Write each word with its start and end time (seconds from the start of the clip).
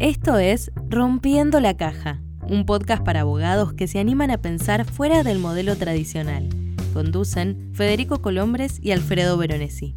Esto 0.00 0.38
es 0.38 0.70
Rompiendo 0.88 1.58
la 1.58 1.76
Caja, 1.76 2.20
un 2.42 2.66
podcast 2.66 3.04
para 3.04 3.22
abogados 3.22 3.72
que 3.72 3.88
se 3.88 3.98
animan 3.98 4.30
a 4.30 4.38
pensar 4.38 4.84
fuera 4.84 5.24
del 5.24 5.40
modelo 5.40 5.74
tradicional. 5.74 6.48
Conducen 6.94 7.72
Federico 7.74 8.22
Colombres 8.22 8.78
y 8.80 8.92
Alfredo 8.92 9.36
Veronesi. 9.36 9.96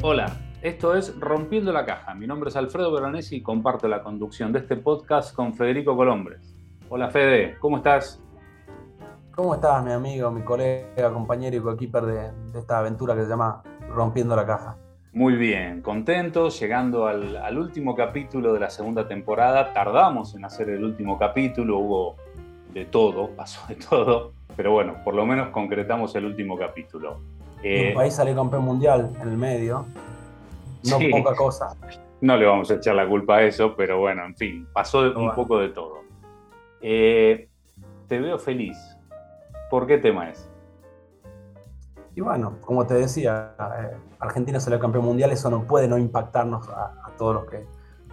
Hola, 0.00 0.40
esto 0.62 0.94
es 0.94 1.14
Rompiendo 1.20 1.74
la 1.74 1.84
Caja. 1.84 2.14
Mi 2.14 2.26
nombre 2.26 2.48
es 2.48 2.56
Alfredo 2.56 2.90
Veronesi 2.90 3.36
y 3.36 3.42
comparto 3.42 3.86
la 3.86 4.02
conducción 4.02 4.54
de 4.54 4.60
este 4.60 4.76
podcast 4.76 5.34
con 5.36 5.52
Federico 5.52 5.94
Colombres. 5.94 6.54
Hola 6.88 7.10
Fede, 7.10 7.56
¿cómo 7.60 7.76
estás? 7.76 8.25
¿Cómo 9.36 9.54
estás, 9.54 9.84
mi 9.84 9.92
amigo, 9.92 10.30
mi 10.30 10.40
colega, 10.40 11.12
compañero 11.12 11.54
y 11.58 11.60
coequiper 11.60 12.06
de, 12.06 12.32
de 12.52 12.58
esta 12.58 12.78
aventura 12.78 13.14
que 13.14 13.24
se 13.24 13.28
llama 13.28 13.62
Rompiendo 13.86 14.34
la 14.34 14.46
Caja? 14.46 14.78
Muy 15.12 15.36
bien, 15.36 15.82
contentos, 15.82 16.58
llegando 16.58 17.06
al, 17.06 17.58
último 17.58 17.94
capítulo 17.94 18.54
de 18.54 18.60
la 18.60 18.70
segunda 18.70 19.06
temporada. 19.06 19.74
Tardamos 19.74 20.34
en 20.34 20.46
hacer 20.46 20.70
el 20.70 20.82
último 20.82 21.18
capítulo, 21.18 21.76
hubo 21.76 22.16
de 22.72 22.86
todo, 22.86 23.28
pasó 23.36 23.60
de 23.68 23.74
todo, 23.74 24.32
pero 24.56 24.72
bueno, 24.72 25.04
por 25.04 25.14
lo 25.14 25.26
menos 25.26 25.50
concretamos 25.50 26.14
el 26.14 26.24
último 26.24 26.56
capítulo. 26.56 27.20
Eh, 27.62 27.92
país 27.94 28.14
sale 28.14 28.34
campeón 28.34 28.64
mundial 28.64 29.12
en 29.20 29.28
el 29.28 29.36
medio, 29.36 29.84
no 30.84 30.98
poca 31.10 31.36
cosa. 31.36 31.76
No 32.22 32.38
le 32.38 32.46
vamos 32.46 32.70
a 32.70 32.76
echar 32.76 32.94
la 32.94 33.06
culpa 33.06 33.36
a 33.36 33.42
eso, 33.42 33.76
pero 33.76 33.98
bueno, 33.98 34.24
en 34.24 34.34
fin, 34.34 34.66
pasó 34.72 35.00
un 35.14 35.34
poco 35.34 35.58
de 35.58 35.68
todo. 35.68 36.00
Eh, 36.80 37.50
te 38.08 38.18
veo 38.18 38.38
feliz, 38.38 38.95
¿Por 39.70 39.86
qué 39.86 39.98
tema 39.98 40.30
es? 40.30 40.48
Y 42.14 42.20
bueno, 42.20 42.58
como 42.62 42.86
te 42.86 42.94
decía, 42.94 43.54
eh, 43.58 43.96
Argentina 44.20 44.58
salió 44.58 44.78
campeón 44.78 45.04
mundial, 45.04 45.30
eso 45.32 45.50
no 45.50 45.64
puede 45.64 45.86
no 45.86 45.98
impactarnos 45.98 46.68
a, 46.68 47.12
todos 47.18 47.34
los 47.34 47.44
que 47.46 47.66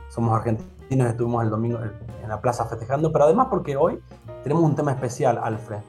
somos 0.09 0.37
argentinos, 0.37 1.07
estuvimos 1.07 1.43
el 1.43 1.49
domingo 1.49 1.79
en 1.79 2.29
la 2.29 2.39
plaza 2.41 2.65
festejando, 2.65 3.11
pero 3.11 3.25
además 3.25 3.47
porque 3.49 3.75
hoy 3.75 3.99
tenemos 4.43 4.63
un 4.63 4.75
tema 4.75 4.91
especial, 4.91 5.39
Alfred, 5.41 5.79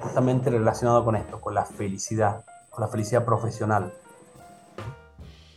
justamente 0.00 0.50
relacionado 0.50 1.04
con 1.04 1.16
esto, 1.16 1.40
con 1.40 1.54
la 1.54 1.64
felicidad, 1.64 2.44
con 2.70 2.82
la 2.82 2.88
felicidad 2.88 3.24
profesional. 3.24 3.92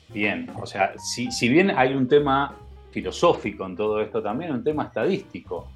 Bien, 0.09 0.51
o 0.61 0.65
sea, 0.65 0.93
si, 0.97 1.31
si 1.31 1.47
bien 1.47 1.71
hay 1.71 1.93
un 1.93 2.07
tema 2.07 2.55
filosófico 2.91 3.65
en 3.65 3.75
todo 3.77 4.01
esto, 4.01 4.21
también 4.21 4.51
un 4.51 4.63
tema 4.63 4.83
estadístico. 4.83 5.67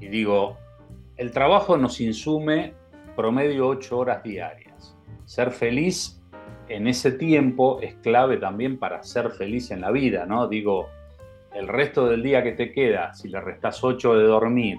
Y 0.00 0.08
digo, 0.08 0.56
el 1.16 1.30
trabajo 1.30 1.76
nos 1.76 2.00
insume 2.00 2.74
promedio 3.20 3.68
8 3.68 3.98
horas 3.98 4.22
diarias. 4.22 4.96
Ser 5.26 5.50
feliz 5.50 6.22
en 6.68 6.88
ese 6.88 7.12
tiempo 7.12 7.78
es 7.82 7.94
clave 7.96 8.38
también 8.38 8.78
para 8.78 9.02
ser 9.02 9.30
feliz 9.32 9.70
en 9.72 9.82
la 9.82 9.90
vida, 9.90 10.24
¿no? 10.24 10.48
Digo, 10.48 10.86
el 11.52 11.68
resto 11.68 12.06
del 12.06 12.22
día 12.22 12.42
que 12.42 12.52
te 12.52 12.72
queda, 12.72 13.12
si 13.12 13.28
le 13.28 13.38
restas 13.42 13.84
8 13.84 14.14
de 14.14 14.24
dormir 14.24 14.78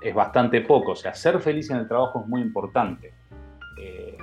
es 0.00 0.14
bastante 0.14 0.60
poco, 0.60 0.92
o 0.92 0.94
sea, 0.94 1.12
ser 1.12 1.40
feliz 1.40 1.68
en 1.70 1.78
el 1.78 1.88
trabajo 1.88 2.20
es 2.20 2.28
muy 2.28 2.40
importante. 2.40 3.12
Eh, 3.80 4.16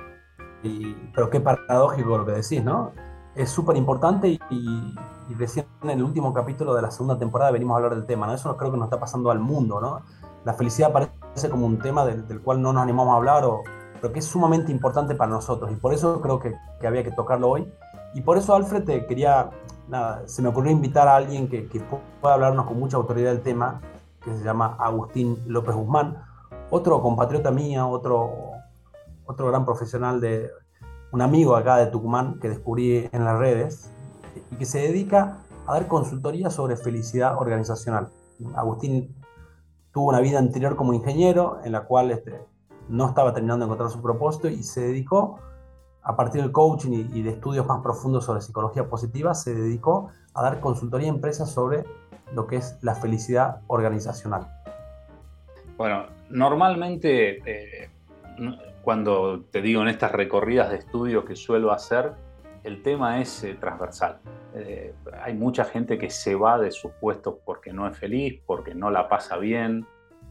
pero 1.14 1.28
qué 1.28 1.40
paradójico 1.40 2.16
lo 2.16 2.24
que 2.24 2.32
decís, 2.32 2.64
¿no? 2.64 2.92
Es 3.34 3.50
súper 3.50 3.76
importante 3.76 4.26
y, 4.28 4.40
y, 4.48 5.34
recién 5.34 5.66
en 5.82 5.90
el 5.90 6.02
último 6.02 6.32
capítulo 6.32 6.74
de 6.74 6.80
la 6.80 6.90
segunda 6.90 7.18
temporada 7.18 7.50
venimos 7.50 7.74
a 7.74 7.76
hablar 7.76 7.94
del 7.94 8.06
tema, 8.06 8.26
¿no? 8.26 8.32
Eso 8.32 8.56
creo 8.56 8.72
que 8.72 8.78
nos 8.78 8.86
está 8.86 8.98
pasando 8.98 9.30
al 9.30 9.38
mundo, 9.38 9.82
¿no? 9.82 10.00
La 10.46 10.54
felicidad 10.54 10.92
parece 10.92 11.12
como 11.50 11.66
un 11.66 11.78
tema 11.78 12.04
del, 12.04 12.40
cual 12.42 12.62
no 12.62 12.72
nos 12.72 12.82
animamos 12.82 13.14
a 13.14 13.16
hablar, 13.16 13.44
o, 13.44 13.62
pero 14.00 14.12
que 14.12 14.20
es 14.20 14.24
sumamente 14.24 14.72
importante 14.72 15.14
para 15.14 15.30
nosotros. 15.30 15.70
Y 15.70 15.76
por 15.76 15.92
eso 15.94 16.20
creo 16.20 16.38
que, 16.38 16.54
que 16.80 16.86
había 16.86 17.04
que 17.04 17.12
tocarlo 17.12 17.50
hoy. 17.50 17.72
Y 18.14 18.22
por 18.22 18.38
eso, 18.38 18.54
Alfred, 18.54 18.84
te 18.84 19.06
quería, 19.06 19.50
nada, 19.88 20.22
se 20.26 20.42
me 20.42 20.48
ocurrió 20.48 20.72
invitar 20.72 21.08
a 21.08 21.16
alguien 21.16 21.48
que, 21.48 21.68
que 21.68 21.80
pueda 22.20 22.34
hablarnos 22.34 22.66
con 22.66 22.78
mucha 22.78 22.96
autoridad 22.96 23.30
del 23.32 23.42
tema, 23.42 23.80
que 24.24 24.36
se 24.36 24.42
llama 24.42 24.76
Agustín 24.78 25.38
López 25.46 25.74
Guzmán, 25.74 26.16
otro 26.70 27.00
compatriota 27.00 27.50
mía, 27.50 27.86
otro, 27.86 28.30
otro 29.26 29.46
gran 29.48 29.64
profesional 29.64 30.20
de 30.20 30.50
un 31.12 31.22
amigo 31.22 31.56
acá 31.56 31.76
de 31.76 31.86
Tucumán 31.86 32.38
que 32.40 32.48
descubrí 32.48 33.08
en 33.12 33.24
las 33.24 33.38
redes 33.38 33.90
y 34.50 34.56
que 34.56 34.66
se 34.66 34.80
dedica 34.80 35.38
a 35.66 35.74
dar 35.74 35.88
consultoría 35.88 36.50
sobre 36.50 36.76
felicidad 36.76 37.36
organizacional. 37.38 38.08
Agustín 38.54 39.14
tuvo 39.96 40.10
una 40.10 40.20
vida 40.20 40.38
anterior 40.38 40.76
como 40.76 40.92
ingeniero 40.92 41.58
en 41.64 41.72
la 41.72 41.84
cual 41.84 42.10
este, 42.10 42.38
no 42.86 43.08
estaba 43.08 43.32
terminando 43.32 43.64
de 43.64 43.72
encontrar 43.72 43.88
su 43.88 44.02
propósito 44.02 44.46
y 44.46 44.62
se 44.62 44.82
dedicó, 44.82 45.40
a 46.02 46.14
partir 46.14 46.42
del 46.42 46.52
coaching 46.52 47.08
y, 47.14 47.22
de 47.22 47.30
estudios 47.30 47.64
más 47.64 47.80
profundos 47.80 48.26
sobre 48.26 48.42
psicología 48.42 48.90
positiva, 48.90 49.32
se 49.32 49.54
dedicó 49.54 50.10
a 50.34 50.42
dar 50.42 50.60
consultoría 50.60 51.10
a 51.10 51.14
empresas 51.14 51.50
sobre 51.50 51.84
lo 52.34 52.46
que 52.46 52.56
es 52.56 52.76
la 52.82 52.94
felicidad 52.94 53.62
organizacional. 53.68 54.46
Bueno, 55.78 56.04
normalmente 56.28 57.38
eh, 57.46 57.88
cuando 58.82 59.44
te 59.50 59.62
digo 59.62 59.80
en 59.80 59.88
estas 59.88 60.12
recorridas 60.12 60.68
de 60.68 60.76
estudios 60.76 61.24
que 61.24 61.36
suelo 61.36 61.72
hacer, 61.72 62.12
el 62.66 62.82
tema 62.82 63.20
es 63.20 63.44
eh, 63.44 63.54
transversal. 63.54 64.18
Eh, 64.54 64.92
hay 65.22 65.34
mucha 65.34 65.64
gente 65.64 65.98
que 65.98 66.10
se 66.10 66.34
va 66.34 66.58
de 66.58 66.72
sus 66.72 66.90
puestos 67.00 67.36
porque 67.44 67.72
no 67.72 67.86
es 67.86 67.96
feliz, 67.96 68.40
porque 68.44 68.74
no 68.74 68.90
la 68.90 69.08
pasa 69.08 69.36
bien, 69.36 69.86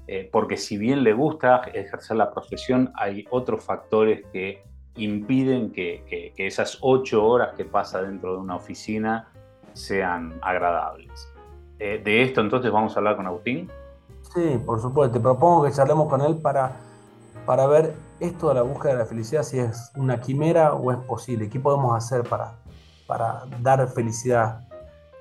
eh, 0.08 0.30
porque 0.32 0.58
si 0.58 0.78
bien 0.78 1.04
le 1.04 1.14
gusta 1.14 1.62
ejercer 1.74 2.18
la 2.18 2.32
profesión, 2.32 2.92
hay 2.96 3.26
otros 3.32 3.64
factores 3.64 4.26
que 4.34 4.64
impiden 4.98 5.72
que, 5.72 6.34
esas 6.38 6.78
ocho 6.82 7.26
horas 7.26 7.56
que 7.56 7.66
pasa 7.66 8.02
dentro 8.02 8.34
de 8.34 8.40
una 8.40 8.56
oficina 8.56 9.30
sean 9.74 10.38
agradables. 10.42 11.32
de 11.78 12.24
esto 12.24 12.40
entonces 12.40 12.72
vamos 12.72 12.96
a 12.96 13.00
hablar 13.00 13.18
con 13.18 13.28
Agustín. 13.28 13.70
Sí, 14.34 14.60
por 14.66 14.80
supuesto. 14.80 15.18
Te 15.18 15.20
propongo 15.20 15.66
que 15.66 15.72
charlemos 15.72 16.08
con 16.08 16.22
él 16.22 16.38
para, 16.38 16.72
para 17.46 17.68
ver 17.68 17.96
esto 18.20 18.50
de 18.50 18.56
la 18.56 18.62
búsqueda 18.62 18.94
de 18.94 19.00
la 19.00 19.06
felicidad, 19.06 19.44
si 19.44 19.60
es 19.60 19.92
una 19.96 20.20
quimera 20.20 20.74
o 20.74 20.92
es 20.92 20.98
posible. 21.00 21.50
¿Qué 21.50 21.60
podemos 21.60 21.96
hacer 21.96 22.24
para, 22.24 22.56
para 23.08 23.44
dar 23.62 23.88
felicidad 23.88 24.62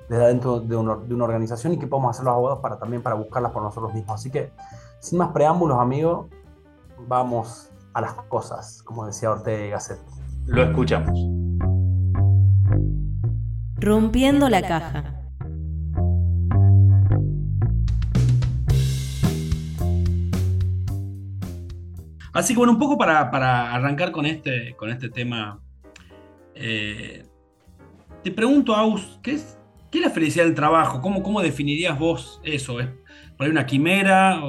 desde 0.08 0.26
dentro 0.26 0.60
de, 0.60 0.68
de, 0.68 0.76
una 0.76 1.24
organización 1.24 1.72
y 1.72 1.78
qué 1.78 1.86
podemos 1.86 2.10
hacer 2.10 2.24
los 2.24 2.32
abogados 2.32 2.60
para 2.60 2.78
también 2.78 3.02
para 3.02 3.16
buscarlas 3.16 3.52
por 3.52 3.62
nosotros 3.62 3.94
mismos? 3.94 4.20
Así 4.20 4.30
que, 4.30 4.52
sin 5.00 5.18
más 5.18 5.30
preámbulos, 5.32 5.78
amigos, 5.78 6.26
vamos 7.06 7.70
a 7.92 8.00
las 8.00 8.12
cosas, 8.12 8.82
como 8.82 9.06
decía 9.06 9.30
Ortega 9.30 9.66
y 9.66 9.70
Gasset. 9.70 10.00
Lo 10.46 10.62
escuchamos. 10.62 11.18
Rompiendo 13.76 14.48
la 14.48 14.62
caja. 14.62 15.23
Así 22.34 22.52
que 22.52 22.58
bueno, 22.58 22.72
un 22.72 22.80
poco 22.80 22.98
para, 22.98 23.72
arrancar 23.72 24.10
con 24.10 24.26
este, 24.26 24.74
con 24.76 24.90
este 24.90 25.08
tema, 25.08 25.60
eh, 26.56 27.24
te 28.24 28.32
pregunto, 28.32 28.74
Aus, 28.74 29.20
¿qué 29.22 29.32
es, 29.34 29.56
¿qué 29.88 29.98
es 29.98 30.04
la 30.04 30.10
felicidad 30.10 30.44
del 30.44 30.54
trabajo? 30.54 31.00
¿Cómo, 31.00 31.22
cómo 31.22 31.40
definirías 31.40 31.96
vos 31.96 32.40
eso? 32.42 32.80
¿Es 32.80 32.88
por 33.36 33.46
ahí 33.46 33.52
una 33.52 33.64
quimera? 33.64 34.40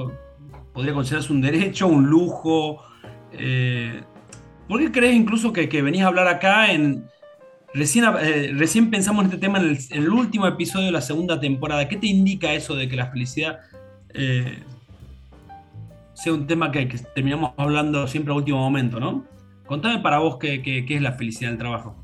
¿Podría 0.73 0.95
considerarse 0.95 1.31
un 1.31 1.41
derecho, 1.41 1.85
un 1.85 2.07
lujo? 2.07 2.81
Eh, 3.31 4.01
¿Por 4.67 4.79
qué 4.79 4.91
crees 4.91 5.15
incluso 5.15 5.53
que, 5.53 5.69
que 5.69 5.83
venís 5.83 6.01
a 6.01 6.07
hablar 6.07 6.27
acá 6.27 6.71
en... 6.71 7.05
Recién, 7.71 8.05
eh, 8.19 8.51
recién 8.55 8.89
pensamos 8.89 9.25
en 9.25 9.31
este 9.31 9.39
tema 9.39 9.59
en 9.59 9.77
el, 9.91 10.09
último 10.09 10.47
episodio 10.47 10.87
de 10.87 10.91
la 10.91 11.01
segunda 11.01 11.39
temporada. 11.39 11.87
¿Qué 11.87 11.97
te 11.97 12.07
indica 12.07 12.53
eso 12.53 12.75
de 12.75 12.87
que 12.87 12.95
la 12.95 13.11
felicidad 13.11 13.59
sea 16.15 16.33
un 16.33 16.47
tema 16.47 16.71
que, 16.71 16.87
terminamos 17.13 17.51
hablando 17.57 18.07
siempre 18.07 18.33
a 18.33 18.37
último 18.37 18.57
momento, 18.59 18.99
¿no? 18.99 19.25
Contame 19.67 19.99
para 19.99 20.19
vos 20.19 20.37
qué, 20.37 20.85
es 20.87 21.01
la 21.01 21.11
felicidad 21.11 21.49
del 21.49 21.59
trabajo. 21.59 21.95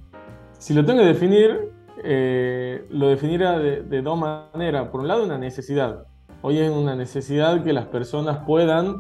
Si 0.59 0.74
lo 0.74 0.85
tengo 0.85 1.00
que 1.00 1.06
definir, 1.06 1.71
eh, 2.03 2.85
lo 2.89 3.09
definiría 3.09 3.57
de, 3.57 4.01
dos 4.01 4.19
maneras. 4.19 4.89
Por 4.89 5.01
un 5.01 5.07
lado, 5.07 5.24
una 5.24 5.38
necesidad. 5.38 6.03
Hoy 6.41 6.59
es 6.59 6.69
una 6.69 6.95
necesidad 6.95 7.63
que 7.63 7.71
las 7.71 7.85
personas 7.85 8.39
puedan 8.45 8.95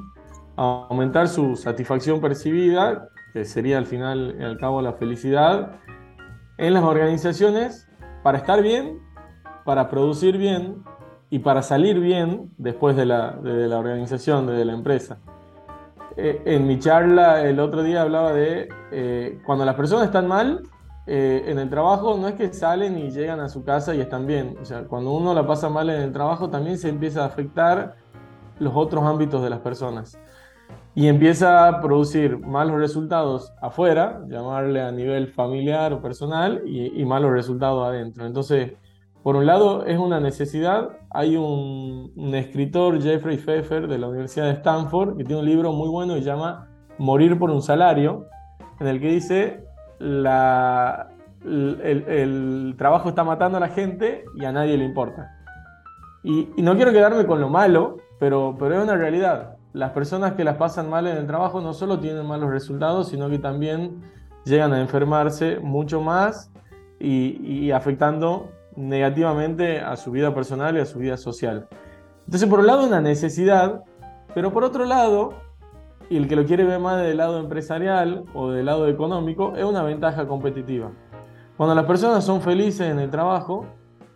aumentar 0.55 1.27
su 1.27 1.55
satisfacción 1.55 2.21
percibida, 2.21 3.09
que 3.33 3.45
sería 3.45 3.77
al 3.77 3.85
final 3.85 4.37
y 4.39 4.43
al 4.43 4.57
cabo 4.57 4.81
la 4.81 4.93
felicidad, 4.93 5.79
en 6.57 6.73
las 6.73 6.83
organizaciones 6.83 7.89
para 8.23 8.37
estar 8.37 8.61
bien, 8.61 8.99
para 9.65 9.89
producir 9.89 10.37
bien 10.37 10.83
y 11.31 11.39
para 11.39 11.63
salir 11.63 11.99
bien 11.99 12.51
después 12.57 12.95
de 12.95 13.05
la, 13.05 13.31
de 13.31 13.67
la 13.67 13.79
organización, 13.79 14.45
de 14.45 14.65
la 14.65 14.73
empresa. 14.73 15.17
Eh, 16.17 16.41
en 16.45 16.67
mi 16.67 16.77
charla 16.77 17.41
el 17.41 17.59
otro 17.61 17.83
día 17.83 18.01
hablaba 18.01 18.33
de 18.33 18.67
eh, 18.91 19.39
cuando 19.45 19.63
las 19.63 19.75
personas 19.75 20.07
están 20.07 20.27
mal 20.27 20.61
eh, 21.07 21.45
en 21.47 21.57
el 21.57 21.69
trabajo, 21.69 22.17
no 22.17 22.27
es 22.27 22.35
que 22.35 22.51
salen 22.53 22.97
y 22.97 23.11
llegan 23.11 23.39
a 23.39 23.47
su 23.47 23.63
casa 23.63 23.95
y 23.95 24.01
están 24.01 24.27
bien. 24.27 24.57
O 24.61 24.65
sea, 24.65 24.83
cuando 24.83 25.13
uno 25.13 25.33
la 25.33 25.47
pasa 25.47 25.69
mal 25.69 25.89
en 25.89 26.01
el 26.01 26.11
trabajo, 26.11 26.49
también 26.49 26.77
se 26.77 26.89
empieza 26.89 27.23
a 27.23 27.27
afectar 27.27 27.95
los 28.59 28.73
otros 28.75 29.03
ámbitos 29.05 29.41
de 29.41 29.49
las 29.49 29.59
personas. 29.59 30.19
y 30.93 31.07
empieza 31.07 31.67
a 31.69 31.81
producir 31.81 32.37
malos 32.39 32.77
resultados 32.77 33.53
afuera, 33.61 34.21
llamarle 34.27 34.81
a 34.81 34.91
nivel 34.91 35.29
familiar 35.29 35.93
o 35.93 36.01
personal, 36.01 36.63
y, 36.65 37.05
malos 37.05 37.31
resultados 37.31 37.87
adentro. 37.87 38.25
Entonces, 38.25 38.73
por 39.23 39.35
un 39.35 39.45
lado 39.45 39.85
es 39.85 39.97
una 39.97 40.19
necesidad. 40.19 40.89
Hay 41.09 41.37
un, 41.37 42.11
escritor, 42.33 43.01
Jeffrey 43.01 43.37
Pfeffer, 43.37 43.87
de 43.87 43.97
la 43.97 44.07
Universidad 44.07 44.45
de 44.45 44.53
Stanford, 44.53 45.17
que 45.17 45.23
tiene 45.23 45.41
un 45.41 45.47
libro 45.47 45.71
muy 45.73 45.89
bueno 45.89 46.15
que 46.15 46.21
llama 46.21 46.67
Morir 46.97 47.37
por 47.37 47.49
un 47.49 47.61
salario, 47.61 48.27
en 48.79 48.87
el 48.87 48.99
que 48.99 49.07
dice, 49.07 49.63
el, 49.99 50.25
trabajo 52.77 53.09
está 53.09 53.23
matando 53.23 53.57
a 53.57 53.61
la 53.61 53.69
gente 53.69 54.25
y 54.35 54.45
a 54.45 54.51
nadie 54.51 54.77
le 54.77 54.85
importa. 54.85 55.37
Y, 56.23 56.49
y 56.55 56.61
no 56.61 56.75
quiero 56.75 56.91
quedarme 56.91 57.25
con 57.25 57.41
lo 57.41 57.49
malo, 57.49 57.97
pero, 58.19 58.55
pero 58.59 58.77
es 58.77 58.83
una 58.83 58.95
realidad 58.95 59.57
las 59.73 59.91
personas 59.91 60.33
que 60.33 60.43
las 60.43 60.57
pasan 60.57 60.89
mal 60.89 61.07
en 61.07 61.17
el 61.17 61.27
trabajo 61.27 61.61
no 61.61 61.73
solo 61.73 61.99
tienen 61.99 62.25
malos 62.25 62.49
resultados, 62.49 63.09
sino 63.09 63.29
que 63.29 63.39
también 63.39 64.01
llegan 64.43 64.73
a 64.73 64.81
enfermarse 64.81 65.59
mucho 65.59 66.01
más 66.01 66.51
y, 66.99 67.71
afectando 67.71 68.49
negativamente 68.75 69.79
a 69.79 69.95
su 69.95 70.11
vida 70.11 70.33
personal 70.33 70.77
y 70.77 70.79
a 70.79 70.85
su 70.85 70.99
vida 70.99 71.17
social. 71.17 71.67
Entonces, 72.25 72.47
por 72.49 72.59
un 72.59 72.67
lado, 72.67 72.85
una 72.87 73.01
necesidad, 73.01 73.83
pero 74.33 74.51
por 74.51 74.63
otro 74.63 74.85
lado, 74.85 75.33
y 76.09 76.17
el 76.17 76.27
que 76.27 76.35
lo 76.35 76.45
quiere 76.45 76.63
ver 76.63 76.79
más 76.79 77.01
del 77.01 77.17
lado 77.17 77.39
empresarial 77.39 78.23
o 78.33 78.51
del 78.51 78.65
lado 78.65 78.87
económico, 78.87 79.53
es 79.55 79.63
una 79.63 79.83
ventaja 79.83 80.27
competitiva. 80.27 80.91
Cuando 81.57 81.75
las 81.75 81.85
personas 81.85 82.23
son 82.23 82.41
felices 82.41 82.89
en 82.89 82.99
el 82.99 83.09
trabajo, 83.09 83.65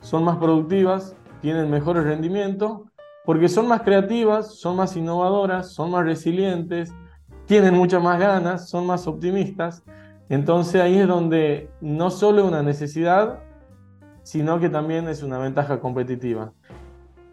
son 0.01 0.23
más 0.23 0.37
productivas, 0.37 1.15
tienen 1.41 1.69
mejores 1.69 2.03
rendimientos, 2.03 2.81
porque 3.25 3.49
son 3.49 3.67
más 3.67 3.81
creativas, 3.81 4.55
son 4.55 4.75
más 4.77 4.95
innovadoras, 4.95 5.71
son 5.71 5.91
más 5.91 6.05
resilientes, 6.05 6.93
tienen 7.45 7.73
muchas 7.73 8.01
más 8.01 8.19
ganas, 8.19 8.69
son 8.69 8.85
más 8.85 9.07
optimistas. 9.07 9.83
Entonces 10.29 10.81
ahí 10.81 10.97
es 10.97 11.07
donde 11.07 11.69
no 11.81 12.09
solo 12.09 12.41
es 12.41 12.47
una 12.47 12.63
necesidad, 12.63 13.39
sino 14.25 14.59
que 14.59 14.69
también 14.69 15.07
es 15.07 15.21
una 15.21 15.37
ventaja 15.37 15.79
competitiva. 15.79 16.51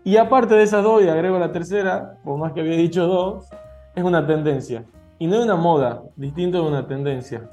Y 0.04 0.18
aparte 0.18 0.54
de 0.54 0.62
esas 0.62 0.84
dos, 0.84 1.02
y 1.02 1.08
agrego 1.08 1.38
la 1.38 1.50
tercera, 1.50 2.18
por 2.22 2.38
más 2.38 2.52
que 2.52 2.60
había 2.60 2.76
dicho 2.76 3.06
dos, 3.06 3.48
es 3.94 4.04
una 4.04 4.26
tendencia. 4.26 4.84
Y 5.18 5.26
no 5.26 5.36
es 5.36 5.44
una 5.44 5.56
moda, 5.56 6.02
distinto 6.16 6.62
de 6.62 6.68
una 6.68 6.86
tendencia. 6.86 7.48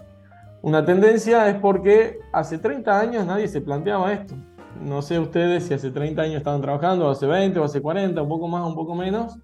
Una 0.62 0.83
tendencia 0.83 1.47
es 1.47 1.56
porque 1.56 2.19
hace 2.33 2.57
30 2.57 3.00
años 3.00 3.25
nadie 3.25 3.47
se 3.47 3.62
planteaba 3.62 4.12
esto. 4.12 4.36
No 4.83 5.01
sé 5.01 5.18
ustedes 5.18 5.63
si 5.63 5.74
hace 5.74 5.89
30 5.89 6.21
años 6.21 6.35
estaban 6.35 6.59
trabajando, 6.59 7.07
o 7.07 7.09
hace 7.09 7.25
20, 7.25 7.59
o 7.59 7.63
hace 7.63 7.81
40, 7.81 8.21
un 8.21 8.30
poco 8.30 8.50
más, 8.50 8.68
un 8.68 8.75
poco 8.75 8.94
menos, 8.94 9.39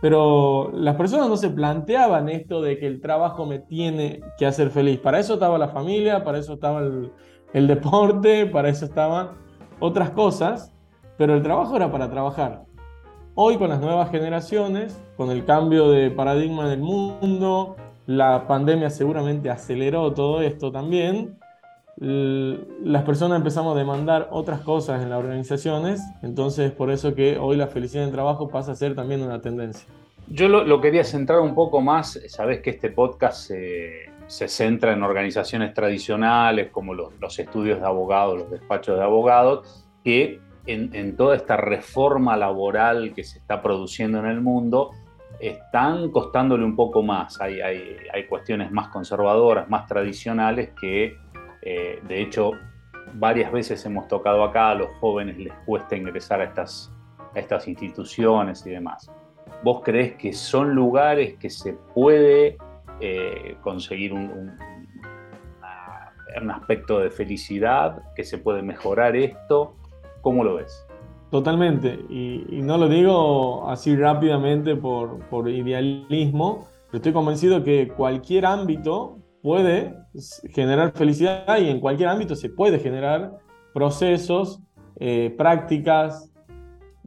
pero 0.00 0.72
las 0.72 0.96
personas 0.96 1.28
no 1.28 1.36
se 1.36 1.50
planteaban 1.50 2.30
esto 2.30 2.62
de 2.62 2.78
que 2.78 2.86
el 2.86 3.02
trabajo 3.02 3.44
me 3.44 3.58
tiene 3.58 4.22
que 4.38 4.46
hacer 4.46 4.70
feliz. 4.70 5.00
Para 5.00 5.18
eso 5.18 5.34
estaba 5.34 5.58
la 5.58 5.68
familia, 5.68 6.24
para 6.24 6.38
eso 6.38 6.54
estaba 6.54 6.80
el, 6.80 7.12
deporte, 7.54 8.46
para 8.46 8.68
eso 8.68 8.84
estaban 8.84 9.30
otras 9.80 10.10
cosas, 10.10 10.72
pero 11.16 11.34
el 11.34 11.42
trabajo 11.42 11.76
era 11.76 11.90
para 11.90 12.10
trabajar. 12.10 12.64
Hoy 13.34 13.56
con 13.56 13.68
las 13.68 13.80
nuevas 13.80 14.10
generaciones, 14.10 15.00
con 15.16 15.30
el 15.30 15.44
cambio 15.44 15.90
de 15.90 16.10
paradigma 16.10 16.66
en 16.66 16.72
el 16.72 16.80
mundo, 16.80 17.76
la 18.06 18.46
pandemia 18.46 18.90
seguramente 18.90 19.50
aceleró 19.50 20.12
todo 20.12 20.42
esto 20.42 20.70
también, 20.70 21.38
las 21.96 23.04
personas 23.04 23.38
empezamos 23.38 23.74
a 23.74 23.78
demandar 23.78 24.28
otras 24.32 24.60
cosas 24.60 25.02
en 25.02 25.10
las 25.10 25.18
organizaciones, 25.18 26.02
entonces 26.22 26.72
por 26.72 26.90
eso 26.90 27.14
que 27.14 27.38
hoy 27.38 27.56
la 27.56 27.68
felicidad 27.68 28.02
en 28.02 28.08
el 28.08 28.14
trabajo 28.14 28.48
pasa 28.48 28.72
a 28.72 28.74
ser 28.74 28.94
también 28.94 29.22
una 29.22 29.40
tendencia. 29.40 29.88
Yo 30.26 30.48
lo, 30.48 30.80
quería 30.80 31.04
centrar 31.04 31.40
un 31.40 31.54
poco 31.54 31.80
más, 31.80 32.18
sabes 32.28 32.60
que 32.62 32.70
este 32.70 32.90
podcast 32.90 33.50
se, 34.36 34.48
centra 34.48 34.92
en 34.92 35.02
organizaciones 35.02 35.74
tradicionales 35.74 36.70
como 36.70 36.94
los, 36.94 37.38
estudios 37.38 37.80
de 37.80 37.86
abogados, 37.86 38.38
los 38.38 38.50
despachos 38.50 38.96
de 38.96 39.04
abogados, 39.04 39.86
que 40.02 40.40
en, 40.66 41.16
toda 41.16 41.36
esta 41.36 41.56
reforma 41.56 42.36
laboral 42.36 43.12
que 43.14 43.24
se 43.24 43.38
está 43.38 43.60
produciendo 43.60 44.18
en 44.18 44.26
el 44.26 44.40
mundo, 44.40 44.90
están 45.40 46.10
costándole 46.10 46.64
un 46.64 46.76
poco 46.76 47.02
más. 47.02 47.40
Hay, 47.40 47.60
hay, 47.60 47.96
hay 48.12 48.26
cuestiones 48.26 48.70
más 48.70 48.88
conservadoras, 48.88 49.68
más 49.68 49.86
tradicionales 49.86 50.70
que 50.80 51.16
eh, 51.64 51.98
de 52.06 52.20
hecho, 52.20 52.52
varias 53.14 53.50
veces 53.50 53.84
hemos 53.86 54.06
tocado 54.06 54.44
acá, 54.44 54.70
a 54.70 54.74
los 54.74 54.88
jóvenes 55.00 55.38
les 55.38 55.52
cuesta 55.64 55.96
ingresar 55.96 56.42
a 56.42 56.44
estas, 56.44 56.92
estas 57.34 57.66
instituciones 57.66 58.66
y 58.66 58.70
demás. 58.70 59.10
¿Vos 59.62 59.80
crees 59.82 60.14
que 60.16 60.34
son 60.34 60.74
lugares 60.74 61.38
que 61.38 61.48
se 61.48 61.72
puede 61.94 62.58
eh, 63.00 63.56
conseguir 63.62 64.12
un, 64.12 64.56
aspecto 66.50 66.98
de 66.98 67.10
felicidad, 67.10 68.02
que 68.16 68.24
se 68.24 68.38
puede 68.38 68.62
mejorar 68.62 69.14
esto? 69.16 69.76
¿Cómo 70.20 70.42
lo 70.42 70.56
ves? 70.56 70.86
Totalmente, 71.30 71.98
y, 72.08 72.60
no 72.62 72.76
lo 72.76 72.88
digo 72.88 73.68
así 73.68 73.96
rápidamente 73.96 74.76
por, 74.76 75.18
por 75.28 75.48
idealismo, 75.48 76.68
pero 76.86 76.98
estoy 76.98 77.12
convencido 77.12 77.62
que 77.64 77.88
cualquier 77.88 78.46
ámbito 78.46 79.18
puede 79.42 79.94
generar 80.54 80.92
felicidad 80.92 81.58
y 81.58 81.68
en 81.68 81.78
cualquier 81.78 82.08
ámbito 82.08 82.34
se 82.34 82.48
puede 82.48 82.78
generar 82.78 83.32
procesos, 83.74 84.62
eh, 85.00 85.34
prácticas, 85.36 86.32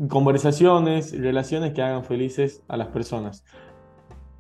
conversaciones, 0.10 1.20
relaciones 1.20 1.74
que 1.74 1.82
hagan 1.82 2.04
felices 2.04 2.62
a 2.68 2.78
las 2.78 2.90
personas. 2.90 3.44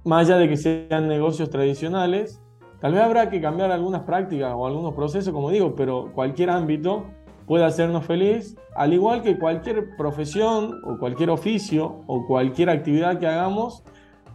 Más 0.07 0.25
allá 0.25 0.37
de 0.37 0.47
que 0.47 0.55
sean 0.55 1.09
negocios 1.09 1.49
tradicionales, 1.49 2.41
tal 2.79 2.93
vez 2.93 3.01
habrá 3.01 3.29
que 3.29 3.41
cambiar 3.41 3.71
algunas 3.71 4.03
prácticas 4.03 4.53
o 4.55 4.65
algunos 4.65 4.93
procesos, 4.93 5.33
como 5.33 5.51
digo, 5.51 5.75
pero 5.75 6.13
cualquier 6.15 6.49
ámbito 6.49 7.03
puede 7.45 7.65
hacernos 7.65 8.05
feliz, 8.05 8.55
al 8.73 8.93
igual 8.93 9.21
que 9.21 9.37
cualquier 9.37 9.97
profesión 9.97 10.79
o 10.85 10.97
cualquier 10.97 11.29
oficio 11.29 12.03
o 12.07 12.25
cualquier 12.25 12.69
actividad 12.69 13.19
que 13.19 13.27
hagamos, 13.27 13.83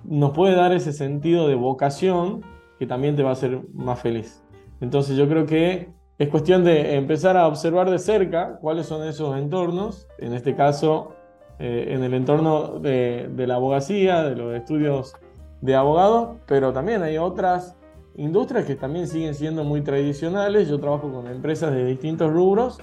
nos 0.05 0.33
puede 0.33 0.55
dar 0.57 0.75
ese 0.75 0.93
sentido 0.93 1.49
de 1.49 1.55
vocación 1.55 2.43
que 2.79 2.87
también 2.87 3.17
te 3.17 3.23
va 3.23 3.31
a 3.31 3.33
hacer 3.33 3.63
más 3.73 3.99
feliz. 3.99 4.45
Entonces 4.83 5.17
yo 5.17 5.27
creo 5.27 5.47
que 5.47 5.89
es 6.19 6.29
cuestión 6.29 6.65
de 6.65 6.97
empezar 6.97 7.39
a 7.39 7.47
observar 7.47 7.89
de 7.89 7.99
cerca 7.99 8.59
cuáles 8.61 8.85
son 8.85 9.09
esos 9.09 9.39
entornos, 9.39 10.07
en 10.19 10.35
este 10.35 10.55
caso 10.55 11.15
eh, 11.59 11.95
en 11.95 12.05
el 12.05 12.13
entorno 12.13 12.79
de, 12.79 13.31
la 13.47 13.55
abogacía, 13.55 14.23
de 14.23 14.37
los 14.37 14.55
estudios 14.55 15.15
de 15.63 15.75
abogados, 15.75 16.37
pero 16.47 16.75
también 16.75 17.03
hay 17.03 17.17
otras 17.17 17.77
industrias 18.17 18.67
que 18.67 18.75
también 18.75 19.09
siguen 19.09 19.35
siendo 19.35 19.65
muy 19.65 19.81
tradicionales. 19.81 20.69
Yo 20.69 20.79
trabajo 20.79 21.11
con 21.11 21.27
empresas 21.29 21.73
de 21.73 21.87
distintos 21.87 22.31
rubros 22.31 22.79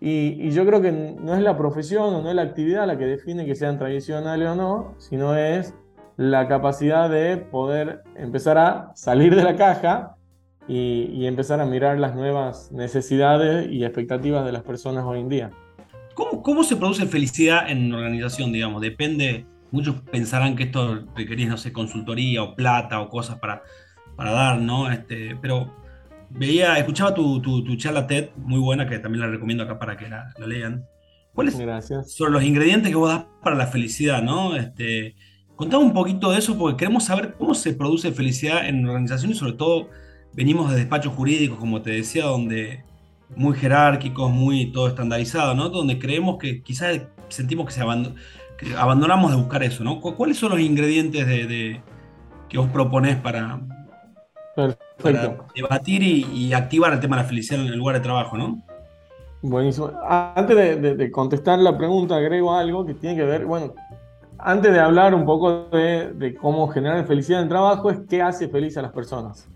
y, 0.00 0.36
y, 0.46 0.50
yo 0.50 0.66
creo 0.66 0.82
que 0.82 0.92
no 0.92 1.34
es 1.34 1.40
la 1.40 1.56
profesión 1.56 2.14
o 2.14 2.22
no 2.22 2.28
es 2.28 2.34
la 2.34 2.42
actividad 2.42 2.86
la 2.86 2.98
que 2.98 3.06
define 3.06 3.46
que 3.46 3.54
sean 3.54 3.78
tradicionales 3.78 4.46
o 4.48 4.54
no, 4.54 4.94
sino 4.98 5.34
es 5.34 5.72
la 6.18 6.48
capacidad 6.48 7.08
de 7.08 7.38
poder 7.38 8.02
empezar 8.14 8.58
a 8.58 8.92
salir 8.94 9.34
de 9.34 9.42
la 9.42 9.56
caja 9.56 10.16
y, 10.68 11.26
empezar 11.26 11.60
a 11.60 11.66
mirar 11.66 11.98
las 11.98 12.14
nuevas 12.14 12.72
necesidades 12.72 13.70
y 13.70 13.84
expectativas 13.84 14.44
de 14.44 14.52
las 14.52 14.62
personas 14.62 15.04
hoy 15.04 15.20
en 15.20 15.28
día. 15.28 15.50
¿Cómo, 16.14 16.42
cómo 16.42 16.64
se 16.64 16.76
produce 16.76 17.06
felicidad 17.06 17.70
en 17.70 17.86
una 17.86 17.98
organización, 17.98 18.52
digamos? 18.52 18.82
Depende, 18.82 19.46
muchos 19.70 19.96
pensarán 20.10 20.56
que 20.56 20.64
esto 20.64 21.04
requerís, 21.14 21.48
no 21.48 21.56
sé, 21.56 21.72
consultoría 21.72 22.42
o 22.42 22.54
plata 22.54 23.00
o 23.00 23.08
cosas 23.08 23.38
para, 23.38 23.62
para 24.16 24.32
dar, 24.32 24.58
¿no? 24.58 24.90
Este, 24.90 25.36
pero 25.40 25.74
veía, 26.30 26.78
escuchaba 26.78 27.14
tu, 27.14 27.40
tu, 27.40 27.76
charla 27.76 28.06
TED, 28.06 28.30
muy 28.36 28.60
buena, 28.60 28.88
que 28.88 28.98
también 28.98 29.22
la 29.22 29.28
recomiendo 29.28 29.64
acá 29.64 29.78
para 29.78 29.96
que 29.96 30.08
la, 30.08 30.32
lean. 30.46 30.84
¿Cuáles 31.34 31.54
son 32.06 32.32
los 32.32 32.42
ingredientes 32.42 32.90
que 32.90 32.96
vos 32.96 33.10
das 33.10 33.26
para 33.42 33.56
la 33.56 33.66
felicidad, 33.66 34.22
¿no? 34.22 34.56
Este, 34.56 35.14
Contame 35.56 35.84
un 35.84 35.94
poquito 35.94 36.30
de 36.30 36.38
eso 36.38 36.58
porque 36.58 36.76
queremos 36.76 37.04
saber 37.04 37.34
cómo 37.38 37.54
se 37.54 37.72
produce 37.72 38.12
felicidad 38.12 38.68
en 38.68 38.86
organizaciones, 38.86 39.38
sobre 39.38 39.54
todo 39.54 39.88
venimos 40.34 40.70
de 40.70 40.76
despachos 40.76 41.14
jurídicos, 41.14 41.58
como 41.58 41.80
te 41.80 41.92
decía, 41.92 42.26
donde 42.26 42.84
muy 43.34 43.56
jerárquicos, 43.56 44.30
muy 44.30 44.70
todo 44.70 44.86
estandarizado, 44.86 45.54
¿no? 45.54 45.70
Donde 45.70 45.98
creemos 45.98 46.36
que 46.36 46.62
quizás 46.62 47.00
sentimos 47.28 47.64
que, 47.66 47.72
se 47.72 47.80
abandonamos 48.76 49.30
de 49.30 49.36
buscar 49.36 49.62
eso, 49.62 49.84
¿no? 49.84 50.00
¿Cuáles 50.00 50.38
son 50.38 50.50
los 50.50 50.60
ingredientes 50.60 51.26
de, 51.26 51.80
que 52.48 52.58
vos 52.58 52.68
proponés 52.68 53.16
para, 53.16 53.60
debatir 55.54 56.02
y, 56.02 56.52
activar 56.52 56.92
el 56.92 57.00
tema 57.00 57.16
de 57.16 57.22
la 57.22 57.28
felicidad 57.28 57.60
en 57.60 57.66
el 57.66 57.78
lugar 57.78 57.96
de 57.96 58.02
trabajo, 58.02 58.36
¿no? 58.36 58.62
Buenísimo. 59.42 59.92
Antes 60.08 60.56
de, 60.56 60.96
de 60.96 61.10
contestar 61.10 61.58
la 61.58 61.76
pregunta, 61.76 62.16
agrego 62.16 62.54
algo 62.54 62.84
que 62.86 62.94
tiene 62.94 63.16
que 63.16 63.24
ver, 63.24 63.44
bueno, 63.44 63.74
antes 64.38 64.72
de 64.72 64.80
hablar 64.80 65.14
un 65.14 65.24
poco 65.24 65.68
de, 65.70 66.36
cómo 66.40 66.68
generar 66.68 67.06
felicidad 67.06 67.40
en 67.40 67.44
el 67.44 67.48
trabajo, 67.48 67.90
es 67.90 67.98
qué 68.08 68.22
hace 68.22 68.48
feliz 68.48 68.76
a 68.76 68.82
las 68.82 68.92
personas. 68.92 69.48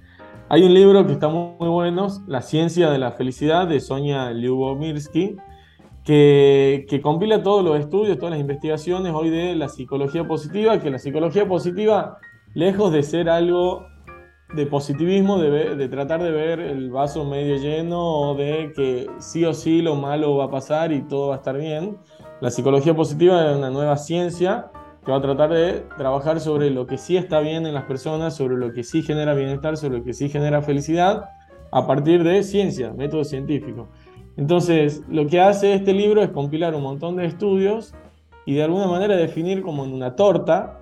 Hay 0.48 0.64
un 0.64 0.74
libro 0.74 1.06
que 1.06 1.12
está 1.12 1.28
muy, 1.28 1.68
bueno, 1.68 2.08
La 2.26 2.42
ciencia 2.42 2.90
de 2.90 2.98
la 2.98 3.12
felicidad, 3.12 3.68
de 3.68 3.80
Sonia 3.80 4.30
Lyubomirsky, 4.30 5.36
que, 6.04 7.00
compila 7.02 7.42
todos 7.42 7.64
los 7.64 7.78
estudios, 7.78 8.18
todas 8.18 8.32
las 8.32 8.40
investigaciones 8.40 9.12
hoy 9.14 9.30
de 9.30 9.54
la 9.54 9.68
psicología 9.68 10.26
positiva, 10.26 10.80
que 10.80 10.90
la 10.90 10.98
psicología 10.98 11.46
positiva 11.46 12.18
lejos 12.54 12.92
de 12.92 13.02
ser 13.02 13.28
algo 13.28 13.86
de 14.54 14.66
positivismo, 14.66 15.38
de, 15.38 15.76
de, 15.76 15.88
tratar 15.88 16.22
de 16.22 16.32
ver 16.32 16.58
el 16.58 16.90
vaso 16.90 17.24
medio 17.24 17.56
lleno 17.56 18.00
o 18.00 18.34
de 18.34 18.72
que 18.74 19.08
sí 19.18 19.44
o 19.44 19.54
sí 19.54 19.80
lo 19.80 19.94
malo 19.94 20.36
va 20.36 20.46
a 20.46 20.50
pasar 20.50 20.92
y 20.92 21.02
todo 21.02 21.28
va 21.28 21.34
a 21.34 21.38
estar 21.38 21.56
bien. 21.56 21.98
La 22.40 22.50
psicología 22.50 22.96
positiva 22.96 23.50
es 23.50 23.56
una 23.56 23.70
nueva 23.70 23.96
ciencia 23.96 24.70
que 25.04 25.12
va 25.12 25.18
a 25.18 25.22
tratar 25.22 25.50
de 25.50 25.84
trabajar 25.96 26.40
sobre 26.40 26.70
lo 26.70 26.86
que 26.86 26.98
sí 26.98 27.16
está 27.16 27.40
bien 27.40 27.66
en 27.66 27.74
las 27.74 27.84
personas, 27.84 28.34
sobre 28.34 28.56
lo 28.56 28.72
que 28.72 28.82
sí 28.82 29.02
genera 29.02 29.34
bienestar, 29.34 29.76
sobre 29.76 29.98
lo 29.98 30.04
que 30.04 30.12
sí 30.12 30.28
genera 30.28 30.62
felicidad, 30.62 31.24
a 31.72 31.86
partir 31.86 32.24
de 32.24 32.42
ciencia, 32.42 32.92
método 32.92 33.24
científico. 33.24 33.88
Entonces, 34.40 35.02
lo 35.10 35.26
que 35.26 35.38
hace 35.38 35.74
este 35.74 35.92
libro 35.92 36.22
es 36.22 36.30
compilar 36.30 36.74
un 36.74 36.82
montón 36.82 37.14
de 37.16 37.26
estudios 37.26 37.94
y 38.46 38.54
de 38.54 38.62
alguna 38.62 38.86
manera 38.86 39.14
definir 39.14 39.60
como 39.60 39.84
en 39.84 39.92
una 39.92 40.16
torta 40.16 40.80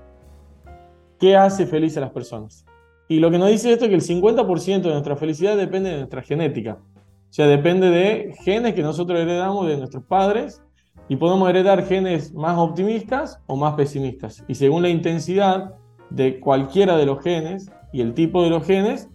qué 1.18 1.34
hace 1.34 1.66
feliz 1.66 1.96
a 1.96 2.02
las 2.02 2.10
personas. 2.10 2.64
Y 3.08 3.18
lo 3.18 3.32
que 3.32 3.38
nos 3.38 3.50
dice 3.50 3.72
esto 3.72 3.86
es 3.86 3.88
que 3.88 3.96
el 3.96 4.22
50% 4.22 4.82
de 4.82 4.92
nuestra 4.92 5.16
felicidad 5.16 5.56
depende 5.56 5.90
de 5.90 5.96
nuestra 5.96 6.22
genética. 6.22 6.78
O 6.84 7.32
sea, 7.32 7.48
depende 7.48 7.90
de 7.90 8.32
genes 8.44 8.74
que 8.74 8.82
nosotros 8.82 9.18
heredamos 9.18 9.66
de 9.66 9.76
nuestros 9.76 10.04
padres 10.04 10.62
y 11.08 11.16
podemos 11.16 11.50
heredar 11.50 11.84
genes 11.84 12.32
más 12.32 12.56
optimistas 12.58 13.40
o 13.48 13.56
más 13.56 13.74
pesimistas. 13.74 14.44
Y 14.46 14.54
según 14.54 14.82
la 14.82 14.88
intensidad 14.88 15.74
de 16.10 16.38
cualquiera 16.38 16.96
de 16.96 17.06
los 17.06 17.20
genes 17.24 17.72
y 17.92 18.02
el 18.02 18.14
tipo 18.14 18.44
de 18.44 18.50
los 18.50 18.64
genes, 18.64 19.08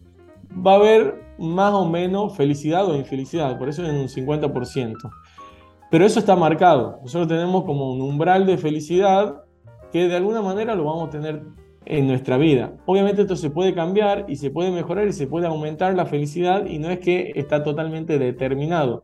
va 0.51 0.73
a 0.73 0.75
haber 0.75 1.22
más 1.37 1.73
o 1.73 1.87
menos 1.87 2.35
felicidad 2.35 2.87
o 2.89 2.95
infelicidad. 2.95 3.57
Por 3.57 3.69
eso 3.69 3.85
en 3.85 3.95
un 3.95 4.07
50%. 4.07 4.97
Pero 5.89 6.05
eso 6.05 6.19
está 6.19 6.35
marcado. 6.35 6.99
Nosotros 7.03 7.27
tenemos 7.27 7.65
como 7.65 7.91
un 7.91 8.01
umbral 8.01 8.45
de 8.45 8.57
felicidad 8.57 9.43
que 9.91 10.07
de 10.07 10.15
alguna 10.15 10.41
manera 10.41 10.73
lo 10.73 10.85
vamos 10.85 11.09
a 11.09 11.11
tener 11.11 11.43
en 11.85 12.07
nuestra 12.07 12.37
vida. 12.37 12.73
Obviamente 12.85 13.21
esto 13.21 13.35
se 13.35 13.49
puede 13.49 13.73
cambiar 13.73 14.25
y 14.27 14.37
se 14.37 14.49
puede 14.49 14.71
mejorar 14.71 15.07
y 15.07 15.13
se 15.13 15.27
puede 15.27 15.47
aumentar 15.47 15.93
la 15.95 16.05
felicidad 16.05 16.65
y 16.65 16.79
no 16.79 16.89
es 16.89 16.99
que 16.99 17.33
está 17.35 17.63
totalmente 17.63 18.17
determinado, 18.17 19.03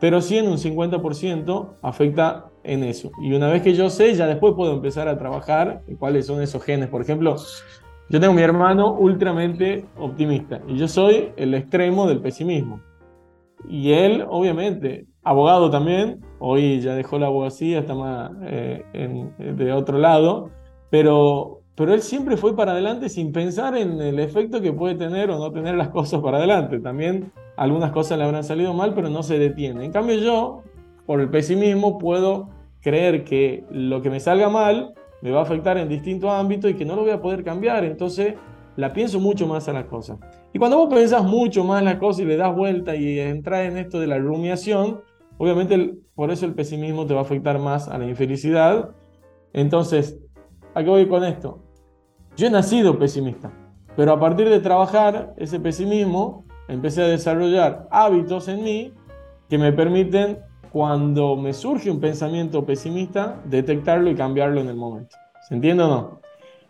pero 0.00 0.20
sí 0.20 0.38
en 0.38 0.48
un 0.48 0.56
50% 0.56 1.74
afecta 1.82 2.46
en 2.64 2.84
eso. 2.84 3.10
Y 3.22 3.32
una 3.32 3.48
vez 3.48 3.62
que 3.62 3.74
yo 3.74 3.90
sé, 3.90 4.14
ya 4.14 4.26
después 4.26 4.54
puedo 4.54 4.72
empezar 4.72 5.08
a 5.08 5.18
trabajar 5.18 5.82
cuáles 5.98 6.26
son 6.26 6.40
esos 6.40 6.62
genes. 6.62 6.88
Por 6.88 7.02
ejemplo, 7.02 7.36
yo 8.10 8.20
tengo 8.20 8.34
mi 8.34 8.42
hermano 8.42 8.92
ultramente 8.92 9.86
optimista 9.96 10.60
y 10.68 10.76
yo 10.76 10.86
soy 10.88 11.32
el 11.36 11.54
extremo 11.54 12.06
del 12.06 12.20
pesimismo. 12.20 12.80
Y 13.68 13.92
él, 13.92 14.24
obviamente, 14.28 15.06
abogado 15.22 15.70
también, 15.70 16.20
hoy 16.38 16.80
ya 16.80 16.94
dejó 16.94 17.18
la 17.18 17.26
abogacía, 17.26 17.80
está 17.80 17.94
más 17.94 18.32
eh, 18.42 18.82
de 19.38 19.72
otro 19.72 19.98
lado, 19.98 20.50
pero 20.90 21.60
pero 21.80 21.94
él 21.94 22.02
siempre 22.02 22.36
fue 22.36 22.54
para 22.54 22.72
adelante 22.72 23.08
sin 23.08 23.32
pensar 23.32 23.74
en 23.74 24.02
el 24.02 24.18
efecto 24.18 24.60
que 24.60 24.70
puede 24.70 24.96
tener 24.96 25.30
o 25.30 25.38
no 25.38 25.50
tener 25.50 25.76
las 25.76 25.88
cosas 25.88 26.20
para 26.20 26.36
adelante. 26.36 26.78
También 26.78 27.32
algunas 27.56 27.90
cosas 27.90 28.18
le 28.18 28.24
habrán 28.24 28.44
salido 28.44 28.74
mal, 28.74 28.92
pero 28.92 29.08
no 29.08 29.22
se 29.22 29.38
detiene. 29.38 29.86
En 29.86 29.90
cambio 29.90 30.16
yo, 30.16 30.62
por 31.06 31.22
el 31.22 31.30
pesimismo, 31.30 31.96
puedo 31.96 32.50
creer 32.82 33.24
que 33.24 33.64
lo 33.70 34.02
que 34.02 34.10
me 34.10 34.20
salga 34.20 34.50
mal 34.50 34.92
me 35.22 35.30
va 35.30 35.40
a 35.40 35.42
afectar 35.42 35.76
en 35.78 35.88
distintos 35.88 36.30
ámbitos 36.30 36.70
y 36.70 36.74
que 36.74 36.84
no 36.84 36.96
lo 36.96 37.02
voy 37.02 37.10
a 37.10 37.20
poder 37.20 37.44
cambiar. 37.44 37.84
Entonces 37.84 38.34
la 38.76 38.92
pienso 38.92 39.20
mucho 39.20 39.46
más 39.46 39.68
a 39.68 39.72
las 39.72 39.84
cosas. 39.84 40.18
Y 40.52 40.58
cuando 40.58 40.78
vos 40.78 40.92
pensás 40.92 41.22
mucho 41.22 41.64
más 41.64 41.82
las 41.82 41.96
cosas 41.96 42.22
y 42.22 42.24
le 42.24 42.36
das 42.36 42.54
vuelta 42.54 42.96
y 42.96 43.18
entras 43.18 43.68
en 43.68 43.78
esto 43.78 44.00
de 44.00 44.06
la 44.06 44.18
rumiación, 44.18 45.00
obviamente 45.38 45.94
por 46.14 46.30
eso 46.30 46.46
el 46.46 46.54
pesimismo 46.54 47.06
te 47.06 47.14
va 47.14 47.20
a 47.20 47.24
afectar 47.24 47.58
más 47.58 47.88
a 47.88 47.98
la 47.98 48.06
infelicidad. 48.06 48.90
Entonces, 49.52 50.18
¿a 50.74 50.82
qué 50.82 50.88
voy 50.88 51.08
con 51.08 51.24
esto? 51.24 51.62
Yo 52.36 52.46
he 52.46 52.50
nacido 52.50 52.98
pesimista, 52.98 53.52
pero 53.96 54.12
a 54.12 54.20
partir 54.20 54.48
de 54.48 54.60
trabajar 54.60 55.34
ese 55.36 55.60
pesimismo, 55.60 56.44
empecé 56.68 57.02
a 57.02 57.08
desarrollar 57.08 57.88
hábitos 57.90 58.48
en 58.48 58.62
mí 58.62 58.94
que 59.48 59.58
me 59.58 59.72
permiten, 59.72 60.38
cuando 60.72 61.36
me 61.36 61.52
surge 61.52 61.90
un 61.90 62.00
pensamiento 62.00 62.64
pesimista, 62.64 63.40
detectarlo 63.44 64.10
y 64.10 64.14
cambiarlo 64.14 64.60
en 64.60 64.68
el 64.68 64.76
momento. 64.76 65.16
¿Se 65.48 65.54
entiende 65.54 65.82
o 65.82 65.88
no? 65.88 66.20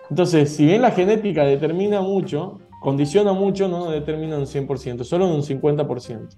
Entonces, 0.08 0.54
si 0.54 0.64
bien 0.64 0.82
la 0.82 0.90
genética 0.90 1.44
determina 1.44 2.00
mucho, 2.00 2.58
condiciona 2.80 3.32
mucho, 3.32 3.68
no 3.68 3.90
determina 3.90 4.38
un 4.38 4.46
100%, 4.46 5.04
solo 5.04 5.26
en 5.26 5.32
un 5.32 5.42
50%. 5.42 6.28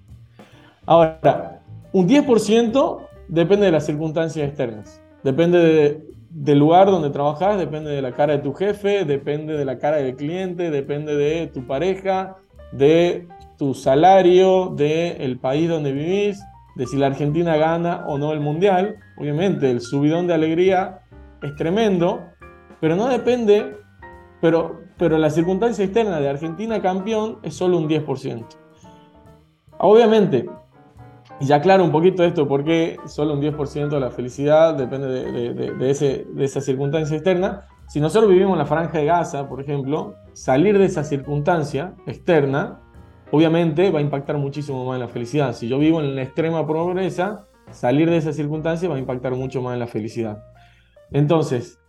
Ahora, 0.85 1.61
un 1.91 2.07
10% 2.07 3.07
depende 3.27 3.65
de 3.65 3.71
las 3.71 3.85
circunstancias 3.85 4.47
externas. 4.47 5.01
Depende 5.23 5.59
de 5.59 6.13
del 6.33 6.57
lugar 6.57 6.87
donde 6.87 7.11
trabajas, 7.11 7.59
depende 7.59 7.91
de 7.91 8.01
la 8.01 8.11
cara 8.13 8.33
de 8.33 8.39
tu 8.39 8.53
jefe, 8.53 9.05
depende 9.05 9.55
de 9.55 9.65
la 9.65 9.77
cara 9.77 9.97
del 9.97 10.15
cliente, 10.15 10.71
depende 10.71 11.15
de 11.15 11.47
tu 11.47 11.67
pareja, 11.67 12.37
de 12.71 13.27
tu 13.57 13.75
salario, 13.75 14.73
del 14.75 15.37
país 15.37 15.69
donde 15.69 15.91
vivís, 15.91 16.43
de 16.75 16.87
si 16.87 16.97
la 16.97 17.07
Argentina 17.07 17.55
gana 17.57 18.03
o 18.07 18.17
no 18.17 18.33
el 18.33 18.39
mundial. 18.39 18.97
Obviamente, 19.17 19.69
el 19.69 19.81
subidón 19.81 20.27
de 20.27 20.33
alegría 20.33 21.01
es 21.41 21.55
tremendo, 21.55 22.21
pero 22.79 22.95
no 22.95 23.07
depende, 23.07 23.77
pero, 24.41 24.81
pero 24.97 25.17
la 25.17 25.29
circunstancia 25.29 25.85
externa 25.85 26.19
de 26.19 26.29
Argentina 26.29 26.81
campeón 26.81 27.39
es 27.43 27.55
solo 27.55 27.77
un 27.77 27.87
10%. 27.87 28.45
Obviamente, 29.79 30.49
y 31.39 31.45
ya 31.45 31.61
claro 31.61 31.83
un 31.83 31.91
poquito 31.91 32.23
esto, 32.23 32.47
porque 32.47 32.97
solo 33.05 33.33
un 33.33 33.41
10% 33.41 33.89
de 33.89 33.99
la 33.99 34.11
felicidad 34.11 34.75
depende 34.75 35.07
de, 35.53 35.89
ese, 35.89 36.25
de 36.29 36.45
esa 36.45 36.61
circunstancia 36.61 37.15
externa. 37.15 37.67
Si 37.87 37.99
nosotros 37.99 38.31
vivimos 38.31 38.53
en 38.53 38.59
la 38.59 38.65
franja 38.65 38.97
de 38.97 39.05
Gaza, 39.05 39.49
por 39.49 39.59
ejemplo, 39.59 40.15
salir 40.33 40.77
de 40.77 40.85
esa 40.85 41.03
circunstancia 41.03 41.95
externa, 42.07 42.79
obviamente 43.33 43.89
va 43.89 43.97
a 43.97 44.01
impactar 44.03 44.37
muchísimo 44.37 44.85
más 44.85 44.93
en 44.93 45.01
la 45.01 45.07
felicidad. 45.07 45.53
Si 45.53 45.67
yo 45.67 45.79
vivo 45.79 45.99
en 45.99 46.15
la 46.15 46.21
extrema 46.21 46.67
pobreza, 46.67 47.47
salir 47.71 48.07
de 48.07 48.17
esa 48.17 48.31
circunstancia 48.31 48.87
va 48.87 48.95
a 48.95 48.99
impactar 48.99 49.33
mucho 49.33 49.59
más 49.59 49.73
en 49.73 49.79
la 49.79 49.87
felicidad. 49.87 50.43
Entonces, 51.11 51.79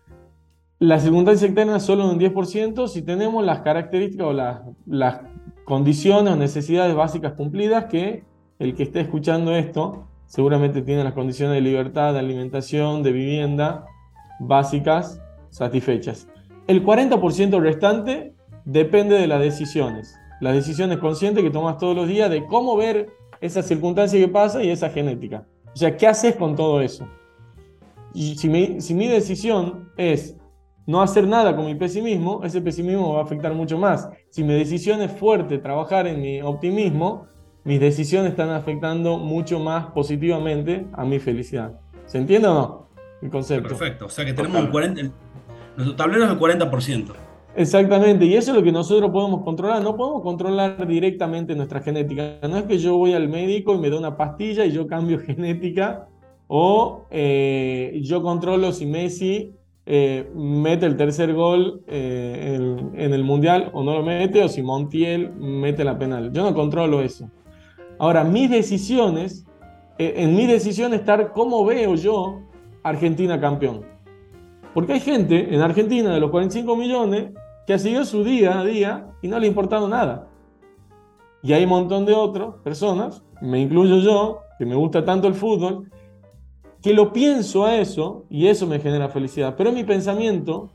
la 0.79 0.99
circunstancia 0.99 1.45
externa 1.45 1.81
solo 1.81 2.11
un 2.11 2.19
10% 2.19 2.89
si 2.89 3.03
tenemos 3.03 3.45
las 3.45 3.61
características 3.61 4.27
o 4.27 4.33
las, 4.33 4.63
las 4.87 5.21
condiciones 5.67 6.33
o 6.33 6.37
necesidades 6.37 6.95
básicas 6.95 7.35
cumplidas 7.35 7.85
que 7.91 8.25
el 8.59 8.75
que 8.75 8.85
esté 8.85 9.01
escuchando 9.01 9.55
esto 9.55 10.09
seguramente 10.25 10.81
tiene 10.81 11.05
las 11.05 11.13
condiciones 11.13 11.57
de 11.57 11.61
libertad, 11.61 12.15
de 12.15 12.21
alimentación, 12.21 13.03
de 13.03 13.13
vivienda 13.13 13.85
básicas 14.41 15.21
satisfechas. 15.51 16.27
El 16.69 16.83
40% 16.83 17.61
restante 17.61 18.33
depende 18.65 19.17
de 19.17 19.27
las 19.27 19.41
decisiones, 19.41 20.19
las 20.45 20.55
decisiones 20.55 20.99
conscientes 20.99 21.43
que 21.43 21.49
tomas 21.49 21.79
todos 21.79 21.97
los 21.97 22.07
días 22.07 22.29
de 22.29 22.45
cómo 22.45 22.77
ver 22.77 23.09
esa 23.41 23.63
circunstancia 23.63 24.21
que 24.21 24.29
pasa 24.29 24.63
y 24.63 24.69
esa 24.69 24.91
genética. 24.91 25.47
O 25.73 25.77
sea, 25.77 25.97
¿qué 25.97 26.07
haces 26.07 26.37
con 26.37 26.55
todo 26.55 26.83
eso? 26.83 27.09
Y 28.13 28.37
si 28.37 28.51
mi, 28.51 28.79
si 28.83 28.93
mi 28.93 29.09
decisión 29.09 29.91
es 29.97 30.37
no 30.87 31.01
hacer 31.01 31.27
nada 31.27 31.57
con 31.57 31.65
mi 31.65 31.75
pesimismo, 31.75 32.43
ese 32.45 32.61
pesimismo 32.61 33.15
va 33.15 33.21
a 33.21 33.23
afectar 33.23 33.55
mucho 33.55 33.79
más. 33.79 34.11
Si 34.29 34.45
mi 34.45 34.53
decisión 34.53 35.01
es 35.01 35.13
fuerte, 35.13 35.57
trabajar 35.57 36.07
en 36.07 36.21
mi 36.21 36.43
optimismo, 36.43 37.27
mis 37.65 37.81
decisiones 37.81 38.33
están 38.33 38.51
afectando 38.51 39.17
mucho 39.17 39.59
más 39.59 39.87
positivamente 39.93 40.87
a 40.93 41.07
mi 41.07 41.21
felicidad. 41.21 41.81
¿Se 42.05 42.19
entiende 42.19 42.49
o 42.49 42.55
no? 42.55 42.89
El 43.23 43.31
concepto. 43.31 43.71
Perfecto, 43.71 44.05
o 44.05 44.11
sea 44.11 44.27
que 44.27 44.35
tenemos 44.35 44.61
un 44.61 44.71
40, 44.71 45.11
nuestro 45.79 45.97
tablero 45.97 46.25
es 46.27 46.31
el 46.33 46.39
40%. 46.39 47.24
Exactamente, 47.57 48.25
y 48.25 48.35
eso 48.35 48.51
es 48.51 48.57
lo 48.57 48.65
que 48.65 48.73
nosotros 48.73 49.11
podemos 49.13 49.43
controlar. 49.45 49.83
No 49.83 49.97
podemos 49.97 50.23
controlar 50.23 50.87
directamente 50.89 51.55
nuestra 51.55 51.81
genética. 51.81 52.39
No 52.43 52.59
es 52.59 52.65
que 52.65 52.79
yo 52.79 52.97
voy 52.97 53.13
al 53.13 53.29
médico 53.29 53.75
y 53.75 53.79
me 53.79 53.91
da 53.91 53.99
una 53.99 54.17
pastilla 54.17 54.65
y 54.65 54.73
yo 54.73 54.89
cambio 54.89 55.19
genética, 55.21 56.09
o 56.49 57.07
eh, 57.11 58.01
yo 58.03 58.23
controlo 58.23 58.73
si 58.73 58.87
Messi 58.87 59.53
eh, 59.87 60.29
mete 60.35 60.87
el 60.87 60.97
tercer 60.97 61.33
gol 61.33 61.83
eh, 61.87 62.59
en, 62.95 63.13
el 63.13 63.23
mundial 63.23 63.71
o 63.73 63.85
no 63.85 63.95
lo 63.95 64.03
mete, 64.03 64.43
o 64.43 64.49
si 64.49 64.63
Montiel 64.63 65.33
mete 65.35 65.85
la 65.85 65.97
penal. 65.97 66.33
Yo 66.33 66.43
no 66.43 66.55
controlo 66.55 67.03
eso. 67.03 67.31
Ahora, 67.99 68.25
mis 68.25 68.51
decisiones, 68.51 69.47
en 69.97 70.35
mi 70.35 70.47
decisión 70.47 70.93
estar 70.93 71.31
cómo 71.33 71.65
veo 71.65 71.95
yo 71.95 72.41
Argentina 72.83 73.41
campeón. 73.41 73.83
Porque 74.75 74.95
hay 74.95 75.01
gente 75.01 75.55
en 75.55 75.61
Argentina 75.61 76.13
de 76.13 76.19
los 76.19 76.33
45 76.33 76.77
millones 76.77 77.31
que 77.67 77.75
ha 77.75 77.79
seguido 77.79 78.05
su 78.05 78.25
día 78.25 78.59
a 78.59 78.65
día 78.65 79.07
y 79.23 79.29
no 79.29 79.39
le 79.39 79.47
ha 79.47 79.49
importado 79.49 79.89
nada. 79.89 80.29
Y 81.43 81.53
hay 81.53 81.65
un 81.65 81.71
montón 81.71 82.07
de 82.07 82.15
otras 82.15 82.55
personas, 82.63 83.23
me 83.41 83.61
incluyo 83.61 83.99
yo, 83.99 84.41
que 84.59 84.65
me 84.65 84.75
gusta 84.75 85.05
tanto 85.05 85.29
el 85.29 85.35
fútbol, 85.35 85.91
que 86.83 86.93
lo 86.93 87.13
pienso 87.13 87.65
a 87.65 87.77
eso 87.77 88.25
y 88.31 88.47
eso 88.47 88.67
me 88.67 88.79
genera 88.79 89.09
felicidad. 89.09 89.55
Pero 89.57 89.71
es 89.71 89.77
mi 89.77 89.85
pensamiento 89.85 90.71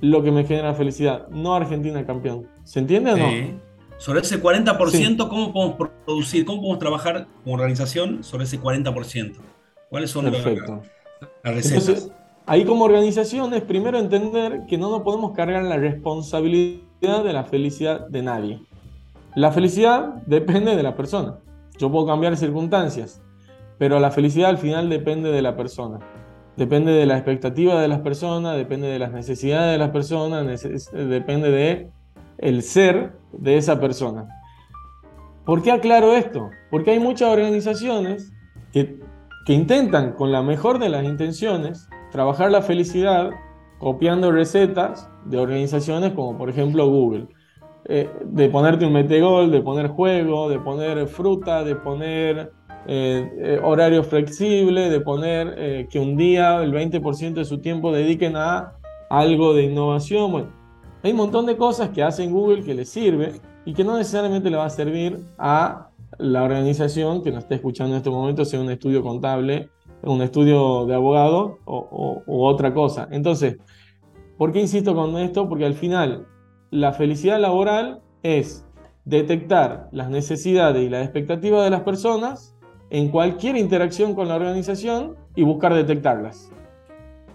lo 0.00 0.22
que 0.22 0.30
me 0.30 0.44
genera 0.44 0.74
felicidad, 0.74 1.28
no 1.28 1.54
Argentina 1.54 2.04
campeón. 2.04 2.46
¿Se 2.64 2.78
entiende 2.78 3.12
o 3.12 3.16
no? 3.16 3.58
Sobre 3.98 4.20
ese 4.20 4.40
40%, 4.40 5.28
¿cómo 5.28 5.52
podemos 5.52 5.88
producir, 6.04 6.44
cómo 6.44 6.60
podemos 6.60 6.78
trabajar 6.78 7.26
como 7.42 7.56
organización 7.56 8.22
sobre 8.22 8.44
ese 8.44 8.60
40%? 8.60 9.36
¿Cuáles 9.90 10.10
son 10.10 10.26
las, 10.26 10.44
recetas? 11.42 12.10
Ahí 12.50 12.64
como 12.64 12.86
organización 12.86 13.52
es 13.52 13.60
primero 13.60 13.98
entender 13.98 14.62
que 14.66 14.78
no 14.78 14.90
nos 14.90 15.02
podemos 15.02 15.32
cargar 15.32 15.64
la 15.64 15.76
responsabilidad 15.76 17.22
de 17.22 17.34
la 17.34 17.44
felicidad 17.44 18.08
de 18.08 18.22
nadie. 18.22 18.62
La 19.34 19.52
felicidad 19.52 20.14
depende 20.24 20.74
de 20.74 20.82
la 20.82 20.96
persona. 20.96 21.40
Yo 21.78 21.92
puedo 21.92 22.06
cambiar 22.06 22.38
circunstancias, 22.38 23.20
pero 23.76 24.00
la 24.00 24.10
felicidad 24.10 24.48
al 24.48 24.56
final 24.56 24.88
depende 24.88 25.30
de 25.30 25.42
la 25.42 25.58
persona. 25.58 25.98
Depende 26.56 26.92
de 26.92 27.04
la 27.04 27.18
expectativa 27.18 27.78
de 27.82 27.88
las 27.88 28.00
personas, 28.00 28.56
depende 28.56 28.88
de 28.88 28.98
las 28.98 29.12
necesidades 29.12 29.72
de 29.72 29.78
las 29.78 29.90
personas, 29.90 30.62
depende 30.90 31.50
de 31.50 31.90
el 32.38 32.62
ser 32.62 33.12
de 33.30 33.58
esa 33.58 33.78
persona. 33.78 34.26
¿Por 35.44 35.60
qué 35.60 35.70
aclaro 35.70 36.14
esto? 36.14 36.48
Porque 36.70 36.92
hay 36.92 36.98
muchas 36.98 37.28
organizaciones 37.28 38.32
que, 38.72 38.98
que 39.44 39.52
intentan 39.52 40.14
con 40.14 40.32
la 40.32 40.40
mejor 40.40 40.78
de 40.78 40.88
las 40.88 41.04
intenciones 41.04 41.90
trabajar 42.10 42.50
la 42.50 42.62
felicidad 42.62 43.30
copiando 43.78 44.32
recetas 44.32 45.08
de 45.24 45.38
organizaciones 45.38 46.12
como 46.12 46.36
por 46.36 46.50
ejemplo 46.50 46.88
Google. 46.88 47.28
Eh, 47.90 48.10
de 48.22 48.50
ponerte 48.50 48.84
un 48.84 48.92
metegol, 48.92 49.50
de 49.50 49.62
poner 49.62 49.88
juego, 49.88 50.50
de 50.50 50.58
poner 50.58 51.06
fruta, 51.06 51.64
de 51.64 51.74
poner 51.74 52.52
eh, 52.86 53.32
eh, 53.38 53.60
horario 53.62 54.02
flexible, 54.04 54.90
de 54.90 55.00
poner 55.00 55.88
que 55.88 55.98
un 55.98 56.16
día 56.16 56.62
el 56.62 56.72
20% 56.72 57.34
de 57.34 57.44
su 57.46 57.58
tiempo 57.58 57.90
dediquen 57.90 58.36
a 58.36 58.74
algo 59.08 59.54
de 59.54 59.62
innovación. 59.62 60.32
Bueno, 60.32 60.48
hay 61.02 61.12
un 61.12 61.16
montón 61.16 61.46
de 61.46 61.56
cosas 61.56 61.88
que 61.90 62.02
hacen 62.02 62.30
Google 62.30 62.62
que 62.62 62.74
le 62.74 62.84
sirve 62.84 63.40
y 63.64 63.72
que 63.72 63.84
no 63.84 63.96
necesariamente 63.96 64.50
le 64.50 64.58
va 64.58 64.66
a 64.66 64.70
servir 64.70 65.24
a 65.38 65.88
la 66.18 66.42
organización 66.42 67.22
que 67.22 67.30
nos 67.30 67.44
está 67.44 67.54
escuchando 67.54 67.94
en 67.94 67.98
este 67.98 68.10
momento, 68.10 68.44
sea 68.44 68.60
un 68.60 68.70
estudio 68.70 69.02
contable, 69.02 69.70
un 70.02 70.22
estudio 70.22 70.86
de 70.86 70.94
abogado 70.94 71.58
o, 71.64 72.22
o 72.26 72.46
otra 72.46 72.72
cosa. 72.72 73.08
Entonces, 73.10 73.58
¿por 74.36 74.52
qué 74.52 74.60
insisto 74.60 74.94
con 74.94 75.16
esto? 75.18 75.48
Porque 75.48 75.64
al 75.64 75.74
final 75.74 76.26
la 76.70 76.92
felicidad 76.92 77.40
laboral 77.40 78.00
es 78.22 78.66
detectar 79.04 79.88
las 79.90 80.10
necesidades 80.10 80.82
y 80.82 80.88
las 80.88 81.02
expectativas 81.02 81.64
de 81.64 81.70
las 81.70 81.80
personas 81.80 82.54
en 82.90 83.08
cualquier 83.08 83.56
interacción 83.56 84.14
con 84.14 84.28
la 84.28 84.36
organización 84.36 85.16
y 85.34 85.42
buscar 85.42 85.74
detectarlas. 85.74 86.52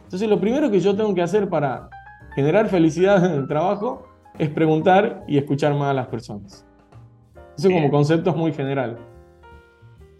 Entonces 0.03 0.29
lo 0.29 0.39
primero 0.39 0.69
que 0.69 0.79
yo 0.79 0.95
tengo 0.95 1.13
que 1.13 1.21
hacer 1.21 1.49
para 1.49 1.89
generar 2.35 2.67
felicidad 2.67 3.23
en 3.25 3.31
el 3.31 3.47
trabajo 3.47 4.03
es 4.37 4.49
preguntar 4.49 5.23
y 5.27 5.37
escuchar 5.37 5.73
más 5.73 5.89
a 5.89 5.93
las 5.93 6.07
personas. 6.07 6.65
Eso 7.57 7.69
como 7.69 7.89
concepto 7.91 8.31
es 8.31 8.35
muy 8.35 8.51
general. 8.51 8.97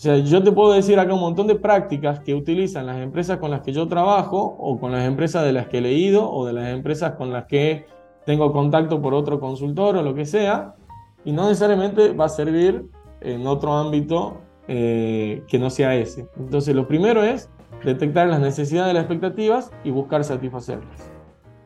Sea, 0.04 0.18
yo 0.18 0.44
te 0.44 0.52
puedo 0.52 0.74
decir 0.74 1.00
acá 1.00 1.14
un 1.14 1.22
montón 1.22 1.48
de 1.48 1.56
prácticas 1.56 2.20
que 2.20 2.36
utilizan 2.36 2.88
las 2.88 2.98
empresas 2.98 3.38
con 3.38 3.52
las 3.52 3.62
que 3.62 3.72
yo 3.72 3.88
trabajo 3.88 4.38
o 4.60 4.78
con 4.78 4.92
las 4.92 5.08
empresas 5.08 5.46
de 5.46 5.54
las 5.54 5.68
que 5.68 5.78
he 5.78 5.82
leído 5.82 6.30
o 6.30 6.46
de 6.46 6.52
las 6.52 6.74
empresas 6.74 7.14
con 7.14 7.32
las 7.32 7.46
que 7.46 7.86
tengo 8.26 8.52
contacto 8.52 9.02
por 9.02 9.14
otro 9.14 9.40
consultor 9.40 9.96
o 9.96 10.04
lo 10.04 10.14
que 10.14 10.26
sea, 10.26 10.76
y 11.24 11.32
no 11.32 11.48
necesariamente 11.48 12.12
va 12.12 12.26
a 12.26 12.30
servir 12.30 12.86
en 13.22 13.48
otro 13.48 13.72
ámbito 13.72 14.42
eh, 14.68 15.42
que 15.48 15.58
no 15.58 15.70
sea 15.70 15.96
ese. 15.96 16.28
Entonces, 16.38 16.76
lo 16.76 16.86
primero 16.86 17.24
es 17.24 17.50
detectar 17.86 18.28
las 18.28 18.42
necesidades 18.42 18.90
de 18.90 18.96
las 18.96 19.04
expectativas 19.04 19.72
y 19.86 19.92
buscar 19.92 20.26
satisfacerlas. 20.26 21.14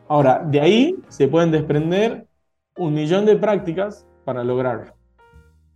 Ahora, 0.06 0.44
de 0.48 0.60
ahí 0.60 0.96
se 1.08 1.26
pueden 1.26 1.50
desprender 1.50 2.28
un 2.76 2.94
millón 2.94 3.26
de 3.26 3.34
prácticas 3.34 4.06
para 4.24 4.44
lograrlo. 4.44 4.97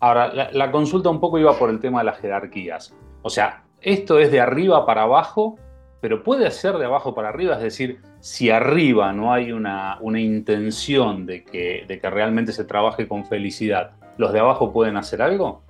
Ahora, 0.02 0.32
la, 0.35 0.50
la 0.52 0.71
consulta 0.71 1.09
un 1.09 1.21
poco 1.21 1.38
iba 1.38 1.59
por 1.59 1.71
el 1.71 1.80
tema 1.80 2.00
de 2.00 2.04
las 2.04 2.18
jerarquías. 2.18 2.94
O 3.23 3.30
sea, 3.30 3.62
¿esto 3.80 4.18
es 4.18 4.30
de 4.30 4.40
arriba 4.40 4.85
para 4.85 5.04
abajo 5.04 5.56
pero 6.02 6.25
puede 6.25 6.50
ser 6.50 6.78
de 6.78 6.85
abajo 6.85 7.14
para 7.14 7.28
arriba, 7.28 7.54
es 7.54 7.62
decir, 7.62 8.00
si 8.18 8.50
arriba 8.50 9.12
no 9.12 9.32
hay 9.32 9.52
una, 9.52 9.99
una 10.00 10.21
intención 10.21 11.26
de 11.26 11.44
que, 11.44 11.85
de 11.87 12.00
que 12.00 12.11
realmente 12.11 12.52
se 12.52 12.64
trabaje 12.64 13.06
con 13.06 13.25
felicidad, 13.25 13.92
¿los 14.18 14.32
de 14.32 14.40
abajo 14.40 14.73
pueden 14.73 14.97
hacer 14.97 15.23
algo? 15.23 15.62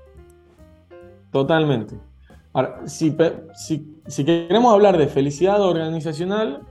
Totalmente. 1.30 1.96
Ahora, 2.54 2.80
si, 2.86 3.14
si, 3.54 4.00
si, 4.06 4.24
queremos 4.24 4.72
hablar 4.72 4.96
de 4.96 5.06
felicidad 5.06 5.60
organizacional, 5.60 6.62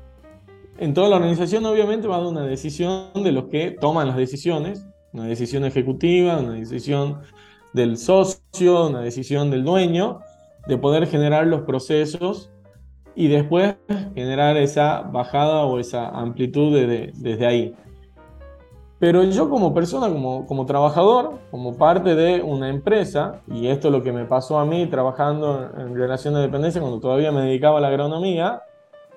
en 0.80 0.96
toda 0.96 1.10
la 1.10 1.18
organización 1.18 1.64
obviamente 1.68 2.08
va 2.08 2.16
a 2.16 2.20
dar 2.22 2.30
una 2.30 2.44
decisión 2.44 3.12
de 3.14 3.32
los 3.32 3.46
que 3.46 3.78
toman 3.80 4.08
las 4.08 4.18
decisiones, 4.18 4.88
una 5.14 5.26
decisión 5.26 5.66
ejecutiva, 5.66 6.40
una 6.40 6.54
decisión 6.54 7.20
del 7.74 7.98
socio, 7.98 8.88
una 8.88 9.02
decisión 9.02 9.52
del 9.52 9.64
dueño, 9.64 10.20
de 10.68 10.78
poder 10.78 11.08
generar 11.08 11.48
los 11.48 11.62
procesos 11.62 12.52
y 13.16 13.28
después 13.28 13.76
generar 14.16 14.58
esa 14.58 15.02
bajada 15.02 15.66
o 15.66 15.80
esa 15.80 16.10
amplitud 16.10 16.76
desde 17.14 17.46
ahí. 17.46 17.76
Pero 19.02 19.24
yo 19.24 19.50
como 19.50 19.74
persona, 19.74 20.10
como, 20.10 20.46
como 20.46 20.68
trabajador, 20.68 21.40
como 21.50 21.76
parte 21.76 22.14
de 22.14 22.44
una 22.44 22.70
empresa, 22.70 23.42
y 23.48 23.66
esto 23.66 23.88
es 23.88 23.92
lo 23.92 24.04
que 24.04 24.12
me 24.12 24.26
pasó 24.26 24.60
a 24.60 24.66
mí 24.66 24.86
trabajando 24.86 25.72
en 25.76 25.96
relación 25.96 26.36
de 26.36 26.42
dependencia 26.42 26.80
cuando 26.80 27.00
todavía 27.00 27.32
me 27.32 27.42
dedicaba 27.42 27.80
a 27.80 27.82
la 27.82 27.88
agronomía, 27.88 28.62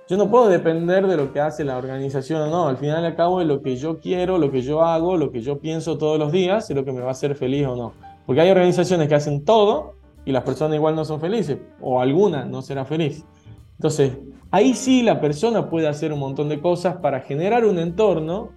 yo 0.08 0.16
no 0.16 0.30
puedo 0.30 0.48
depender 0.48 1.06
de 1.06 1.18
lo 1.18 1.34
que 1.34 1.40
hace 1.40 1.64
la 1.64 1.76
organización 1.76 2.42
o 2.42 2.46
no. 2.46 2.68
Al 2.68 2.78
final 2.78 3.02
y 3.02 3.06
al 3.08 3.14
cabo 3.14 3.42
es 3.42 3.46
lo 3.46 3.60
que 3.60 3.76
yo 3.76 4.00
quiero, 4.00 4.38
lo 4.38 4.50
que 4.50 4.62
yo 4.62 4.82
hago, 4.82 5.18
lo 5.18 5.30
que 5.30 5.42
yo 5.42 5.58
pienso 5.58 5.98
todos 5.98 6.18
los 6.18 6.32
días 6.32 6.70
es 6.70 6.76
lo 6.76 6.86
que 6.86 6.92
me 6.92 7.02
va 7.02 7.08
a 7.08 7.12
hacer 7.12 7.34
feliz 7.34 7.66
o 7.66 7.76
no. 7.76 7.92
Porque 8.26 8.40
hay 8.40 8.50
organizaciones 8.50 9.08
que 9.08 9.14
hacen 9.14 9.44
todo 9.44 9.94
y 10.24 10.32
las 10.32 10.42
personas 10.42 10.76
igual 10.76 10.96
no 10.96 11.04
son 11.04 11.20
felices, 11.20 11.58
o 11.80 12.00
alguna 12.00 12.44
no 12.44 12.62
será 12.62 12.84
feliz. 12.84 13.24
Entonces, 13.72 14.18
ahí 14.50 14.74
sí 14.74 15.02
la 15.02 15.20
persona 15.20 15.68
puede 15.68 15.88
hacer 15.88 16.12
un 16.12 16.20
montón 16.20 16.48
de 16.48 16.60
cosas 16.60 16.96
para 16.96 17.20
generar 17.20 17.64
un 17.64 17.78
entorno 17.78 18.50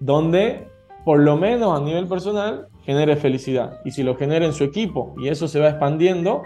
donde, 0.00 0.68
por 1.04 1.20
lo 1.20 1.36
menos 1.36 1.78
a 1.78 1.82
nivel 1.82 2.06
personal, 2.06 2.68
genere 2.82 3.16
felicidad. 3.16 3.80
Y 3.84 3.92
si 3.92 4.02
lo 4.02 4.16
genera 4.16 4.44
en 4.44 4.52
su 4.52 4.64
equipo 4.64 5.14
y 5.16 5.28
eso 5.28 5.48
se 5.48 5.60
va 5.60 5.70
expandiendo, 5.70 6.42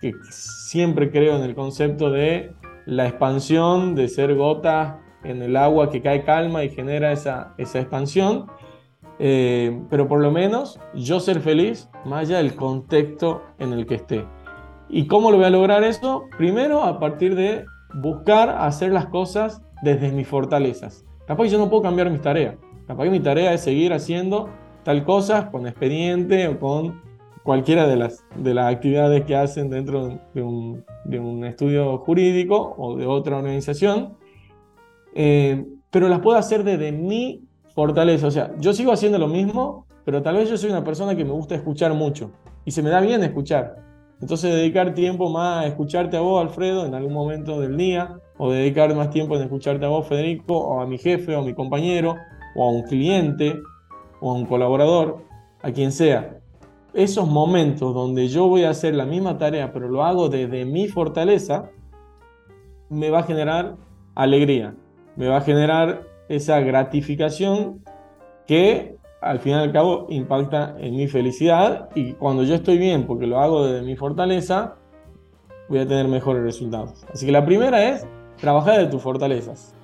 que 0.00 0.12
siempre 0.30 1.10
creo 1.10 1.36
en 1.36 1.42
el 1.42 1.54
concepto 1.54 2.10
de 2.10 2.52
la 2.86 3.06
expansión, 3.06 3.94
de 3.94 4.08
ser 4.08 4.34
gota 4.34 5.00
en 5.24 5.42
el 5.42 5.56
agua 5.56 5.90
que 5.90 6.02
cae 6.02 6.24
calma 6.24 6.64
y 6.64 6.70
genera 6.70 7.12
esa, 7.12 7.54
esa 7.58 7.80
expansión. 7.80 8.46
Eh, 9.18 9.82
pero 9.90 10.06
por 10.06 10.20
lo 10.20 10.30
menos 10.30 10.78
yo 10.94 11.18
ser 11.18 11.40
feliz 11.40 11.88
más 12.04 12.20
allá 12.28 12.38
del 12.38 12.54
contexto 12.54 13.42
en 13.58 13.72
el 13.72 13.86
que 13.86 13.96
esté. 13.96 14.24
¿Y 14.88 15.06
cómo 15.06 15.30
lo 15.30 15.36
voy 15.38 15.46
a 15.46 15.50
lograr 15.50 15.84
eso? 15.84 16.24
Primero, 16.38 16.82
a 16.82 16.98
partir 16.98 17.34
de 17.34 17.64
buscar 17.94 18.48
hacer 18.50 18.92
las 18.92 19.06
cosas 19.06 19.62
desde 19.82 20.12
mis 20.12 20.26
fortalezas. 20.26 21.04
Capaz 21.26 21.44
que 21.44 21.50
yo 21.50 21.58
no 21.58 21.68
puedo 21.68 21.82
cambiar 21.82 22.10
mis 22.10 22.22
tareas. 22.22 22.56
Capaz 22.86 23.04
que 23.04 23.10
mi 23.10 23.20
tarea 23.20 23.52
es 23.52 23.60
seguir 23.60 23.92
haciendo 23.92 24.48
tal 24.82 25.04
cosa 25.04 25.50
con 25.50 25.66
expediente 25.66 26.48
o 26.48 26.58
con 26.58 27.02
cualquiera 27.42 27.86
de 27.86 27.96
las, 27.96 28.24
de 28.36 28.54
las 28.54 28.72
actividades 28.72 29.24
que 29.24 29.36
hacen 29.36 29.68
dentro 29.68 30.18
de 30.34 30.42
un, 30.42 30.84
de 31.04 31.18
un 31.18 31.44
estudio 31.44 31.98
jurídico 31.98 32.74
o 32.78 32.96
de 32.96 33.06
otra 33.06 33.38
organización. 33.38 34.16
Eh, 35.14 35.66
pero 35.90 36.08
las 36.08 36.20
puedo 36.20 36.38
hacer 36.38 36.64
desde 36.64 36.92
mi 36.92 37.47
fortaleza. 37.78 38.26
O 38.26 38.30
sea, 38.32 38.50
yo 38.58 38.72
sigo 38.72 38.90
haciendo 38.90 39.18
lo 39.18 39.28
mismo, 39.28 39.86
pero 40.04 40.20
tal 40.20 40.34
vez 40.34 40.50
yo 40.50 40.56
soy 40.56 40.70
una 40.70 40.82
persona 40.82 41.14
que 41.14 41.24
me 41.24 41.30
gusta 41.30 41.54
escuchar 41.54 41.94
mucho 41.94 42.32
y 42.64 42.72
se 42.72 42.82
me 42.82 42.90
da 42.90 43.00
bien 43.00 43.22
escuchar. 43.22 43.76
Entonces 44.20 44.52
dedicar 44.52 44.94
tiempo 44.94 45.30
más 45.30 45.62
a 45.62 45.68
escucharte 45.68 46.16
a 46.16 46.20
vos, 46.20 46.42
Alfredo, 46.42 46.86
en 46.86 46.96
algún 46.96 47.12
momento 47.12 47.60
del 47.60 47.76
día, 47.76 48.18
o 48.36 48.50
dedicar 48.50 48.92
más 48.96 49.10
tiempo 49.10 49.36
en 49.36 49.42
escucharte 49.42 49.86
a 49.86 49.90
vos, 49.90 50.08
Federico, 50.08 50.58
o 50.58 50.80
a 50.80 50.86
mi 50.86 50.98
jefe, 50.98 51.36
o 51.36 51.38
a 51.38 51.44
mi 51.44 51.54
compañero, 51.54 52.16
o 52.56 52.68
a 52.68 52.72
un 52.72 52.82
cliente, 52.82 53.60
o 54.20 54.32
a 54.32 54.34
un 54.34 54.46
colaborador, 54.46 55.22
a 55.62 55.70
quien 55.70 55.92
sea. 55.92 56.40
Esos 56.94 57.28
momentos 57.28 57.94
donde 57.94 58.26
yo 58.26 58.48
voy 58.48 58.64
a 58.64 58.70
hacer 58.70 58.96
la 58.96 59.06
misma 59.06 59.38
tarea, 59.38 59.72
pero 59.72 59.88
lo 59.88 60.02
hago 60.02 60.28
desde 60.28 60.64
mi 60.64 60.88
fortaleza, 60.88 61.70
me 62.88 63.10
va 63.10 63.20
a 63.20 63.22
generar 63.22 63.76
alegría, 64.16 64.74
me 65.14 65.28
va 65.28 65.36
a 65.36 65.42
generar 65.42 66.07
esa 66.28 66.60
gratificación 66.60 67.82
que 68.46 68.96
al 69.20 69.40
fin 69.40 69.52
y 69.52 69.56
al 69.56 69.72
cabo 69.72 70.06
impacta 70.10 70.76
en 70.78 70.96
mi 70.96 71.08
felicidad 71.08 71.88
y 71.94 72.12
cuando 72.12 72.44
yo 72.44 72.54
estoy 72.54 72.78
bien 72.78 73.06
porque 73.06 73.26
lo 73.26 73.40
hago 73.40 73.66
desde 73.66 73.84
mi 73.84 73.96
fortaleza, 73.96 74.76
voy 75.68 75.80
a 75.80 75.86
tener 75.86 76.08
mejores 76.08 76.42
resultados. 76.42 77.04
Así 77.12 77.26
que 77.26 77.32
la 77.32 77.44
primera 77.44 77.88
es 77.88 78.06
trabajar 78.36 78.78
de 78.78 78.86
tus 78.86 79.02
fortalezas. 79.02 79.74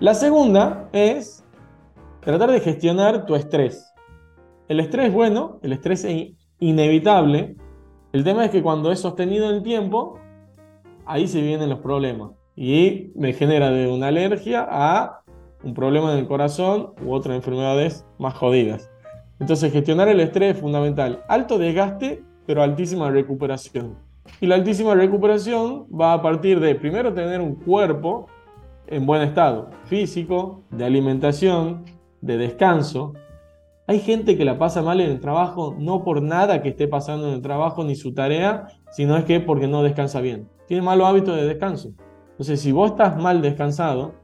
La 0.00 0.14
segunda 0.14 0.88
es 0.92 1.44
tratar 2.20 2.50
de 2.50 2.60
gestionar 2.60 3.26
tu 3.26 3.34
estrés. 3.34 3.92
El 4.68 4.80
estrés 4.80 5.08
es 5.08 5.12
bueno, 5.12 5.58
el 5.62 5.72
estrés 5.72 6.04
es 6.04 6.32
inevitable. 6.58 7.56
El 8.12 8.24
tema 8.24 8.44
es 8.44 8.50
que 8.50 8.62
cuando 8.62 8.90
es 8.92 9.00
sostenido 9.00 9.50
en 9.50 9.56
el 9.56 9.62
tiempo, 9.62 10.18
ahí 11.04 11.28
se 11.28 11.42
vienen 11.42 11.68
los 11.68 11.80
problemas. 11.80 12.30
Y 12.56 13.10
me 13.14 13.32
genera 13.32 13.70
de 13.70 13.88
una 13.88 14.08
alergia 14.08 14.66
a 14.70 15.23
un 15.64 15.74
problema 15.74 16.12
en 16.12 16.18
el 16.18 16.26
corazón 16.26 16.90
u 17.04 17.12
otras 17.12 17.36
enfermedades 17.36 18.06
más 18.18 18.34
jodidas. 18.34 18.90
Entonces, 19.40 19.72
gestionar 19.72 20.08
el 20.08 20.20
estrés 20.20 20.54
es 20.54 20.60
fundamental. 20.60 21.24
Alto 21.28 21.58
desgaste, 21.58 22.22
pero 22.46 22.62
altísima 22.62 23.10
recuperación. 23.10 23.96
Y 24.40 24.46
la 24.46 24.54
altísima 24.54 24.94
recuperación 24.94 25.86
va 25.88 26.12
a 26.12 26.22
partir 26.22 26.60
de, 26.60 26.74
primero, 26.74 27.12
tener 27.12 27.40
un 27.40 27.56
cuerpo 27.56 28.26
en 28.86 29.06
buen 29.06 29.22
estado 29.22 29.70
físico, 29.84 30.62
de 30.70 30.84
alimentación, 30.84 31.84
de 32.20 32.36
descanso. 32.36 33.14
Hay 33.86 33.98
gente 33.98 34.36
que 34.36 34.44
la 34.44 34.58
pasa 34.58 34.82
mal 34.82 35.00
en 35.00 35.10
el 35.10 35.20
trabajo 35.20 35.74
no 35.78 36.04
por 36.04 36.22
nada 36.22 36.62
que 36.62 36.70
esté 36.70 36.88
pasando 36.88 37.28
en 37.28 37.34
el 37.34 37.42
trabajo 37.42 37.84
ni 37.84 37.96
su 37.96 38.14
tarea, 38.14 38.68
sino 38.90 39.16
es 39.16 39.24
que 39.24 39.40
porque 39.40 39.66
no 39.66 39.82
descansa 39.82 40.20
bien. 40.20 40.48
Tiene 40.66 40.82
malos 40.82 41.06
hábitos 41.06 41.36
de 41.36 41.46
descanso. 41.46 41.90
Entonces, 42.30 42.60
si 42.60 42.72
vos 42.72 42.92
estás 42.92 43.16
mal 43.16 43.42
descansado, 43.42 44.14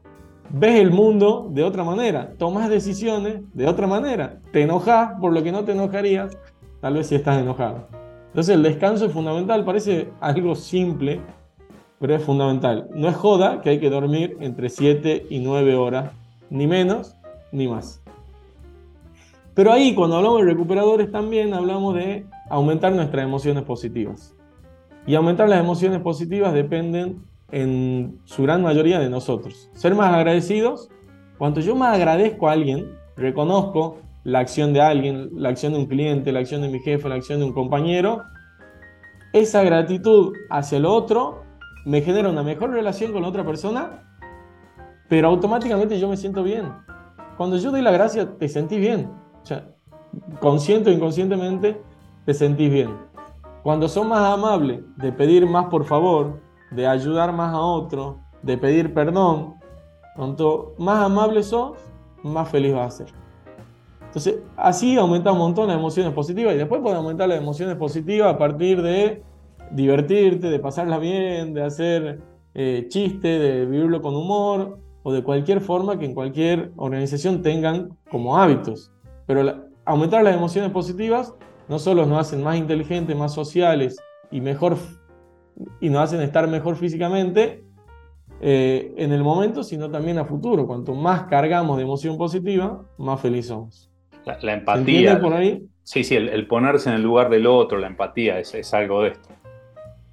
ves 0.52 0.80
el 0.80 0.90
mundo 0.90 1.48
de 1.50 1.62
otra 1.62 1.84
manera, 1.84 2.34
tomas 2.38 2.68
decisiones 2.68 3.42
de 3.54 3.66
otra 3.66 3.86
manera, 3.86 4.40
te 4.52 4.62
enojas 4.62 5.12
por 5.20 5.32
lo 5.32 5.42
que 5.42 5.52
no 5.52 5.64
te 5.64 5.72
enojarías, 5.72 6.36
tal 6.80 6.94
vez 6.94 7.06
si 7.06 7.14
estás 7.14 7.40
enojado. 7.40 7.86
Entonces 8.28 8.54
el 8.54 8.62
descanso 8.62 9.06
es 9.06 9.12
fundamental, 9.12 9.64
parece 9.64 10.08
algo 10.20 10.54
simple, 10.54 11.20
pero 11.98 12.14
es 12.14 12.22
fundamental. 12.22 12.88
No 12.94 13.08
es 13.08 13.16
joda 13.16 13.60
que 13.60 13.70
hay 13.70 13.80
que 13.80 13.90
dormir 13.90 14.36
entre 14.40 14.68
7 14.68 15.26
y 15.30 15.40
9 15.40 15.74
horas, 15.74 16.10
ni 16.48 16.66
menos 16.66 17.16
ni 17.52 17.68
más. 17.68 18.02
Pero 19.54 19.72
ahí 19.72 19.94
cuando 19.94 20.16
hablamos 20.16 20.40
de 20.40 20.46
recuperadores 20.46 21.10
también 21.10 21.54
hablamos 21.54 21.94
de 21.94 22.24
aumentar 22.48 22.92
nuestras 22.92 23.24
emociones 23.24 23.64
positivas. 23.64 24.34
Y 25.06 25.14
aumentar 25.14 25.48
las 25.48 25.60
emociones 25.60 26.00
positivas 26.00 26.52
dependen 26.54 27.22
en 27.52 28.20
su 28.24 28.42
gran 28.42 28.62
mayoría 28.62 28.98
de 28.98 29.10
nosotros. 29.10 29.70
Ser 29.74 29.94
más 29.94 30.12
agradecidos, 30.12 30.88
cuanto 31.38 31.60
yo 31.60 31.74
más 31.74 31.94
agradezco 31.94 32.48
a 32.48 32.52
alguien, 32.52 32.94
reconozco 33.16 33.98
la 34.24 34.40
acción 34.40 34.72
de 34.72 34.80
alguien, 34.80 35.30
la 35.34 35.48
acción 35.48 35.72
de 35.72 35.78
un 35.78 35.86
cliente, 35.86 36.32
la 36.32 36.40
acción 36.40 36.62
de 36.62 36.68
mi 36.68 36.78
jefe, 36.80 37.08
la 37.08 37.14
acción 37.14 37.40
de 37.40 37.46
un 37.46 37.52
compañero, 37.52 38.22
esa 39.32 39.62
gratitud 39.62 40.34
hacia 40.50 40.78
el 40.78 40.86
otro 40.86 41.44
me 41.86 42.02
genera 42.02 42.28
una 42.28 42.42
mejor 42.42 42.70
relación 42.70 43.12
con 43.12 43.22
la 43.22 43.28
otra 43.28 43.44
persona, 43.44 44.02
pero 45.08 45.28
automáticamente 45.28 45.98
yo 45.98 46.08
me 46.08 46.16
siento 46.16 46.42
bien. 46.42 46.72
Cuando 47.36 47.56
yo 47.56 47.70
doy 47.70 47.80
la 47.80 47.90
gracia, 47.90 48.36
te 48.36 48.48
sentís 48.48 48.80
bien. 48.80 49.10
O 49.42 49.46
sea, 49.46 49.68
consciente 50.40 50.90
o 50.90 50.92
inconscientemente, 50.92 51.80
te 52.26 52.34
sentís 52.34 52.70
bien. 52.70 52.90
Cuando 53.62 53.88
son 53.88 54.08
más 54.08 54.20
amables 54.34 54.80
de 54.96 55.12
pedir 55.12 55.46
más 55.46 55.66
por 55.66 55.84
favor, 55.84 56.40
de 56.70 56.86
ayudar 56.86 57.32
más 57.32 57.52
a 57.54 57.60
otro, 57.60 58.18
de 58.42 58.56
pedir 58.56 58.94
perdón, 58.94 59.54
cuanto 60.16 60.74
más 60.78 61.04
amable 61.04 61.42
sos, 61.42 61.78
más 62.22 62.48
feliz 62.48 62.74
vas 62.74 62.94
a 62.94 63.04
ser. 63.04 63.20
Entonces, 64.06 64.40
así 64.56 64.96
aumenta 64.96 65.30
un 65.30 65.38
montón 65.38 65.68
las 65.68 65.76
emociones 65.76 66.12
positivas 66.12 66.54
y 66.54 66.58
después 66.58 66.80
puede 66.80 66.96
aumentar 66.96 67.28
las 67.28 67.38
emociones 67.38 67.76
positivas 67.76 68.34
a 68.34 68.38
partir 68.38 68.82
de 68.82 69.22
divertirte, 69.70 70.50
de 70.50 70.58
pasarla 70.58 70.98
bien, 70.98 71.54
de 71.54 71.62
hacer 71.62 72.20
eh, 72.54 72.86
chiste, 72.88 73.38
de 73.38 73.66
vivirlo 73.66 74.02
con 74.02 74.16
humor 74.16 74.80
o 75.04 75.12
de 75.12 75.22
cualquier 75.22 75.60
forma 75.60 75.98
que 75.98 76.06
en 76.06 76.14
cualquier 76.14 76.72
organización 76.76 77.42
tengan 77.42 77.96
como 78.10 78.36
hábitos. 78.36 78.90
Pero 79.26 79.62
aumentar 79.84 80.24
las 80.24 80.34
emociones 80.34 80.72
positivas 80.72 81.34
no 81.68 81.78
solo 81.78 82.04
nos 82.04 82.18
hacen 82.18 82.42
más 82.42 82.56
inteligentes, 82.56 83.16
más 83.16 83.32
sociales 83.32 83.96
y 84.32 84.40
mejor 84.40 84.76
y 85.80 85.90
nos 85.90 86.02
hacen 86.02 86.20
estar 86.20 86.48
mejor 86.48 86.76
físicamente 86.76 87.64
eh, 88.40 88.94
en 88.96 89.12
el 89.12 89.22
momento, 89.22 89.62
sino 89.62 89.90
también 89.90 90.18
a 90.18 90.24
futuro. 90.24 90.66
Cuanto 90.66 90.94
más 90.94 91.24
cargamos 91.24 91.76
de 91.76 91.84
emoción 91.84 92.16
positiva, 92.16 92.82
más 92.98 93.20
felices 93.20 93.48
somos. 93.48 93.90
La, 94.24 94.52
empatía. 94.52 95.20
por 95.20 95.32
ahí? 95.32 95.66
Sí, 95.82 96.04
sí, 96.04 96.14
el, 96.14 96.46
ponerse 96.46 96.90
en 96.90 96.96
el 96.96 97.02
lugar 97.02 97.30
del 97.30 97.46
otro, 97.46 97.78
la 97.78 97.86
empatía, 97.86 98.38
es, 98.38 98.54
es 98.54 98.72
algo 98.74 99.02
de 99.02 99.10
esto. 99.10 99.28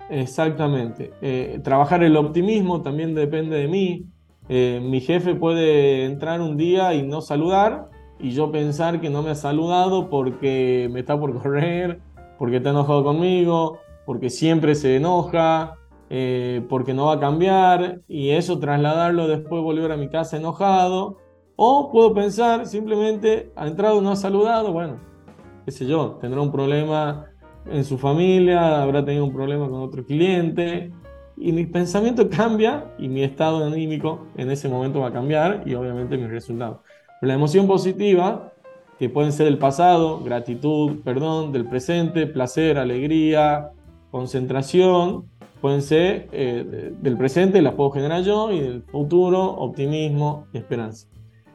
Exactamente. 0.09 1.11
Eh, 1.21 1.59
trabajar 1.63 2.03
el 2.03 2.15
optimismo 2.15 2.81
también 2.81 3.13
depende 3.13 3.57
de 3.57 3.67
mí. 3.67 4.05
Eh, 4.49 4.79
mi 4.81 5.01
jefe 5.01 5.35
puede 5.35 6.05
entrar 6.05 6.39
un 6.39 6.55
día 6.55 6.93
y 6.93 7.03
no 7.03 7.19
saludar 7.19 7.89
y 8.19 8.31
yo 8.31 8.51
pensar 8.51 9.01
que 9.01 9.09
no 9.09 9.21
me 9.21 9.31
ha 9.31 9.35
saludado 9.35 10.09
porque 10.09 10.89
me 10.91 11.01
está 11.01 11.19
por 11.19 11.37
correr, 11.39 11.99
porque 12.39 12.57
está 12.57 12.69
enojado 12.69 13.03
conmigo, 13.03 13.79
porque 14.07 14.29
siempre 14.29 14.73
se 14.73 14.95
enoja, 14.95 15.75
eh, 16.09 16.65
porque 16.69 16.93
no 16.93 17.07
va 17.07 17.15
a 17.15 17.19
cambiar, 17.19 17.99
y 18.07 18.29
eso 18.29 18.57
trasladarlo 18.57 19.27
después 19.27 19.61
volver 19.61 19.91
a 19.91 19.97
mi 19.97 20.07
casa 20.07 20.37
enojado. 20.37 21.17
O 21.57 21.91
puedo 21.91 22.13
pensar 22.13 22.67
simplemente, 22.67 23.51
ha 23.57 23.67
entrado, 23.67 24.01
no 24.01 24.11
ha 24.11 24.15
saludado, 24.15 24.71
bueno, 24.71 25.01
qué 25.65 25.71
sé 25.71 25.85
yo, 25.85 26.17
tendrá 26.21 26.39
un 26.39 26.53
problema 26.53 27.25
en 27.69 27.83
su 27.83 27.97
familia, 27.97 28.81
habrá 28.81 29.03
tenido 29.03 29.25
un 29.25 29.33
problema 29.33 29.67
con 29.69 29.81
otro 29.81 30.05
cliente, 30.05 30.89
y 31.35 31.51
mi 31.51 31.65
pensamiento 31.65 32.29
cambia 32.29 32.85
y 32.97 33.09
mi 33.09 33.23
estado 33.23 33.65
anímico 33.65 34.25
en 34.37 34.49
ese 34.51 34.69
momento 34.69 35.01
va 35.01 35.07
a 35.07 35.13
cambiar 35.13 35.63
y 35.65 35.75
obviamente 35.75 36.17
mis 36.17 36.29
resultados. 36.29 36.77
la 37.21 37.33
emoción 37.33 37.67
positiva, 37.67 38.53
que 38.97 39.09
pueden 39.09 39.33
ser 39.33 39.47
del 39.47 39.57
pasado, 39.57 40.21
gratitud, 40.23 41.01
perdón, 41.03 41.51
del 41.51 41.65
presente, 41.65 42.25
placer, 42.25 42.77
alegría, 42.77 43.73
concentración 44.11 45.25
pueden 45.61 45.81
ser 45.81 46.27
eh, 46.31 46.93
del 46.99 47.17
presente, 47.17 47.61
las 47.61 47.73
puedo 47.73 47.91
generar 47.91 48.21
yo, 48.21 48.51
y 48.51 48.59
del 48.59 48.83
futuro, 48.83 49.43
optimismo 49.43 50.47
y 50.53 50.57
esperanza. 50.57 51.07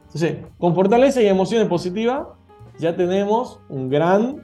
Entonces, 0.05 0.37
con 0.59 0.75
fortaleza 0.75 1.21
y 1.21 1.27
emociones 1.27 1.67
positivas, 1.67 2.27
ya 2.77 2.95
tenemos 2.95 3.59
un 3.69 3.89
gran 3.89 4.43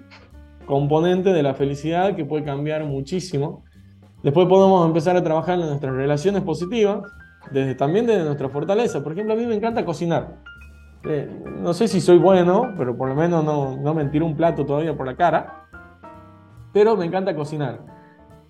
componente 0.65 1.33
de 1.33 1.43
la 1.43 1.53
felicidad 1.53 2.15
que 2.15 2.25
puede 2.25 2.43
cambiar 2.43 2.83
muchísimo. 2.85 3.63
Después 4.23 4.47
podemos 4.47 4.85
empezar 4.85 5.15
a 5.15 5.23
trabajar 5.23 5.59
en 5.59 5.67
nuestras 5.67 5.93
relaciones 5.93 6.41
positivas, 6.43 7.01
desde, 7.51 7.75
también 7.75 8.05
desde 8.05 8.23
nuestra 8.23 8.49
fortaleza. 8.49 9.03
Por 9.03 9.13
ejemplo, 9.13 9.33
a 9.33 9.37
mí 9.37 9.45
me 9.45 9.55
encanta 9.55 9.85
cocinar. 9.85 10.37
Eh, 11.05 11.29
no 11.61 11.73
sé 11.73 11.87
si 11.87 12.01
soy 12.01 12.17
bueno, 12.17 12.73
pero 12.77 12.97
por 12.97 13.09
lo 13.09 13.15
menos 13.15 13.43
no, 13.43 13.77
no 13.77 13.93
me 13.93 14.05
tiro 14.05 14.25
un 14.25 14.35
plato 14.35 14.65
todavía 14.65 14.95
por 14.95 15.05
la 15.05 15.15
cara. 15.15 15.65
Pero 16.73 16.95
me 16.95 17.05
encanta 17.05 17.35
cocinar. 17.35 17.98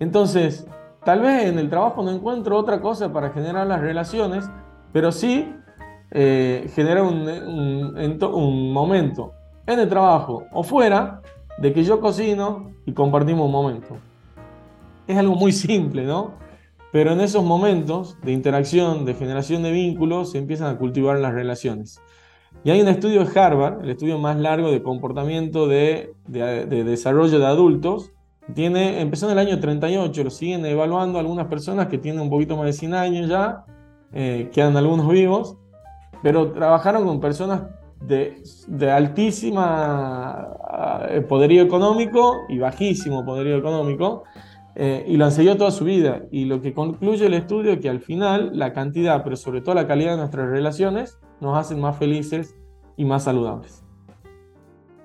Entonces, 0.00 0.66
tal 1.04 1.20
vez 1.20 1.44
en 1.44 1.58
el 1.58 1.68
trabajo 1.68 2.02
no 2.02 2.10
encuentro 2.10 2.56
otra 2.56 2.80
cosa 2.80 3.12
para 3.12 3.30
generar 3.30 3.66
las 3.66 3.80
relaciones, 3.82 4.50
pero 4.92 5.12
sí 5.12 5.54
eh, 6.10 6.68
genera 6.74 7.02
un, 7.04 8.72
momento 8.72 9.34
en 9.66 9.78
el 9.78 9.88
trabajo 9.88 10.44
o 10.52 10.62
fuera 10.62 11.20
de 11.58 11.72
que 11.74 11.84
yo 11.84 12.00
cocino 12.00 12.72
y 12.86 12.92
compartimos 12.92 13.44
un 13.44 13.52
momento. 13.52 13.96
Es 15.06 15.18
algo 15.18 15.34
muy 15.34 15.52
simple, 15.52 16.04
¿no? 16.04 16.32
Pero 16.92 17.12
en 17.12 17.20
esos 17.20 17.44
momentos 17.44 18.16
de 18.22 18.32
interacción, 18.32 19.04
de 19.04 19.14
generación 19.14 19.62
de 19.62 19.70
vínculos, 19.70 20.32
se 20.32 20.38
empiezan 20.38 20.74
a 20.74 20.78
cultivar 20.78 21.18
las 21.18 21.34
relaciones. 21.34 22.00
Y 22.64 22.70
hay 22.70 22.80
un 22.80 22.88
estudio 22.88 23.24
de 23.24 23.38
Harvard, 23.38 23.84
el 23.84 23.90
estudio 23.90 24.18
más 24.18 24.36
largo 24.38 24.72
de 24.72 24.82
comportamiento 24.82 25.68
de 25.68 26.14
desarrollo 26.26 27.38
de 27.38 27.46
adultos, 27.46 28.12
tiene, 28.50 29.00
empezó 29.00 29.26
en 29.26 29.32
el 29.32 29.38
año 29.38 29.58
38, 29.58 30.24
lo 30.24 30.30
siguen 30.30 30.64
evaluando 30.66 31.18
algunas 31.18 31.46
personas 31.46 31.88
que 31.88 31.98
tienen 31.98 32.20
un 32.20 32.30
poquito 32.30 32.56
más 32.56 32.66
de 32.66 32.72
100 32.72 32.94
años 32.94 33.28
ya, 33.28 33.64
eh, 34.12 34.50
quedan 34.52 34.76
algunos 34.76 35.08
vivos, 35.08 35.56
pero 36.22 36.52
trabajaron 36.52 37.04
con 37.04 37.20
personas 37.20 37.62
de, 38.00 38.42
de 38.66 38.90
altísima 38.90 40.48
eh, 41.08 41.20
poderío 41.20 41.62
económico 41.62 42.38
y 42.48 42.58
bajísimo 42.58 43.24
poderío 43.24 43.56
económico, 43.56 44.24
eh, 44.74 45.04
y 45.06 45.16
lo 45.16 45.24
han 45.24 45.32
seguido 45.32 45.56
toda 45.56 45.70
su 45.70 45.84
vida. 45.84 46.22
Y 46.30 46.44
lo 46.44 46.60
que 46.60 46.72
concluye 46.72 47.26
el 47.26 47.34
estudio 47.34 47.72
es 47.72 47.80
que 47.80 47.88
al 47.88 48.00
final 48.00 48.50
la 48.54 48.72
cantidad, 48.72 49.22
pero 49.22 49.36
sobre 49.36 49.60
todo 49.60 49.74
la 49.74 49.86
calidad 49.86 50.12
de 50.12 50.18
nuestras 50.18 50.48
relaciones, 50.48 51.18
nos 51.40 51.56
hacen 51.58 51.80
más 51.80 51.96
felices 51.96 52.56
y 52.96 53.04
más 53.04 53.24
saludables. 53.24 53.84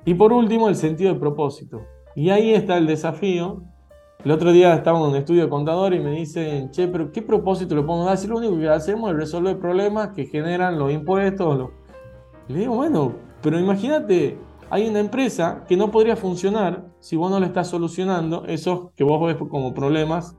Y 0.05 0.13
por 0.13 0.31
último, 0.33 0.69
el 0.69 0.75
sentido 0.75 1.13
de 1.13 1.19
propósito. 1.19 1.81
Y 2.15 2.29
ahí 2.29 2.53
está 2.53 2.77
el 2.77 2.87
desafío. 2.87 3.63
El 4.23 4.31
otro 4.31 4.51
día 4.51 4.73
estaba 4.73 4.99
en 4.99 5.05
un 5.05 5.15
estudio 5.15 5.49
contador 5.49 5.93
y 5.93 5.99
me 5.99 6.11
dicen, 6.11 6.71
che, 6.71 6.87
pero 6.87 7.11
¿qué 7.11 7.21
propósito 7.21 7.75
le 7.75 7.83
pongo 7.83 8.07
a 8.07 8.17
Si 8.17 8.27
lo 8.27 8.37
único 8.37 8.57
que 8.57 8.69
hacemos 8.69 9.11
es 9.11 9.17
resolver 9.17 9.59
problemas 9.59 10.09
que 10.15 10.25
generan 10.25 10.79
los 10.79 10.91
impuestos. 10.91 11.69
Le 12.47 12.59
digo, 12.59 12.75
bueno, 12.75 13.13
pero 13.41 13.59
imagínate, 13.59 14.37
hay 14.69 14.87
una 14.87 14.99
empresa 14.99 15.63
que 15.67 15.77
no 15.77 15.91
podría 15.91 16.15
funcionar 16.15 16.85
si 16.99 17.15
vos 17.15 17.29
no 17.29 17.39
le 17.39 17.47
estás 17.47 17.67
solucionando 17.67 18.45
esos 18.45 18.91
que 18.95 19.03
vos 19.03 19.21
ves 19.25 19.35
como 19.49 19.73
problemas 19.73 20.35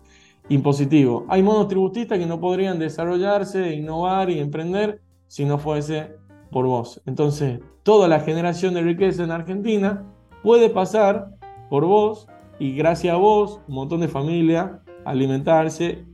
impositivos. 0.48 1.24
Hay 1.28 1.42
monotributistas 1.42 2.18
que 2.18 2.26
no 2.26 2.40
podrían 2.40 2.78
desarrollarse, 2.78 3.74
innovar 3.74 4.30
y 4.30 4.38
emprender 4.38 5.00
si 5.28 5.44
no 5.44 5.58
fuese 5.58 6.16
por 6.50 6.66
vos. 6.66 7.02
Entonces, 7.06 7.60
toda 7.82 8.08
la 8.08 8.20
generación 8.20 8.74
de 8.74 8.82
riqueza 8.82 9.24
en 9.24 9.30
Argentina 9.30 10.04
puede 10.42 10.70
pasar 10.70 11.35
por 11.68 11.84
vos 11.84 12.28
y 12.58 12.74
gracias 12.74 13.14
a 13.14 13.18
vos, 13.18 13.60
un 13.68 13.74
montón 13.74 14.00
de 14.00 14.08
familia, 14.08 14.80
alimentarse 15.04 16.04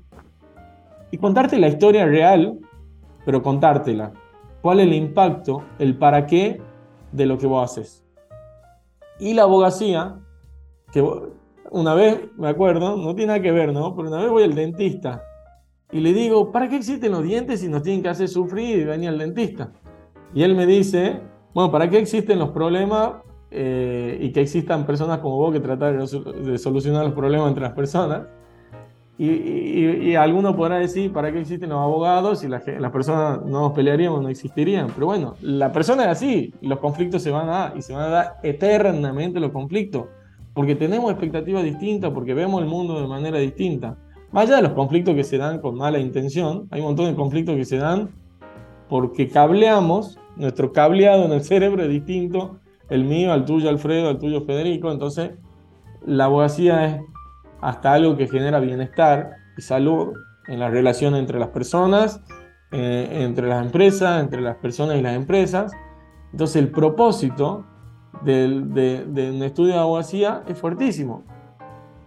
y 1.11 1.19
contarte 1.19 1.59
la 1.59 1.69
historia 1.69 2.07
real, 2.07 2.59
pero 3.25 3.43
contártela. 3.43 4.13
¿Cuál 4.61 4.81
es 4.81 4.87
el 4.87 4.95
impacto, 4.95 5.63
el 5.79 5.97
para 5.97 6.27
qué 6.27 6.61
de 7.13 7.27
lo 7.27 7.39
que 7.39 7.47
vos 7.47 7.71
haces? 7.71 8.05
Y 9.19 9.35
la 9.35 9.43
abogacía, 9.43 10.19
que 10.93 11.05
una 11.71 11.95
vez, 11.95 12.21
me 12.37 12.49
acuerdo, 12.49 12.97
no 12.97 13.15
tiene 13.15 13.29
nada 13.29 13.43
que 13.43 13.53
ver, 13.53 13.73
¿no? 13.73 13.95
Pero 13.95 14.09
una 14.09 14.19
vez 14.19 14.31
voy 14.31 14.43
al 14.43 14.55
dentista 14.55 15.23
Y 15.91 16.01
le 16.01 16.13
digo, 16.13 16.51
¿para 16.53 16.69
qué 16.69 16.77
existen 16.77 17.13
los 17.13 17.23
dientes 17.23 17.61
si 17.61 17.69
nos 17.69 17.83
tienen 17.83 18.03
que 18.03 18.09
hacer 18.09 18.29
sufrir 18.29 18.79
y 18.79 18.85
venir 18.85 19.11
al 19.11 19.19
dentista? 19.19 19.73
Y 20.35 20.43
él 20.43 20.55
me 20.55 20.67
dice, 20.67 21.21
bueno, 21.55 21.71
¿para 21.71 21.91
qué 21.91 21.99
existen 21.99 22.39
los 22.39 22.51
problemas 22.51 23.17
eh, 23.53 24.19
y 24.21 24.33
que 24.33 24.41
existan 24.41 24.87
personas 24.87 25.19
como 25.19 25.37
vos 25.37 25.53
que 25.53 25.61
tratan 25.61 25.99
de 25.99 26.59
solucionar 26.59 27.05
los 27.05 27.15
problemas 27.15 27.49
entre 27.49 27.63
las 27.63 27.73
personas? 27.73 28.23
Y, 29.19 29.27
y, 29.27 30.15
alguno 30.17 30.57
podrá 30.57 30.79
decir, 30.79 31.13
¿para 31.13 31.31
qué 31.31 31.41
existen 31.41 31.69
los 31.69 31.79
abogados 31.79 32.41
si 32.41 32.49
las, 32.49 32.67
las 32.67 32.91
personas 32.91 33.43
no 33.45 33.61
nos 33.61 33.73
pelearíamos, 33.73 34.23
no 34.23 34.29
existirían? 34.29 34.89
Pero 34.93 35.07
bueno, 35.07 35.35
la 35.43 35.71
persona 35.71 36.05
es 36.05 36.09
así, 36.09 36.53
los 36.61 36.79
conflictos 36.81 37.23
se 37.23 37.31
van 37.31 37.49
a 37.49 37.53
dar 37.53 37.77
y 37.77 37.83
se 37.83 37.93
van 37.93 38.03
a 38.03 38.09
dar 38.09 38.35
eternamente 38.43 39.39
los 39.39 39.53
conflictos, 39.53 40.07
porque 40.55 40.75
tenemos 40.75 41.11
expectativas 41.11 41.63
distintas, 41.63 42.11
porque 42.11 42.35
vemos 42.35 42.63
el 42.63 42.69
mundo 42.69 43.01
de 43.01 43.07
manera 43.07 43.39
distinta. 43.39 43.97
Más 44.33 44.47
allá 44.47 44.57
de 44.57 44.63
los 44.63 44.73
conflictos 44.73 45.15
que 45.15 45.25
se 45.25 45.37
dan 45.37 45.61
con 45.61 45.77
mala 45.77 45.99
intención, 45.99 46.67
hay 46.71 46.81
un 46.81 46.87
montón 46.87 47.07
de 47.07 47.15
conflictos 47.15 47.55
que 47.55 47.67
se 47.67 47.77
dan 47.77 48.09
porque 48.89 49.29
cableamos, 49.29 50.19
nuestro 50.37 50.73
cableado 50.73 51.27
en 51.27 51.33
el 51.33 51.45
cerebro 51.45 51.83
es 51.83 51.91
distinto, 51.91 52.59
el 52.93 53.05
mío, 53.05 53.33
al 53.33 53.47
tuyo 53.47 53.71
Alfredo, 53.71 54.11
al 54.11 54.19
tuyo 54.19 54.43
Federico, 54.43 54.93
entonces 54.93 55.33
la 56.05 56.27
abogacía 56.27 56.87
es 56.87 57.01
hasta 57.61 57.95
algo 57.95 58.17
que 58.17 58.29
genera 58.29 58.61
bienestar 58.61 59.31
y 59.57 59.63
salud 59.63 60.13
en 60.47 60.61
la 60.61 60.69
relación 60.69 61.15
entre 61.15 61.39
las 61.39 61.49
personas, 61.49 62.21
eh, 62.71 63.09
entre 63.23 63.49
las 63.49 63.65
empresas, 63.65 64.21
entre 64.21 64.43
las 64.43 64.57
personas 64.57 64.97
y 64.97 65.03
las 65.03 65.15
empresas. 65.15 65.73
Entonces 66.33 66.57
el 66.57 66.71
propósito 66.71 67.65
de, 68.25 69.31
un 69.35 69.43
estudio 69.43 69.73
de 69.73 69.79
abogacía 69.79 70.43
es 70.47 70.59
fuertísimo. 70.59 71.25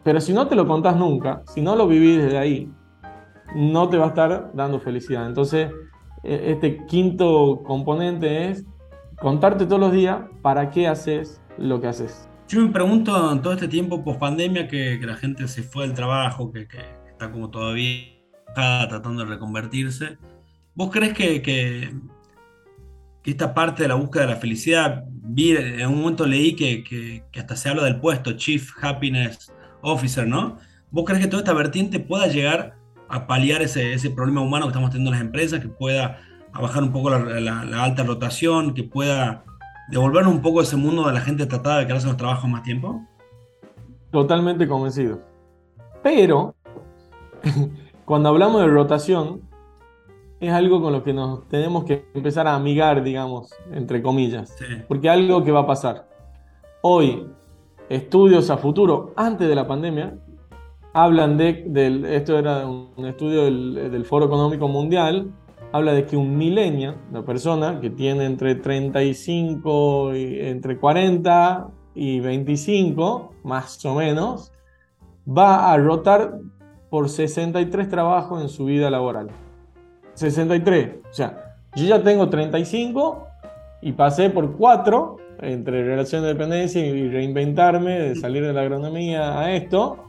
Pero 0.03 0.21
si 0.21 0.33
no 0.33 0.47
te 0.47 0.55
lo 0.55 0.67
contás 0.67 0.97
nunca, 0.97 1.41
si 1.47 1.61
no 1.61 1.75
lo 1.75 1.87
vivís 1.87 2.21
desde 2.21 2.37
ahí, 2.37 2.71
no 3.55 3.89
te 3.89 3.97
va 3.97 4.05
a 4.05 4.09
estar 4.09 4.51
dando 4.53 4.79
felicidad. 4.79 5.25
Entonces, 5.25 5.71
e, 6.23 6.51
este 6.51 6.85
quinto 6.85 7.63
componente 7.65 8.49
es 8.49 8.65
contarte 9.19 9.65
todos 9.65 9.79
los 9.79 9.93
días 9.93 10.19
para 10.41 10.71
qué 10.71 10.87
haces 10.87 11.41
lo 11.57 11.79
que 11.79 11.87
haces. 11.87 12.27
Yo 12.47 12.61
me 12.61 12.71
pregunto 12.71 13.31
en 13.31 13.41
todo 13.41 13.53
este 13.53 13.67
tiempo 13.67 14.03
post 14.03 14.19
pandemia 14.19 14.67
que, 14.67 14.99
la 15.01 15.15
gente 15.15 15.47
se 15.47 15.63
fue 15.63 15.87
del 15.87 15.95
trabajo, 15.95 16.51
que, 16.51 16.67
está 17.09 17.31
como 17.31 17.49
todavía 17.49 18.03
tratando 18.53 19.23
de 19.23 19.29
reconvertirse. 19.29 20.17
¿Vos 20.75 20.91
crees 20.91 21.13
que, 21.13 21.91
esta 23.23 23.55
parte 23.55 23.83
de 23.83 23.89
la 23.89 23.95
búsqueda 23.95 24.27
de 24.27 24.33
la 24.33 24.35
felicidad, 24.35 25.03
vi, 25.07 25.55
en 25.57 25.87
un 25.87 26.01
momento 26.01 26.27
leí 26.27 26.55
que, 26.55 27.23
hasta 27.35 27.55
se 27.55 27.69
habla 27.69 27.83
del 27.83 27.99
puesto 27.99 28.33
Chief 28.33 28.71
Happiness 28.81 29.51
Officer, 29.81 30.27
¿no? 30.27 30.57
¿Vos 30.91 31.05
crees 31.05 31.21
que 31.21 31.27
toda 31.27 31.41
esta 31.41 31.53
vertiente 31.53 31.99
pueda 31.99 32.27
llegar 32.27 32.75
a 33.09 33.25
paliar 33.25 33.63
ese, 33.63 33.93
ese 33.93 34.11
problema 34.11 34.41
humano 34.41 34.65
que 34.65 34.69
estamos 34.69 34.91
teniendo 34.91 35.11
en 35.11 35.17
las 35.17 35.25
empresas, 35.25 35.59
que 35.59 35.67
pueda 35.67 36.19
bajar 36.61 36.83
un 36.83 36.91
poco 36.91 37.09
la, 37.09 37.19
la 37.65 37.83
alta 37.83 38.03
rotación, 38.03 38.73
que 38.73 38.83
pueda 38.83 39.43
devolver 39.87 40.27
un 40.27 40.41
poco 40.41 40.61
ese 40.61 40.75
mundo 40.75 41.07
de 41.07 41.13
la 41.13 41.21
gente 41.21 41.45
tratada 41.45 41.79
de 41.79 41.87
quedarse 41.87 42.07
en 42.07 42.13
los 42.13 42.17
trabajos 42.17 42.49
más 42.49 42.63
tiempo? 42.63 43.01
Totalmente 44.11 44.67
convencido. 44.67 45.19
Pero, 46.01 46.55
cuando 48.05 48.29
hablamos 48.29 48.61
de 48.61 48.67
rotación, 48.67 49.41
es 50.39 50.51
algo 50.51 50.81
con 50.81 50.93
lo 50.93 51.03
que 51.03 51.13
nos 51.13 51.47
tenemos 51.47 51.85
que 51.85 52.05
empezar 52.13 52.47
a 52.47 52.55
amigar, 52.55 53.03
digamos, 53.03 53.49
entre 53.71 54.01
comillas. 54.01 54.55
Porque 54.87 55.09
algo 55.09 55.43
que 55.43 55.51
va 55.51 55.61
a 55.61 55.67
pasar. 55.67 56.07
Hoy, 56.81 57.27
estudios 57.89 58.49
a 58.49 58.57
futuro, 58.57 59.13
antes 59.15 59.47
de 59.47 59.55
la 59.55 59.67
pandemia, 59.67 60.17
hablan 60.93 61.37
de, 61.37 62.15
esto 62.15 62.37
era 62.37 62.65
un 62.67 63.05
estudio 63.05 63.45
del, 63.45 63.91
del 63.91 64.05
Foro 64.05 64.25
Económico 64.25 64.67
Mundial, 64.67 65.31
habla 65.75 65.91
de 65.91 66.05
que 66.05 66.15
un 66.15 66.37
milenio, 66.37 66.95
una 67.11 67.25
persona 67.25 67.81
que 67.81 67.89
tiene 67.89 68.25
entre 68.25 68.55
35 68.55 70.15
y 70.15 70.39
entre 70.39 70.77
40 70.77 71.67
y 71.95 72.21
25, 72.21 73.33
más 73.43 73.83
o 73.85 73.95
menos, 73.95 74.53
va 75.27 75.73
a 75.73 75.77
rotar 75.77 76.39
por 76.89 77.09
63 77.09 77.89
trabajos 77.89 78.41
en 78.41 78.47
su 78.47 78.63
vida 78.63 78.89
laboral. 78.89 79.27
63. 80.13 80.91
O 81.09 81.13
sea, 81.13 81.57
yo 81.75 81.85
ya 81.85 82.01
tengo 82.01 82.29
35 82.29 83.27
y 83.81 83.91
pasé 83.91 84.29
por 84.29 84.55
4 84.55 85.17
entre 85.41 85.83
relación 85.83 86.21
de 86.21 86.29
dependencia 86.29 86.85
y 86.85 87.09
reinventarme, 87.09 87.99
de 87.99 88.15
salir 88.15 88.45
de 88.45 88.53
la 88.53 88.61
agronomía 88.61 89.41
a 89.41 89.51
esto. 89.51 90.05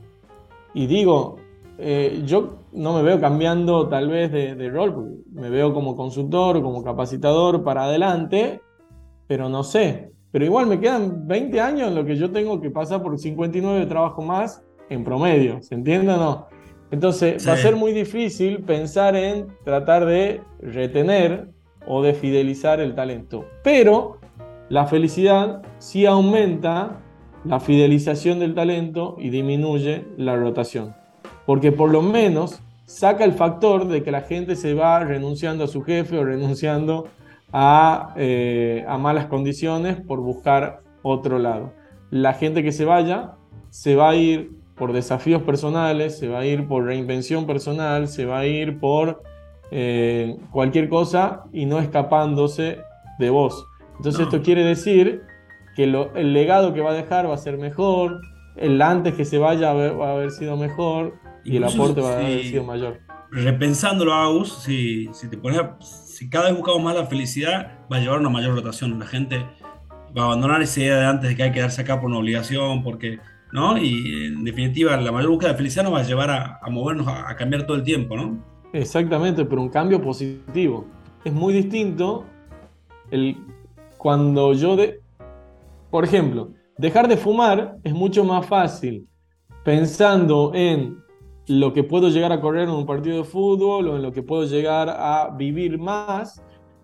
Y 0.75 0.87
digo, 0.87 1.39
eh, 1.79 2.23
yo 2.25 2.59
no 2.77 2.93
me 2.93 3.03
veo 3.03 3.19
cambiando 3.21 3.89
tal 3.89 4.09
vez 4.09 4.31
de, 4.31 4.71
rol, 4.71 5.25
me 5.33 5.51
veo 5.51 5.73
como 5.73 5.97
consultor, 5.97 6.63
como 6.63 6.85
capacitador 6.85 7.65
para 7.65 7.85
adelante, 7.85 8.61
pero 9.27 9.49
no 9.49 9.65
sé. 9.65 10.13
Pero 10.31 10.45
igual 10.45 10.67
me 10.67 10.79
quedan 10.79 11.27
20 11.27 11.61
años 11.61 11.89
en 11.89 11.95
lo 11.95 12.05
que 12.05 12.17
yo 12.17 12.31
tengo 12.31 12.61
que 12.61 12.71
pasar 12.71 13.03
por 13.03 13.19
59 13.19 13.81
de 13.81 13.87
trabajo 13.87 14.23
más 14.23 14.63
en 14.91 15.03
promedio, 15.05 15.63
¿se 15.63 15.75
entiende 15.75 16.13
o 16.13 16.17
no? 16.17 16.47
Entonces 16.91 17.47
va 17.49 17.55
a 17.55 17.57
ser 17.57 17.75
muy 17.75 17.93
difícil 17.93 18.63
pensar 18.63 19.17
en 19.17 19.49
tratar 19.65 20.05
de 20.05 20.43
retener 20.61 21.51
o 21.89 22.03
de 22.03 22.15
fidelizar 22.15 22.79
el 22.81 22.95
talento. 22.95 23.45
Pero 23.65 24.19
la 24.69 24.87
felicidad 24.87 25.63
sí 25.79 26.07
aumenta 26.07 27.01
la 27.45 27.59
fidelización 27.59 28.39
del 28.39 28.55
talento 28.55 29.17
y 29.19 29.31
disminuye 29.31 30.05
la 30.17 30.37
rotación 30.37 30.95
porque 31.47 31.73
por 31.73 31.91
lo 31.91 32.03
menos 32.03 32.61
saca 32.87 33.25
el 33.25 33.33
factor 33.33 33.89
de 33.89 34.03
que 34.03 34.11
la 34.11 34.23
gente 34.23 34.57
se 34.57 34.75
va 34.75 35.01
renunciando 35.01 35.65
a 35.65 35.69
su 35.69 35.83
jefe 35.83 36.19
o 36.19 36.25
renunciando 36.25 37.09
a, 37.53 38.15
eh, 38.17 38.85
a 38.89 38.97
malas 38.97 39.27
condiciones 39.27 39.97
por 40.01 40.21
buscar 40.21 40.81
otro 41.03 41.39
lado. 41.39 41.73
La 42.11 42.33
gente 42.33 42.63
que 42.63 42.73
se 42.73 42.85
vaya 42.85 43.33
se 43.71 43.97
va 43.97 44.11
a 44.11 44.15
ir 44.15 44.53
por 44.77 44.93
desafíos 44.93 45.43
personales, 45.43 46.19
se 46.19 46.29
va 46.29 46.41
a 46.41 46.47
ir 46.47 46.69
por 46.69 46.85
reinvención 46.85 47.47
personal, 47.47 48.09
se 48.09 48.25
va 48.25 48.41
a 48.41 48.47
ir 48.47 48.79
por 48.79 49.23
eh, 49.71 50.37
cualquier 50.51 50.89
cosa 50.89 51.45
y 51.53 51.67
no 51.67 51.81
escapándose 51.81 52.79
de 53.19 53.31
vos. 53.31 53.67
Entonces 53.97 54.23
esto 54.23 54.43
quiere 54.43 54.65
decir 54.65 55.23
que 55.75 55.85
el 55.85 56.33
legado 56.33 56.73
que 56.73 56.81
va 56.81 56.91
a 56.91 56.95
dejar 56.95 57.29
va 57.29 57.35
a 57.35 57.39
ser 57.39 57.59
mejor, 57.59 58.21
el 58.57 58.81
antes 58.81 59.15
que 59.15 59.25
se 59.25 59.39
vaya 59.39 59.73
va 59.73 60.09
a 60.09 60.13
haber 60.13 60.31
sido 60.31 60.57
mejor, 60.57 61.15
y 61.47 61.57
el 61.57 61.65
aporte 61.65 62.01
va 62.01 62.11
a 62.11 62.17
haber 62.19 62.43
sido 62.43 62.65
mayor. 62.65 63.01
Repensándolo, 63.31 64.15
Agus, 64.15 64.63
si, 64.63 65.09
si, 65.13 65.29
te 65.29 65.37
pones 65.37 65.61
si 65.83 66.29
cada 66.29 66.47
vez 66.47 66.57
buscamos 66.57 66.83
más 66.83 66.95
la 66.95 67.07
felicidad, 67.07 67.81
va 67.93 67.97
a 67.97 68.01
llevar 68.01 68.21
una 68.21 68.31
mayor 68.31 68.55
rotación. 68.55 68.99
La 68.99 69.07
gente 69.07 69.45
va 70.17 70.23
a 70.23 70.25
abandonar 70.27 70.63
esa 70.63 70.81
idea 70.81 70.97
de 70.97 71.07
antes 71.07 71.31
de 71.31 71.37
que 71.37 71.43
hay 71.43 71.51
que 71.51 71.57
quedarse 71.57 71.83
acá 71.83 72.01
por 72.01 72.11
una 72.11 72.19
obligación, 72.19 72.83
porque, 72.83 73.19
¿no? 73.53 73.79
Y 73.79 74.27
en 74.27 74.45
definitiva, 74.45 74.97
la 74.97 75.13
mayor 75.13 75.31
búsqueda 75.31 75.53
de 75.53 75.57
felicidad 75.57 75.85
nos 75.85 75.95
va 75.95 76.01
a 76.01 76.05
llevar 76.05 76.31
a, 76.31 76.59
a 76.63 76.71
movernos, 76.71 77.07
a, 77.07 77.31
a, 77.31 77.37
cambiar 77.37 77.67
todo 77.67 77.77
el 77.77 77.83
tiempo, 77.83 78.17
¿no? 78.17 78.43
Exactamente, 78.73 79.45
pero 79.45 79.61
un 79.63 79.69
cambio 79.69 80.01
positivo. 80.01 80.87
Es 81.25 81.33
muy 81.33 81.53
distinto 81.53 82.25
el, 83.11 83.37
cuando 83.99 84.53
yo, 84.53 84.77
de, 84.77 85.01
por 85.91 86.05
ejemplo, 86.05 86.51
dejar 86.79 87.09
de 87.09 87.17
fumar 87.17 87.77
es 87.83 87.93
mucho 87.93 88.25
más 88.25 88.47
fácil 88.47 89.07
pensando 89.65 90.53
en 90.55 91.03
lo 91.49 91.73
que 91.73 91.85
puedo 91.85 92.09
llegar 92.09 92.33
a 92.33 92.41
correr 92.41 92.65
en 92.65 92.71
un 92.71 92.87
partido 92.87 93.19
de 93.19 93.25
fútbol 93.25 93.89
o 93.89 93.97
en 93.97 94.03
lo 94.03 94.13
que 94.13 94.23
puedo 94.23 94.45
llegar 94.45 94.89
a 94.89 95.31
vivir 95.37 95.79
más 95.79 96.43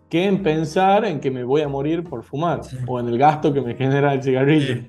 que 0.08 0.26
en 0.26 0.42
pensar 0.42 1.04
en 1.04 1.20
que 1.20 1.30
me 1.30 1.42
voy 1.42 1.62
a 1.62 1.68
morir 1.68 2.04
por 2.04 2.22
fumar 2.22 2.60
o 2.86 3.00
en 3.00 3.08
el 3.08 3.18
gasto 3.18 3.52
que 3.52 3.60
me 3.60 3.74
genera 3.74 4.12
el 4.12 4.22
cigarrillo. 4.22 4.84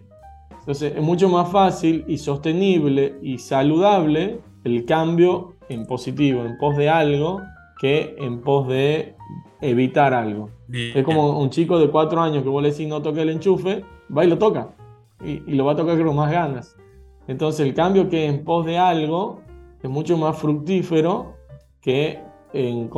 Entonces 0.59 0.93
es 0.95 1.01
mucho 1.01 1.29
más 1.29 1.49
fácil 1.49 2.05
y 2.07 2.17
sostenible 2.17 3.17
y 3.21 3.37
saludable 3.37 4.39
el 4.63 4.85
cambio 4.85 5.55
en 5.69 5.85
positivo, 5.85 6.45
en 6.45 6.57
pos 6.57 6.77
de 6.77 6.89
algo, 6.89 7.41
que 7.79 8.15
en 8.19 8.41
pos 8.41 8.67
de 8.67 9.15
evitar 9.61 10.13
algo. 10.13 10.49
Es 10.69 11.03
como 11.03 11.39
un 11.39 11.49
chico 11.49 11.79
de 11.79 11.89
cuatro 11.89 12.21
años 12.21 12.43
que 12.43 12.49
vos 12.49 12.61
le 12.61 12.71
decís 12.71 12.87
no 12.87 13.01
toque 13.01 13.21
el 13.21 13.29
enchufe, 13.29 13.83
va 14.15 14.25
y 14.25 14.27
lo 14.27 14.37
toca. 14.37 14.69
Y, 15.23 15.41
y 15.47 15.55
lo 15.55 15.65
va 15.65 15.71
a 15.71 15.75
tocar 15.75 16.01
con 16.03 16.15
más 16.15 16.31
ganas. 16.31 16.75
Entonces 17.27 17.65
el 17.65 17.73
cambio 17.73 18.09
que 18.09 18.25
en 18.25 18.43
pos 18.43 18.65
de 18.65 18.77
algo 18.77 19.42
es 19.83 19.89
mucho 19.89 20.17
más 20.17 20.37
fructífero 20.37 21.35
que 21.81 22.19
en, 22.53 22.89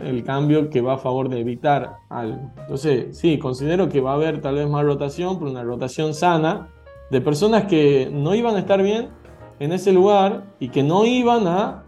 el 0.00 0.22
cambio 0.24 0.68
que 0.68 0.82
va 0.82 0.94
a 0.94 0.98
favor 0.98 1.28
de 1.28 1.40
evitar 1.40 1.96
algo. 2.10 2.50
Entonces, 2.58 3.16
sí, 3.16 3.38
considero 3.38 3.88
que 3.88 4.00
va 4.00 4.12
a 4.12 4.14
haber 4.14 4.40
tal 4.40 4.56
vez 4.56 4.68
más 4.68 4.84
rotación, 4.84 5.38
pero 5.38 5.50
una 5.50 5.62
rotación 5.62 6.12
sana 6.12 6.68
de 7.10 7.20
personas 7.20 7.64
que 7.64 8.10
no 8.12 8.34
iban 8.34 8.56
a 8.56 8.60
estar 8.60 8.82
bien 8.82 9.08
en 9.60 9.72
ese 9.72 9.92
lugar 9.92 10.44
y 10.58 10.68
que 10.68 10.82
no 10.82 11.06
iban 11.06 11.46
a 11.46 11.84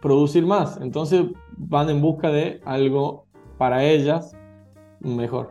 producir 0.00 0.46
más. 0.46 0.78
Entonces 0.80 1.24
van 1.56 1.90
en 1.90 2.00
busca 2.00 2.30
de 2.30 2.60
algo 2.64 3.26
para 3.58 3.84
ellas 3.84 4.34
mejor. 5.00 5.50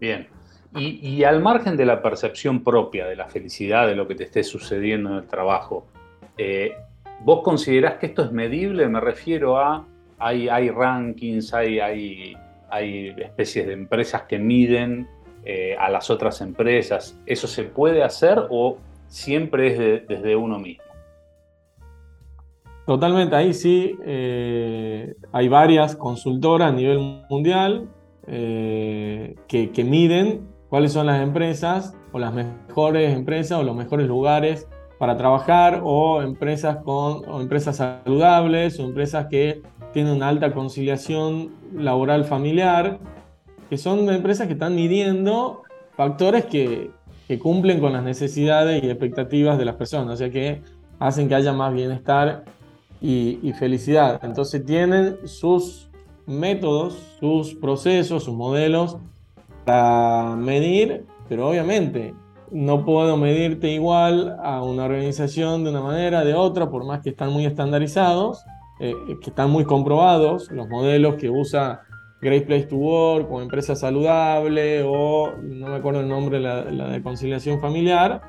Bien. 0.00 0.26
Y, 0.74 1.06
y, 1.06 1.24
al 1.24 1.42
margen 1.42 1.76
de 1.76 1.84
la 1.84 2.00
percepción 2.00 2.64
propia 2.64 3.06
de 3.06 3.14
la 3.14 3.26
felicidad, 3.26 3.86
de 3.86 3.94
lo 3.94 4.08
que 4.08 4.14
te 4.14 4.24
esté 4.24 4.42
sucediendo 4.42 5.10
en 5.10 5.16
el 5.16 5.26
trabajo, 5.28 5.86
eh, 6.38 6.76
¿vos 7.20 7.42
considerás 7.42 7.94
que 7.94 8.06
esto 8.06 8.22
es 8.22 8.32
medible? 8.32 8.88
Me 8.88 9.00
refiero 9.00 9.58
a, 9.58 9.86
hay, 10.18 10.70
rankings, 10.70 11.52
hay, 11.52 12.36
especies 13.18 13.66
de 13.66 13.72
empresas 13.72 14.22
que 14.22 14.38
miden 14.38 15.08
eh, 15.44 15.76
a 15.78 15.90
las 15.90 16.10
otras 16.10 16.40
empresas. 16.40 17.18
¿Eso 17.26 17.46
se 17.46 17.64
puede 17.64 18.02
hacer 18.02 18.42
o 18.50 18.78
siempre 19.08 19.98
es 19.98 20.08
desde 20.08 20.36
uno 20.36 20.58
mismo? 20.58 20.84
Totalmente, 22.86 23.36
ahí 23.36 23.54
sí 23.54 23.96
eh, 24.04 25.14
hay 25.30 25.48
varias 25.48 25.94
consultoras 25.94 26.72
a 26.72 26.74
nivel 26.74 26.98
mundial 27.30 27.88
que, 28.26 29.84
miden 29.84 30.46
cuáles 30.68 30.92
son 30.92 31.06
las 31.06 31.20
empresas 31.20 31.94
o 32.12 32.18
las 32.18 32.32
mejores 32.32 33.14
empresas 33.14 33.58
o 33.58 33.62
los 33.62 33.76
mejores 33.76 34.06
lugares 34.06 34.68
para 35.02 35.16
trabajar 35.16 35.80
o 35.82 36.22
empresas, 36.22 36.76
con, 36.76 37.28
o 37.28 37.40
empresas 37.40 37.78
saludables 37.78 38.78
o 38.78 38.84
empresas 38.84 39.26
que 39.26 39.60
tienen 39.92 40.12
una 40.12 40.28
alta 40.28 40.52
conciliación 40.52 41.50
laboral 41.74 42.24
familiar 42.24 43.00
que 43.68 43.78
son 43.78 44.08
empresas 44.10 44.46
que 44.46 44.52
están 44.52 44.76
midiendo 44.76 45.62
factores 45.96 46.44
que, 46.44 46.92
cumplen 47.40 47.80
con 47.80 47.94
las 47.94 48.04
necesidades 48.04 48.80
y 48.84 48.90
expectativas 48.90 49.58
de 49.58 49.64
las 49.64 49.74
personas, 49.74 50.14
o 50.14 50.16
sea 50.18 50.30
que 50.30 50.62
hacen 51.00 51.28
que 51.28 51.34
haya 51.34 51.52
más 51.52 51.74
bienestar 51.74 52.44
y, 53.00 53.52
felicidad. 53.58 54.20
Entonces 54.22 54.64
tienen 54.64 55.16
sus 55.26 55.90
métodos, 56.26 56.96
sus 57.18 57.54
procesos, 57.54 58.22
sus 58.22 58.34
modelos 58.34 58.98
para 59.64 60.36
medir, 60.36 61.06
pero 61.28 61.48
obviamente 61.48 62.14
no 62.52 62.84
puedo 62.84 63.16
medirte 63.16 63.70
igual 63.70 64.36
a 64.42 64.62
una 64.62 64.84
organización 64.84 65.64
de 65.64 65.70
una 65.70 65.80
manera, 65.80 66.24
de 66.24 66.34
otra, 66.34 66.70
por 66.70 66.84
más 66.84 67.00
que 67.00 67.10
están 67.10 67.32
muy 67.32 67.46
estandarizados, 67.46 68.44
eh, 68.80 68.94
que 69.22 69.30
están 69.30 69.50
muy 69.50 69.64
comprobados, 69.64 70.50
los 70.50 70.68
modelos 70.68 71.14
que 71.16 71.30
usa 71.30 71.82
Great 72.20 72.46
Place 72.46 72.66
to 72.66 72.76
Work 72.76 73.30
o 73.30 73.40
Empresa 73.40 73.74
Saludable 73.74 74.82
o 74.86 75.32
no 75.42 75.68
me 75.68 75.76
acuerdo 75.76 76.00
el 76.00 76.08
nombre, 76.08 76.40
la, 76.40 76.62
de 76.64 77.02
conciliación 77.02 77.60
familiar, 77.60 78.20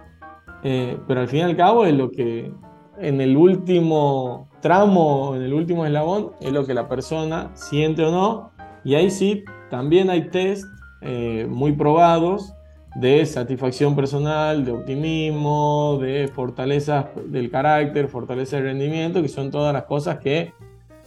eh, 0.64 0.98
pero 1.08 1.22
al 1.22 1.28
fin 1.28 1.40
y 1.40 1.44
al 1.44 1.58
cabo 1.58 1.86
es 1.86 1.94
lo 1.94 2.10
que 2.10 2.52
en 3.00 3.20
el 3.20 3.36
último 3.36 4.50
tramo, 4.62 5.36
en 5.36 5.42
el 5.42 5.54
último 5.54 5.86
eslabón, 5.86 6.32
es 6.40 6.54
lo 6.54 6.66
que 6.66 6.74
la 6.74 6.88
persona 6.88 7.52
siente 7.56 8.06
o 8.06 8.12
no. 8.12 8.52
Y 8.86 8.96
ahí 8.96 9.12
sí, 9.12 9.44
también 9.70 10.10
hay 10.10 10.30
test 10.30 10.66
eh, 11.02 11.46
muy 11.50 11.74
probados 11.74 12.54
de 12.95 13.25
satisfacción 13.25 13.95
personal, 13.95 14.63
de 14.65 14.71
optimismo, 14.71 15.97
de 16.01 16.27
fortaleza 16.27 17.12
del 17.25 17.49
carácter, 17.49 18.08
fortaleza 18.08 18.58
del 18.58 18.65
rendimiento, 18.65 19.21
que 19.21 19.29
son 19.29 19.49
todas 19.49 19.73
las 19.73 19.84
cosas 19.86 20.19
que 20.19 20.53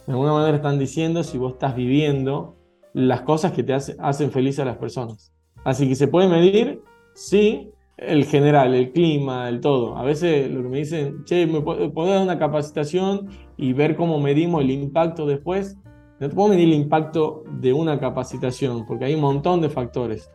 de 0.05 0.13
alguna 0.13 0.33
manera 0.33 0.57
están 0.57 0.79
diciendo 0.79 1.23
si 1.23 1.37
vos 1.37 1.53
estás 1.53 1.75
viviendo 1.75 2.55
las 2.93 3.21
cosas 3.21 3.51
que 3.51 3.63
te 3.63 3.73
hacen 3.73 4.31
feliz 4.31 4.59
a 4.59 4.65
las 4.65 4.77
personas. 4.77 5.33
Así 5.63 5.87
que 5.87 5.95
se 5.95 6.07
puede 6.07 6.27
medir, 6.27 6.81
sí, 7.13 7.71
el 7.97 8.25
general, 8.25 8.73
el 8.73 8.91
clima, 8.91 9.49
el 9.49 9.59
todo. 9.59 9.97
A 9.97 10.03
veces 10.03 10.49
lo 10.49 10.63
que 10.63 10.69
me 10.69 10.77
dicen, 10.79 11.23
che, 11.25 11.45
¿me 11.47 11.61
puedo 11.61 12.09
dar 12.09 12.21
una 12.21 12.39
capacitación 12.39 13.29
y 13.57 13.73
ver 13.73 13.95
cómo 13.95 14.19
medimos 14.19 14.61
el 14.61 14.71
impacto 14.71 15.25
después? 15.25 15.77
No 16.19 16.29
te 16.29 16.35
puedo 16.35 16.49
medir 16.49 16.69
el 16.69 16.73
impacto 16.73 17.43
de 17.59 17.73
una 17.73 17.99
capacitación, 17.99 18.85
porque 18.87 19.05
hay 19.05 19.15
un 19.15 19.21
montón 19.21 19.61
de 19.61 19.69
factores. 19.69 20.31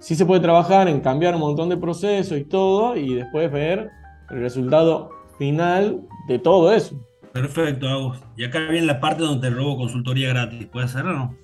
Sí 0.00 0.14
se 0.14 0.24
puede 0.24 0.40
trabajar 0.40 0.88
en 0.88 1.00
cambiar 1.00 1.34
un 1.34 1.40
montón 1.40 1.68
de 1.68 1.76
procesos 1.76 2.38
y 2.38 2.44
todo, 2.44 2.96
y 2.96 3.14
después 3.14 3.50
ver 3.50 3.90
el 4.30 4.40
resultado 4.40 5.10
final 5.38 6.00
de 6.28 6.38
todo 6.38 6.72
eso. 6.72 7.00
Perfecto, 7.32 7.88
Agus. 7.88 8.18
Y 8.36 8.44
acá 8.44 8.60
viene 8.68 8.86
la 8.86 9.00
parte 9.00 9.22
donde 9.22 9.48
te 9.48 9.54
robo 9.54 9.76
consultoría 9.76 10.28
gratis. 10.28 10.66
¿Puede 10.66 10.86
hacerlo 10.86 11.10
o 11.10 11.14
no? 11.14 11.36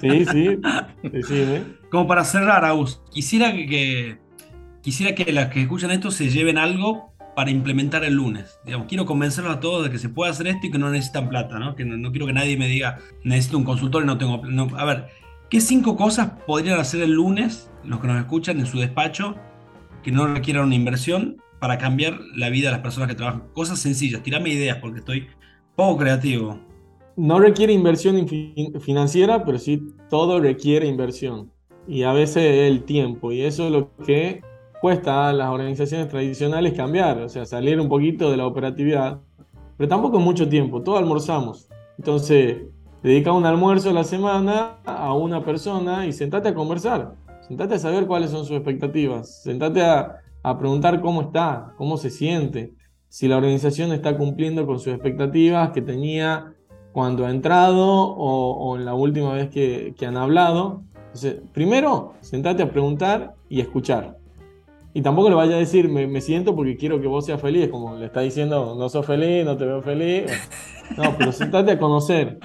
Sí, 0.00 0.24
sí, 0.26 0.58
decime. 1.02 1.62
Como 1.90 2.06
para 2.06 2.24
cerrar, 2.24 2.64
Agus, 2.64 3.00
quisiera 3.10 3.52
que, 3.52 4.18
quisiera 4.82 5.14
que 5.14 5.32
las 5.32 5.48
que 5.48 5.62
escuchan 5.62 5.90
esto 5.90 6.10
se 6.10 6.28
lleven 6.28 6.58
algo 6.58 7.12
para 7.34 7.50
implementar 7.50 8.04
el 8.04 8.14
lunes. 8.14 8.58
Digamos, 8.64 8.86
quiero 8.86 9.06
convencerlos 9.06 9.56
a 9.56 9.60
todos 9.60 9.84
de 9.84 9.90
que 9.90 9.98
se 9.98 10.10
puede 10.10 10.30
hacer 10.30 10.46
esto 10.46 10.66
y 10.66 10.70
que 10.70 10.78
no 10.78 10.90
necesitan 10.90 11.28
plata, 11.28 11.58
¿no? 11.58 11.74
Que 11.74 11.84
no, 11.84 12.10
quiero 12.10 12.26
que 12.26 12.34
nadie 12.34 12.56
me 12.58 12.68
diga, 12.68 12.98
necesito 13.24 13.56
un 13.56 13.64
consultor 13.64 14.02
y 14.02 14.06
no 14.06 14.18
tengo... 14.18 14.42
No. 14.46 14.68
A 14.76 14.84
ver, 14.84 15.06
¿qué 15.52 15.60
cinco 15.60 15.96
cosas 15.96 16.32
podrían 16.48 16.80
hacer 16.80 17.00
el 17.02 17.12
lunes 17.12 17.70
los 17.84 18.00
que 18.00 18.08
nos 18.08 18.18
escuchan 18.18 18.58
en 18.58 18.66
su 18.66 18.80
despacho 18.80 19.36
que 20.02 20.10
no 20.10 20.26
requieran 20.26 20.64
una 20.64 20.74
inversión 20.74 21.36
para 21.60 21.78
cambiar 21.78 22.18
la 22.34 22.48
vida 22.48 22.70
de 22.70 22.72
las 22.72 22.80
personas 22.80 23.08
que 23.08 23.14
trabajan? 23.14 23.44
Cosas 23.52 23.78
sencillas, 23.78 24.24
tirame 24.24 24.50
ideas 24.50 24.78
porque 24.80 24.98
estoy 24.98 25.28
poco 25.76 25.98
creativo 25.98 26.58
no 27.16 27.38
requiere 27.38 27.72
inversión 27.72 28.26
financiera, 28.80 29.44
pero 29.44 29.58
sí 29.58 29.82
todo 30.08 30.40
requiere 30.40 30.86
inversión. 30.86 31.50
Y 31.86 32.04
a 32.04 32.12
veces 32.12 32.70
el 32.70 32.84
tiempo. 32.84 33.32
Y 33.32 33.42
eso 33.42 33.66
es 33.66 33.72
lo 33.72 33.94
que 34.04 34.40
cuesta 34.80 35.28
a 35.28 35.32
las 35.32 35.50
organizaciones 35.50 36.08
tradicionales 36.08 36.74
cambiar. 36.74 37.18
O 37.18 37.28
sea, 37.28 37.44
salir 37.44 37.80
un 37.80 37.88
poquito 37.88 38.30
de 38.30 38.36
la 38.36 38.46
operatividad. 38.46 39.20
Pero 39.76 39.88
tampoco 39.88 40.20
mucho 40.20 40.48
tiempo. 40.48 40.82
Todo 40.82 40.96
almorzamos. 40.96 41.68
Entonces, 41.98 42.62
dedica 43.02 43.32
un 43.32 43.46
almuerzo 43.46 43.90
a 43.90 43.92
la 43.92 44.04
semana 44.04 44.78
a 44.84 45.14
una 45.14 45.44
persona 45.44 46.06
y 46.06 46.12
sentate 46.12 46.48
a 46.48 46.54
conversar. 46.54 47.14
Sentate 47.46 47.74
a 47.74 47.78
saber 47.78 48.06
cuáles 48.06 48.30
son 48.30 48.44
sus 48.44 48.56
expectativas. 48.56 49.42
Sentate 49.42 49.82
a, 49.82 50.20
a 50.42 50.58
preguntar 50.58 51.00
cómo 51.00 51.22
está, 51.22 51.74
cómo 51.76 51.96
se 51.96 52.10
siente. 52.10 52.74
Si 53.08 53.28
la 53.28 53.36
organización 53.36 53.92
está 53.92 54.16
cumpliendo 54.16 54.66
con 54.66 54.78
sus 54.78 54.94
expectativas 54.94 55.70
que 55.70 55.82
tenía 55.82 56.54
cuando 56.92 57.26
ha 57.26 57.30
entrado 57.30 57.84
o, 57.86 58.76
en 58.76 58.84
la 58.84 58.94
última 58.94 59.32
vez 59.32 59.48
que, 59.50 59.94
han 60.06 60.16
hablado. 60.16 60.82
Entonces, 60.94 61.36
primero, 61.52 62.14
sentate 62.20 62.62
a 62.62 62.70
preguntar 62.70 63.34
y 63.48 63.60
escuchar. 63.60 64.18
Y 64.94 65.00
tampoco 65.00 65.30
le 65.30 65.34
vaya 65.34 65.56
a 65.56 65.58
decir, 65.58 65.88
me, 65.88 66.20
siento 66.20 66.54
porque 66.54 66.76
quiero 66.76 67.00
que 67.00 67.06
vos 67.06 67.24
seas 67.24 67.40
feliz, 67.40 67.68
como 67.68 67.96
le 67.96 68.06
está 68.06 68.20
diciendo, 68.20 68.74
no 68.78 68.88
sos 68.90 69.06
feliz, 69.06 69.44
no 69.44 69.56
te 69.56 69.64
veo 69.64 69.82
feliz. 69.82 70.24
No, 70.96 71.16
pero 71.16 71.32
sentate 71.32 71.72
a 71.72 71.78
conocer. 71.78 72.38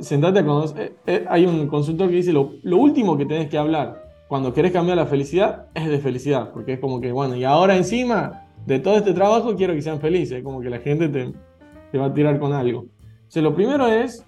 Sentate 0.00 0.40
a 0.40 0.44
conocer. 0.44 0.80
Eh, 0.80 0.94
eh, 1.06 1.24
hay 1.28 1.46
un 1.46 1.68
consultor 1.68 2.08
que 2.08 2.16
dice, 2.16 2.32
lo, 2.32 2.50
último 2.64 3.16
que 3.16 3.24
tenés 3.24 3.48
que 3.48 3.58
hablar 3.58 4.02
cuando 4.26 4.52
querés 4.52 4.72
cambiar 4.72 4.96
la 4.96 5.06
felicidad 5.06 5.66
es 5.72 5.88
de 5.88 5.98
felicidad, 5.98 6.50
porque 6.52 6.74
es 6.74 6.80
como 6.80 7.00
que, 7.00 7.12
bueno, 7.12 7.36
y 7.36 7.44
ahora 7.44 7.76
encima 7.76 8.46
de 8.66 8.80
todo 8.80 8.96
este 8.96 9.14
trabajo 9.14 9.54
quiero 9.54 9.74
que 9.74 9.82
sean 9.82 10.00
felices, 10.00 10.42
como 10.42 10.60
que 10.60 10.68
la 10.68 10.80
gente 10.80 11.08
te, 11.08 11.98
va 11.98 12.06
a 12.06 12.12
tirar 12.12 12.38
con 12.38 12.52
algo 12.52 12.86
lo 13.36 13.54
primero 13.54 13.86
es, 13.86 14.24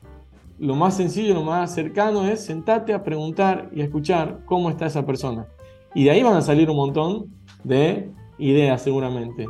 lo 0.59 0.77
más 0.77 0.97
sencillo, 0.97 1.35
lo 1.35 1.43
más 1.43 1.75
cercano 1.75 2.27
es 2.27 2.45
sentarte 2.45 2.93
a 2.93 3.03
preguntar 3.03 3.71
y 3.75 3.81
a 3.81 3.85
escuchar 3.85 4.41
cómo 4.45 4.71
está 4.71 4.87
esa 4.87 5.05
persona. 5.05 5.47
Y 5.95 6.05
de 6.05 6.11
ahí 6.11 6.23
van 6.23 6.37
a 6.37 6.43
salir 6.43 6.71
un 6.71 6.77
montón 6.77 7.27
de 7.65 8.11
ideas 8.39 8.83
seguramente. 8.83 9.47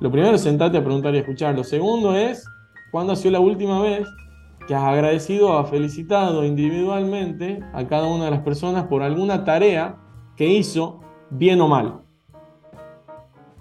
Lo 0.00 0.10
primero 0.12 0.34
es 0.34 0.42
sentarte 0.42 0.78
a 0.78 0.84
preguntar 0.84 1.14
y 1.14 1.16
a 1.16 1.20
escuchar. 1.20 1.56
Lo 1.56 1.64
segundo 1.64 2.14
es, 2.14 2.44
¿cuándo 2.92 3.14
ha 3.14 3.16
sido 3.16 3.32
la 3.32 3.40
última 3.40 3.80
vez 3.80 4.06
que 4.70 4.76
has 4.76 4.84
agradecido 4.84 5.50
o 5.50 5.64
felicitado 5.64 6.44
individualmente 6.44 7.58
a 7.72 7.88
cada 7.88 8.06
una 8.06 8.26
de 8.26 8.30
las 8.30 8.42
personas 8.42 8.84
por 8.84 9.02
alguna 9.02 9.42
tarea 9.42 9.96
que 10.36 10.46
hizo 10.46 11.00
bien 11.28 11.60
o 11.60 11.66
mal? 11.66 12.02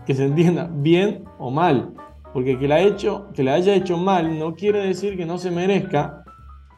Que 0.05 0.13
se 0.13 0.25
entienda, 0.25 0.69
bien 0.71 1.23
o 1.39 1.49
mal. 1.49 1.95
Porque 2.31 2.59
que 2.59 2.67
la, 2.67 2.81
hecho, 2.81 3.25
que 3.33 3.41
la 3.41 3.55
haya 3.55 3.73
hecho 3.73 3.97
mal 3.97 4.37
no 4.37 4.53
quiere 4.53 4.85
decir 4.85 5.17
que 5.17 5.25
no 5.25 5.39
se 5.39 5.49
merezca 5.49 6.23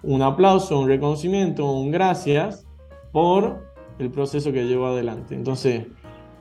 un 0.02 0.22
aplauso, 0.22 0.80
un 0.80 0.88
reconocimiento, 0.88 1.70
un 1.70 1.92
gracias 1.92 2.66
por 3.12 3.60
el 4.00 4.12
proceso 4.12 4.54
que 4.54 4.66
llevó 4.66 4.86
adelante. 4.86 5.36
Entonces, 5.36 5.88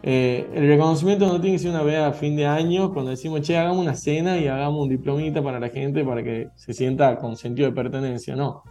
eh, 0.02 0.48
el 0.54 0.66
reconocimiento 0.66 1.26
no 1.26 1.40
tiene 1.40 1.56
que 1.56 1.62
ser 1.62 1.70
una 1.72 1.82
vez 1.82 1.98
a 1.98 2.12
fin 2.12 2.34
de 2.34 2.46
año 2.46 2.92
cuando 2.92 3.10
decimos, 3.10 3.42
che, 3.42 3.56
hagamos 3.56 3.78
una 3.78 3.94
cena 3.94 4.38
y 4.38 4.46
hagamos 4.46 4.82
un 4.82 4.88
diplomita 4.88 5.42
para 5.42 5.60
la 5.60 5.68
gente 5.68 6.04
para 6.04 6.22
que 6.22 6.48
se 6.54 6.72
sienta 6.72 7.16
con 7.18 7.36
sentido 7.36 7.68
de 7.68 7.74
pertenencia. 7.74 8.34
No. 8.34 8.62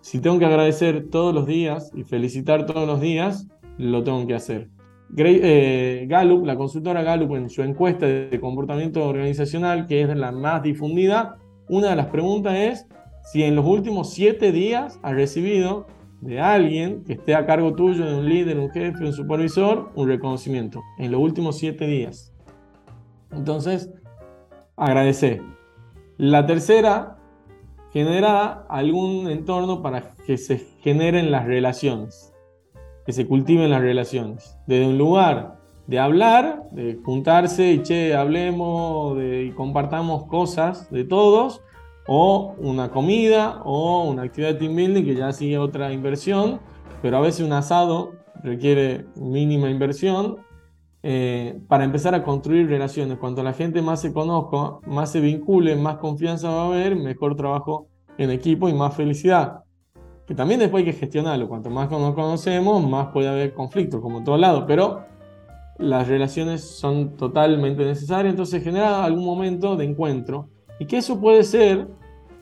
Si 0.00 0.20
tengo 0.20 0.38
que 0.38 0.44
agradecer 0.44 1.08
todos 1.10 1.34
los 1.34 1.46
días 1.46 1.90
y 1.94 2.04
felicitar 2.04 2.66
todos 2.66 2.86
los 2.86 3.00
días, 3.00 3.48
lo 3.78 4.02
tengo 4.04 4.26
que 4.26 4.34
hacer. 4.34 4.68
Eh, 5.16 6.04
Gallup, 6.06 6.44
la 6.44 6.56
consultora 6.56 7.02
Gallup, 7.02 7.34
en 7.34 7.48
su 7.48 7.62
encuesta 7.62 8.06
de 8.06 8.38
comportamiento 8.38 9.06
organizacional, 9.08 9.86
que 9.86 10.02
es 10.02 10.16
la 10.16 10.32
más 10.32 10.62
difundida, 10.62 11.38
una 11.68 11.90
de 11.90 11.96
las 11.96 12.06
preguntas 12.06 12.54
es 12.56 12.86
si 13.24 13.42
en 13.42 13.56
los 13.56 13.66
últimos 13.66 14.10
siete 14.10 14.52
días 14.52 14.98
has 15.02 15.14
recibido 15.14 15.86
de 16.20 16.40
alguien 16.40 17.04
que 17.04 17.14
esté 17.14 17.34
a 17.34 17.46
cargo 17.46 17.74
tuyo, 17.74 18.04
de 18.04 18.16
un 18.16 18.28
líder, 18.28 18.58
un 18.58 18.70
jefe, 18.70 19.04
un 19.04 19.12
supervisor, 19.12 19.90
un 19.94 20.08
reconocimiento. 20.08 20.82
En 20.98 21.12
los 21.12 21.20
últimos 21.20 21.58
siete 21.58 21.86
días. 21.86 22.32
Entonces, 23.30 23.90
agradecer. 24.76 25.42
La 26.16 26.46
tercera, 26.46 27.16
genera 27.92 28.66
algún 28.68 29.28
entorno 29.28 29.82
para 29.82 30.12
que 30.26 30.36
se 30.36 30.58
generen 30.82 31.30
las 31.30 31.46
relaciones 31.46 32.34
que 33.08 33.14
se 33.14 33.26
cultiven 33.26 33.70
las 33.70 33.80
relaciones. 33.80 34.58
Desde 34.66 34.86
un 34.86 34.98
lugar 34.98 35.56
de 35.86 35.98
hablar, 35.98 36.64
de 36.72 37.00
juntarse 37.02 37.72
y 37.72 37.82
che, 37.82 38.14
hablemos 38.14 39.16
de, 39.16 39.44
y 39.44 39.52
compartamos 39.52 40.26
cosas 40.26 40.90
de 40.90 41.04
todos, 41.04 41.62
o 42.08 42.54
una 42.58 42.90
comida 42.90 43.60
o 43.64 44.08
una 44.08 44.22
actividad 44.22 44.54
de 44.54 44.58
team 44.58 44.74
building 44.74 45.04
que 45.04 45.14
ya 45.14 45.30
sigue 45.30 45.58
otra 45.58 45.92
inversión, 45.92 46.58
pero 47.02 47.18
a 47.18 47.20
veces 47.20 47.46
un 47.46 47.52
asado 47.52 48.12
requiere 48.42 49.04
mínima 49.14 49.68
inversión 49.68 50.38
eh, 51.02 51.60
para 51.68 51.84
empezar 51.84 52.14
a 52.14 52.24
construir 52.24 52.66
relaciones. 52.66 53.18
Cuanto 53.18 53.42
la 53.42 53.52
gente 53.52 53.82
más 53.82 54.00
se 54.00 54.12
conozca, 54.12 54.78
más 54.86 55.12
se 55.12 55.20
vincule, 55.20 55.76
más 55.76 55.98
confianza 55.98 56.48
va 56.48 56.62
a 56.62 56.66
haber, 56.66 56.96
mejor 56.96 57.36
trabajo 57.36 57.88
en 58.16 58.30
equipo 58.30 58.68
y 58.68 58.72
más 58.72 58.96
felicidad. 58.96 59.60
Que 60.26 60.34
también 60.34 60.60
después 60.60 60.84
hay 60.84 60.92
que 60.92 60.98
gestionarlo. 60.98 61.46
Cuanto 61.46 61.68
más 61.70 61.90
nos 61.90 62.14
conocemos, 62.14 62.86
más 62.88 63.08
puede 63.08 63.28
haber 63.28 63.54
conflictos, 63.54 64.00
como 64.00 64.18
en 64.18 64.24
todos 64.24 64.40
lados. 64.40 64.64
Pero 64.66 65.04
las 65.78 66.08
relaciones 66.08 66.62
son 66.62 67.16
totalmente 67.16 67.84
necesarias, 67.84 68.32
entonces 68.32 68.64
genera 68.64 69.04
algún 69.04 69.24
momento 69.24 69.76
de 69.76 69.84
encuentro. 69.84 70.48
Y 70.78 70.86
que 70.86 70.98
eso 70.98 71.20
puede 71.20 71.42
ser 71.42 71.88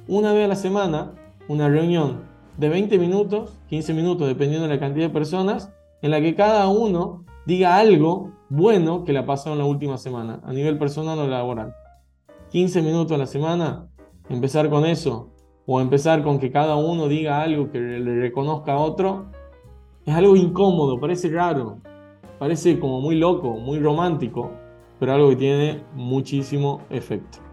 una 0.09 0.33
vez 0.33 0.45
a 0.45 0.49
la 0.49 0.57
semana 0.57 1.15
una 1.49 1.69
reunión 1.69 2.23
de 2.57 2.69
20 2.69 2.99
minutos, 2.99 3.59
15 3.69 3.95
minutos, 3.95 4.27
dependiendo 4.27 4.67
de 4.67 4.75
la 4.75 4.81
cantidad 4.81 5.07
de 5.07 5.13
personas, 5.13 5.73
en 6.03 6.11
la 6.11 6.21
que 6.21 6.35
cada 6.35 6.69
uno 6.69 7.25
diga 7.47 7.77
algo 7.77 8.33
bueno 8.49 9.05
que 9.05 9.13
le 9.13 9.21
ha 9.21 9.27
pasado 9.27 9.55
en 9.55 9.59
la 9.59 9.65
última 9.65 9.99
semana, 9.99 10.41
a 10.45 10.53
nivel 10.53 10.79
personal 10.79 11.19
o 11.19 11.27
laboral. 11.27 11.75
15 12.51 12.83
minutos 12.83 13.13
a 13.13 13.19
la 13.19 13.27
semana, 13.27 13.89
empezar 14.29 14.71
con 14.71 14.85
eso, 14.85 15.31
o 15.67 15.81
empezar 15.81 16.23
con 16.23 16.39
que 16.39 16.51
cada 16.51 16.77
uno 16.77 17.09
diga 17.09 17.43
algo 17.43 17.71
que 17.71 17.79
le 17.79 18.21
reconozca 18.21 18.75
a 18.75 18.79
otro, 18.79 19.27
es 20.05 20.15
algo 20.15 20.37
incómodo, 20.37 21.01
parece 21.01 21.29
raro, 21.29 21.79
parece 22.39 22.79
como 22.79 23.01
muy 23.01 23.17
loco, 23.17 23.55
muy 23.55 23.81
romántico, 23.81 24.53
pero 25.01 25.13
algo 25.13 25.29
que 25.31 25.37
tiene 25.37 25.83
muchísimo 25.95 26.81
efecto. 26.91 27.46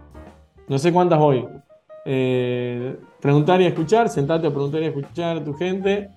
No 0.68 0.78
sé 0.78 0.92
cuántas 0.92 1.18
voy, 1.18 1.46
eh, 2.06 2.96
preguntar 3.20 3.60
y 3.60 3.66
escuchar, 3.66 4.08
sentarte 4.08 4.46
a 4.46 4.50
preguntar 4.50 4.82
y 4.82 4.86
escuchar 4.86 5.38
a 5.38 5.44
tu 5.44 5.54
gente, 5.54 6.10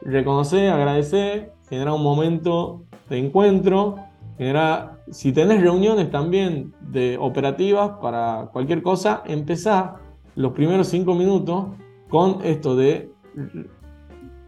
reconocer, 0.00 0.70
agradecer, 0.70 1.52
generar 1.68 1.94
un 1.94 2.02
momento 2.02 2.84
de 3.08 3.18
encuentro, 3.18 3.96
generar, 4.38 5.02
si 5.10 5.32
tenés 5.32 5.60
reuniones 5.60 6.10
también 6.10 6.72
de 6.80 7.18
operativas 7.18 7.92
para 8.00 8.48
cualquier 8.52 8.82
cosa, 8.82 9.22
empezar 9.26 9.96
los 10.34 10.52
primeros 10.52 10.88
cinco 10.88 11.14
minutos 11.14 11.66
con 12.08 12.38
esto 12.42 12.76
de 12.76 13.10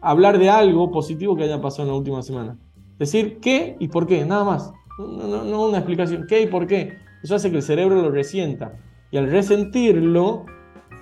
hablar 0.01 0.39
de 0.39 0.49
algo 0.49 0.91
positivo 0.91 1.37
que 1.37 1.45
haya 1.45 1.61
pasado 1.61 1.85
en 1.85 1.89
la 1.89 1.99
última 1.99 2.23
semana. 2.23 2.57
Decir 2.99 3.39
qué 3.41 3.77
y 3.79 3.89
por 3.89 4.07
qué, 4.07 4.25
nada 4.25 4.45
más. 4.45 4.73
No, 4.99 5.45
no 5.45 5.67
una 5.67 5.79
explicación, 5.79 6.27
qué 6.29 6.43
y 6.43 6.47
por 6.47 6.67
qué. 6.67 6.97
Eso 7.23 7.35
hace 7.35 7.51
que 7.51 7.57
el 7.57 7.63
cerebro 7.63 8.01
lo 8.01 8.11
resienta. 8.11 8.73
Y 9.13 9.19
al 9.19 9.31
resentirlo, 9.31 10.47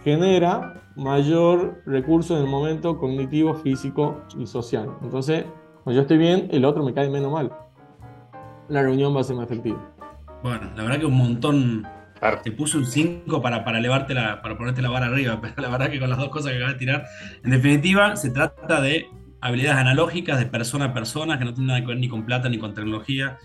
genera 0.03 0.83
mayor 0.97 1.81
recurso 1.87 2.37
en 2.37 2.43
el 2.43 2.51
momento 2.51 2.99
cognitivo, 2.99 3.55
físico 3.55 4.21
y 4.37 4.47
social. 4.47 4.91
Entonces, 5.01 5.45
cuando 5.85 5.97
yo 5.97 6.03
estoy 6.03 6.19
bien, 6.19 6.49
el 6.51 6.65
otro 6.65 6.85
me 6.85 6.93
cae 6.93 7.09
menos 7.09 7.31
mal. 7.31 7.53
La 8.69 8.83
reunión 8.83 9.15
va 9.15 9.21
a 9.21 9.25
ser 9.25 9.37
más 9.37 9.47
efectiva. 9.47 9.95
Bueno, 10.43 10.73
la 10.77 10.83
verdad 10.83 10.99
que 10.99 11.07
un 11.07 11.17
montón. 11.17 11.87
Te 12.43 12.51
puse 12.53 12.77
un 12.77 12.85
5 12.85 13.41
para, 13.41 13.65
para, 13.65 13.79
elevarte 13.79 14.13
la, 14.13 14.43
para 14.43 14.59
ponerte 14.59 14.83
la 14.83 14.91
vara 14.91 15.07
arriba, 15.07 15.39
pero 15.43 15.55
la 15.57 15.69
verdad 15.69 15.89
que 15.89 16.01
con 16.01 16.11
las 16.11 16.19
dos 16.19 16.31
cosas 16.31 16.51
que 16.51 16.57
acabas 16.57 16.75
de 16.75 16.79
tirar, 16.81 17.07
en 17.45 17.51
definitiva, 17.53 18.17
se 18.17 18.31
trata 18.31 18.81
de 18.81 19.07
habilidades 19.41 19.79
analógicas 19.79 20.39
de 20.41 20.47
persona 20.47 20.87
a 20.87 20.93
persona 20.93 21.39
que 21.39 21.45
no 21.45 21.55
tienen 21.55 21.69
nada 21.69 21.81
que 21.81 21.87
ver 21.87 21.99
ni 21.99 22.09
con 22.09 22.27
plata 22.27 22.49
ni 22.49 22.59
con 22.59 22.75
tecnología. 22.75 23.39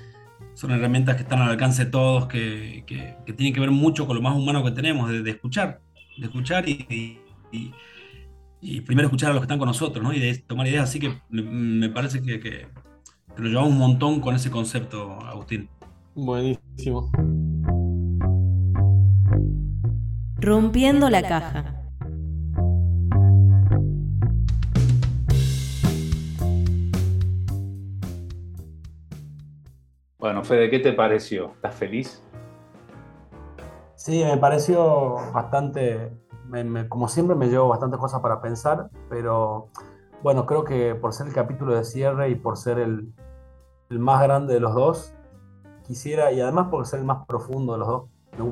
Son 0.56 0.72
herramientas 0.72 1.16
que 1.16 1.24
están 1.24 1.42
al 1.42 1.52
alcance 1.52 1.86
de 1.86 1.92
todos, 1.92 2.28
que, 2.28 2.84
que, 2.88 3.34
tienen 3.34 3.54
que 3.54 3.60
ver 3.60 3.72
mucho 3.72 4.08
con 4.08 4.16
lo 4.16 4.22
más 4.22 4.36
humano 4.36 4.64
que 4.64 4.72
tenemos, 4.72 5.12
de 5.12 5.30
escuchar 5.30 5.82
de 6.18 6.26
escuchar 6.28 6.68
y, 6.68 7.20
y, 8.62 8.82
primero 8.82 9.08
escuchar 9.08 9.30
a 9.32 9.34
los 9.34 9.42
que 9.42 9.46
están 9.46 9.60
con 9.60 9.68
nosotros, 9.68 10.04
¿no? 10.04 10.14
Y 10.14 10.20
de 10.20 10.38
tomar 10.40 10.68
ideas. 10.68 10.90
Así 10.90 11.00
que 11.00 11.14
me, 11.30 11.90
parece 11.90 12.22
que, 12.22 12.40
que, 12.40 12.68
lo 13.38 13.48
llevamos 13.48 13.72
un 13.72 13.78
montón 13.78 14.22
con 14.22 14.36
ese 14.36 14.50
concepto, 14.50 15.20
Agustín. 15.22 15.70
Buenísimo. 16.16 17.12
Rompiendo 20.38 21.10
la 21.10 21.22
caja. 21.22 21.75
Bueno, 30.26 30.44
Fede, 30.44 30.72
¿qué 30.72 30.80
te 30.80 30.92
pareció? 30.92 31.52
¿Estás 31.52 31.76
feliz? 31.76 32.24
Sí, 33.94 34.24
me 34.24 34.38
pareció 34.38 35.18
bastante, 35.32 36.14
como 36.90 37.08
siempre 37.08 37.36
me 37.36 37.46
llevo 37.46 37.68
bastantes 37.68 38.00
cosas 38.00 38.22
para 38.22 38.42
pensar, 38.42 38.90
pero 39.08 39.68
bueno, 40.24 40.48
creo 40.48 40.64
que 40.64 40.96
por 40.96 41.14
ser 41.14 41.28
el 41.28 41.34
capítulo 41.34 41.76
de 41.76 41.84
cierre 41.84 42.30
y 42.30 42.34
por 42.34 42.58
ser 42.58 42.80
el, 42.80 43.14
más 43.92 44.24
grande 44.24 44.56
de 44.56 44.60
los 44.60 44.74
dos, 44.74 45.14
quisiera, 45.86 46.32
y 46.32 46.42
además 46.42 46.70
por 46.72 46.88
ser 46.88 47.02
el 47.02 47.06
más 47.06 47.24
profundo 47.28 47.74
de 47.74 47.78
los 47.78 47.88
dos, 47.88 48.04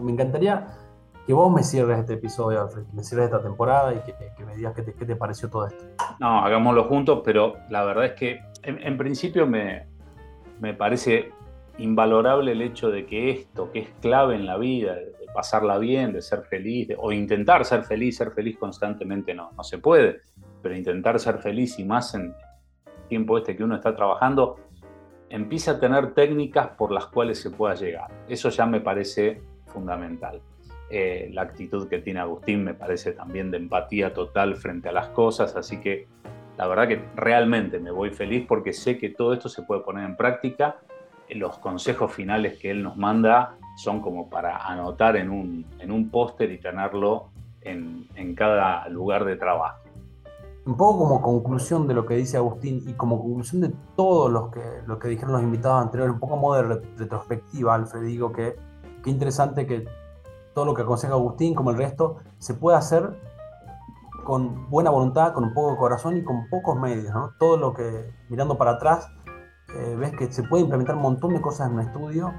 me, 0.04 0.12
encantaría 0.12 0.78
que 1.26 1.34
vos 1.34 1.52
me 1.52 1.64
cierres 1.64 1.98
este 1.98 2.14
episodio, 2.14 2.62
Alfred, 2.62 2.84
que 2.84 2.94
me 2.94 3.04
cierres 3.04 3.32
esta 3.32 3.42
temporada 3.42 3.96
y 3.96 4.00
que, 4.02 4.46
me 4.46 4.56
digas 4.56 4.76
qué 4.76 4.84
te, 4.84 5.16
pareció 5.16 5.50
todo 5.50 5.66
esto. 5.66 5.86
No, 6.20 6.46
hagámoslo 6.46 6.84
juntos, 6.84 7.22
pero 7.26 7.56
la 7.70 7.84
verdad 7.84 8.06
es 8.06 8.14
que 8.14 8.42
en, 8.62 8.96
principio 8.96 9.48
me, 9.48 9.88
me 10.60 10.76
parece 10.76 11.34
invalorable 11.78 12.52
el 12.52 12.62
hecho 12.62 12.92
de 12.92 13.06
que 13.06 13.32
esto, 13.32 13.72
que 13.72 13.80
es 13.80 13.90
clave 14.02 14.36
en 14.36 14.46
la 14.46 14.58
vida, 14.58 14.96
pasarla 15.34 15.78
bien, 15.78 16.14
de 16.14 16.22
ser 16.22 16.44
feliz, 16.44 16.90
o 16.98 17.12
intentar 17.12 17.66
ser 17.66 17.84
feliz, 17.84 18.18
ser 18.18 18.32
feliz 18.32 18.58
constantemente 18.58 19.34
no, 19.34 19.52
no 19.58 19.64
se 19.64 19.80
puede, 19.80 20.22
pero 20.62 20.76
intentar 20.76 21.20
ser 21.20 21.40
feliz 21.40 21.80
y 21.80 21.84
más 21.84 22.14
en 22.16 22.34
el 22.86 23.08
tiempo 23.10 23.38
este 23.38 23.56
que 23.56 23.64
uno 23.64 23.76
está 23.76 23.96
trabajando, 23.96 24.58
empieza 25.30 25.72
a 25.72 25.80
tener 25.80 26.14
técnicas 26.14 26.70
por 26.78 26.92
las 26.92 27.08
cuales 27.08 27.42
se 27.42 27.50
pueda 27.50 27.74
llegar. 27.74 28.12
Eso 28.28 28.50
ya 28.50 28.66
me 28.66 28.82
parece 28.82 29.42
fundamental. 29.66 30.42
Eh, 30.90 31.32
la 31.34 31.42
actitud 31.42 31.88
que 31.90 32.00
tiene 32.00 32.20
Agustín 32.20 32.64
me 32.64 32.76
parece 32.76 33.14
también 33.14 33.50
de 33.50 33.58
empatía 33.58 34.14
total 34.14 34.56
frente 34.56 34.90
a 34.90 34.92
las 34.92 35.08
cosas, 35.08 35.56
así 35.56 35.82
que 35.82 36.08
la 36.56 36.68
verdad 36.68 36.88
que 36.88 37.04
realmente 37.16 37.80
me 37.80 37.90
voy 37.90 38.12
feliz 38.12 38.46
porque 38.48 38.74
sé 38.74 39.00
que 39.00 39.10
todo 39.10 39.34
esto 39.34 39.50
se 39.50 39.64
puede 39.64 39.82
poner 39.82 40.06
en 40.06 40.16
práctica. 40.16 40.78
Los 41.36 41.58
consejos 41.58 42.12
finales 42.12 42.60
que 42.60 42.72
él 42.72 42.84
nos 42.84 42.98
manda 42.98 43.58
son 43.76 44.02
como 44.02 44.30
para 44.30 44.58
anotar 44.58 45.16
en 45.16 45.30
un, 45.30 45.66
en 45.80 45.92
un 45.92 46.10
póster 46.10 46.52
y 46.52 46.60
tenerlo 46.60 47.30
en, 47.62 48.08
en, 48.16 48.36
cada 48.36 48.88
lugar 48.90 49.26
de 49.26 49.36
trabajo. 49.36 49.80
Un 50.66 50.78
poco 50.78 51.00
como 51.00 51.22
conclusión 51.22 51.88
de 51.88 51.94
lo 51.94 52.06
que 52.06 52.16
dice 52.16 52.38
Agustín 52.38 52.84
y 52.88 52.94
como 52.94 53.22
conclusión 53.22 53.62
de 53.62 53.74
todo 53.96 54.30
lo 54.30 54.52
que, 54.52 54.62
lo 54.86 55.00
que 55.00 55.10
dijeron 55.10 55.34
los 55.34 55.44
invitados 55.44 55.82
anteriores, 55.82 56.14
un 56.14 56.20
poco 56.20 56.38
modo 56.38 56.62
de 56.62 56.82
retrospectiva, 56.98 57.76
Alfred, 57.76 58.04
digo 58.04 58.32
que 58.32 58.56
qué 59.04 59.10
interesante 59.10 59.68
que 59.68 59.86
todo 60.54 60.66
lo 60.66 60.74
que 60.74 60.84
aconseja 60.84 61.14
Agustín, 61.14 61.54
como 61.56 61.72
el 61.72 61.78
resto, 61.78 62.18
se 62.38 62.54
puede 62.54 62.78
hacer 62.78 63.18
con 64.24 64.70
buena 64.70 64.90
voluntad, 64.90 65.34
con 65.34 65.44
un 65.44 65.54
poco 65.54 65.72
de 65.72 65.78
corazón 65.78 66.18
y 66.18 66.24
con 66.24 66.48
pocos 66.50 66.80
medios. 66.80 67.14
¿no? 67.14 67.32
Todo 67.38 67.58
lo 67.58 67.74
que, 67.74 68.12
mirando 68.30 68.58
para 68.58 68.72
atrás, 68.72 69.12
eh, 69.76 69.96
ves 69.96 70.12
que 70.12 70.32
se 70.32 70.44
puede 70.44 70.64
implementar 70.64 70.96
un 70.96 71.02
montón 71.02 71.34
de 71.34 71.42
cosas 71.42 71.68
en 71.68 71.74
un 71.74 71.82
estudio 71.82 72.34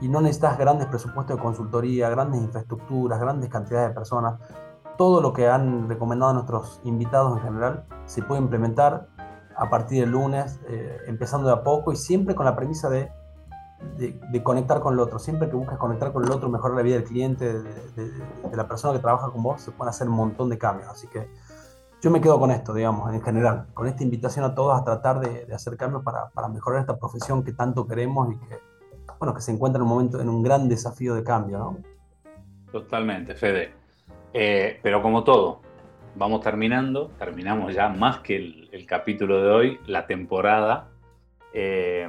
y 0.00 0.08
no 0.08 0.20
necesitas 0.20 0.58
grandes 0.58 0.86
presupuestos 0.88 1.36
de 1.36 1.42
consultoría, 1.42 2.08
grandes 2.10 2.40
infraestructuras, 2.40 3.20
grandes 3.20 3.48
cantidades 3.50 3.88
de 3.88 3.94
personas. 3.94 4.40
Todo 4.98 5.20
lo 5.20 5.32
que 5.32 5.48
han 5.48 5.88
recomendado 5.88 6.34
nuestros 6.34 6.80
invitados 6.84 7.38
en 7.38 7.44
general 7.44 7.84
se 8.06 8.22
puede 8.22 8.40
implementar 8.40 9.08
a 9.56 9.70
partir 9.70 10.00
del 10.00 10.10
lunes, 10.10 10.60
eh, 10.68 10.98
empezando 11.06 11.48
de 11.48 11.54
a 11.54 11.62
poco 11.62 11.92
y 11.92 11.96
siempre 11.96 12.34
con 12.34 12.44
la 12.44 12.56
premisa 12.56 12.88
de, 12.88 13.10
de, 13.96 14.42
conectar 14.42 14.80
con 14.80 14.94
el 14.94 15.00
otro. 15.00 15.18
Siempre 15.18 15.48
que 15.48 15.56
buscas 15.56 15.78
conectar 15.78 16.12
con 16.12 16.24
el 16.24 16.30
otro, 16.30 16.48
mejorar 16.48 16.76
la 16.76 16.82
vida 16.82 16.96
del 16.96 17.04
cliente, 17.04 17.52
de, 17.52 18.10
la 18.52 18.68
persona 18.68 18.92
que 18.94 19.00
trabaja 19.00 19.30
con 19.30 19.42
vos, 19.42 19.60
se 19.62 19.70
pueden 19.70 19.90
hacer 19.90 20.08
un 20.08 20.16
montón 20.16 20.48
de 20.48 20.58
cambios. 20.58 20.88
Así 20.88 21.06
que 21.08 21.30
yo 22.04 22.10
me 22.10 22.20
quedo 22.20 22.38
con 22.38 22.50
esto, 22.50 22.74
digamos, 22.74 23.14
en 23.14 23.22
general, 23.22 23.64
con 23.72 23.88
esta 23.88 24.02
invitación 24.02 24.44
a 24.44 24.54
todos 24.54 24.78
a 24.78 24.84
tratar 24.84 25.20
de, 25.20 25.50
hacer 25.54 25.74
cambios 25.78 26.02
para, 26.02 26.28
para 26.28 26.48
mejorar 26.48 26.82
esta 26.82 26.98
profesión 26.98 27.42
que 27.42 27.52
tanto 27.52 27.88
queremos 27.88 28.30
y 28.30 28.38
que 28.46 28.58
bueno, 29.18 29.34
que 29.34 29.40
se 29.40 29.52
encuentra 29.52 29.78
en 29.78 29.84
un 29.84 29.88
momento, 29.88 30.20
en 30.20 30.28
un 30.28 30.42
gran 30.42 30.68
desafío 30.68 31.14
de 31.14 31.24
cambio, 31.24 31.58
¿no? 31.58 31.78
Totalmente, 32.70 33.34
Fede. 33.34 33.72
Eh, 34.34 34.78
pero 34.82 35.00
como 35.00 35.24
todo, 35.24 35.62
vamos 36.14 36.42
terminando, 36.42 37.10
terminamos 37.18 37.72
ya 37.72 37.88
más 37.88 38.18
que 38.18 38.36
el, 38.36 38.84
capítulo 38.86 39.42
de 39.42 39.50
hoy, 39.50 39.80
la 39.86 40.06
temporada. 40.06 40.88
Eh, 41.54 42.06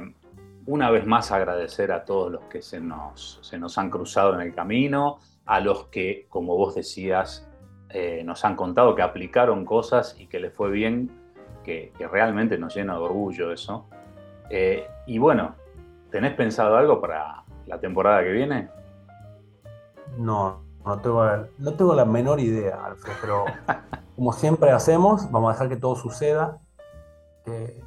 una 0.66 0.90
vez 0.90 1.06
más 1.06 1.32
agradecer 1.32 1.90
a 1.90 2.04
todos 2.04 2.30
los 2.30 2.42
que 2.44 2.60
se 2.60 2.80
nos, 2.80 3.38
se 3.40 3.56
nos 3.56 3.78
han 3.78 3.88
cruzado 3.88 4.34
en 4.34 4.42
el 4.42 4.54
camino, 4.54 5.20
a 5.46 5.60
los 5.60 5.86
que, 5.86 6.26
como 6.28 6.54
vos 6.54 6.74
decías, 6.74 7.45
eh, 7.98 8.22
nos 8.24 8.44
han 8.44 8.56
contado 8.56 8.94
que 8.94 9.02
aplicaron 9.02 9.64
cosas 9.64 10.16
y 10.18 10.26
que 10.26 10.38
les 10.38 10.52
fue 10.52 10.70
bien, 10.70 11.10
que, 11.64 11.92
realmente 12.12 12.58
nos 12.58 12.74
llena 12.74 12.94
de 12.94 13.00
orgullo 13.00 13.52
eso. 13.52 13.86
y 15.06 15.18
bueno, 15.18 15.54
¿tenés 16.10 16.34
pensado 16.34 16.76
algo 16.76 17.00
para 17.00 17.42
la 17.66 17.80
temporada 17.80 18.22
que 18.22 18.32
viene? 18.32 18.68
No, 20.18 20.62
no 20.84 21.00
tengo, 21.00 21.24
no 21.58 21.74
tengo 21.74 21.94
la 21.94 22.04
menor 22.04 22.38
idea, 22.38 22.84
Alfred, 22.84 23.14
pero 23.20 23.44
como 24.16 24.32
siempre 24.32 24.70
hacemos, 24.70 25.30
vamos 25.30 25.50
a 25.50 25.52
dejar 25.54 25.68
que 25.68 25.76
todo 25.76 25.96
suceda. 25.96 26.58
Eh, 27.46 27.82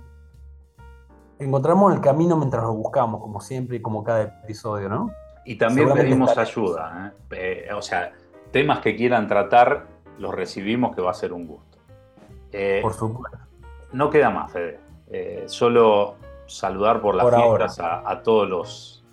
encontramos 1.40 1.94
el 1.94 2.02
camino 2.02 2.36
mientras 2.36 2.64
lo 2.64 2.74
buscamos, 2.74 3.22
como 3.22 3.40
siempre 3.40 3.78
y 3.78 3.82
como 3.82 4.04
cada 4.04 4.24
episodio, 4.24 4.90
¿no? 4.90 5.12
Y 5.46 5.56
también 5.58 5.92
pedimos 5.94 6.38
ayuda. 6.38 7.14
¿eh? 7.32 7.66
Eh, 7.70 7.74
o 7.74 7.82
sea, 7.82 8.12
temas 8.52 8.80
que 8.80 8.96
quieran 8.96 9.28
tratar, 9.28 9.88
los 10.20 10.34
recibimos, 10.34 10.96
que 10.96 11.02
va 11.02 11.12
a 11.12 11.16
ser 11.16 11.34
un 11.34 11.48
gusto. 11.48 11.78
Eh, 12.52 12.80
por 12.82 12.94
supuesto. 12.94 13.38
No 13.92 14.10
queda 14.10 14.30
más, 14.30 14.52
Fede. 14.52 14.80
solo 15.48 16.16
saludar 16.46 17.02
por 17.02 17.16
las 17.16 17.34
fiestas 17.34 17.80
a, 17.80 18.10
a, 18.10 18.22
todos 18.22 18.48
los 18.48 19.04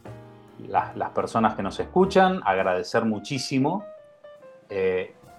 las, 0.68 1.10
personas 1.10 1.54
que 1.54 1.62
nos 1.62 1.78
escuchan, 1.80 2.40
agradecer 2.44 3.04
muchísimo 3.04 3.84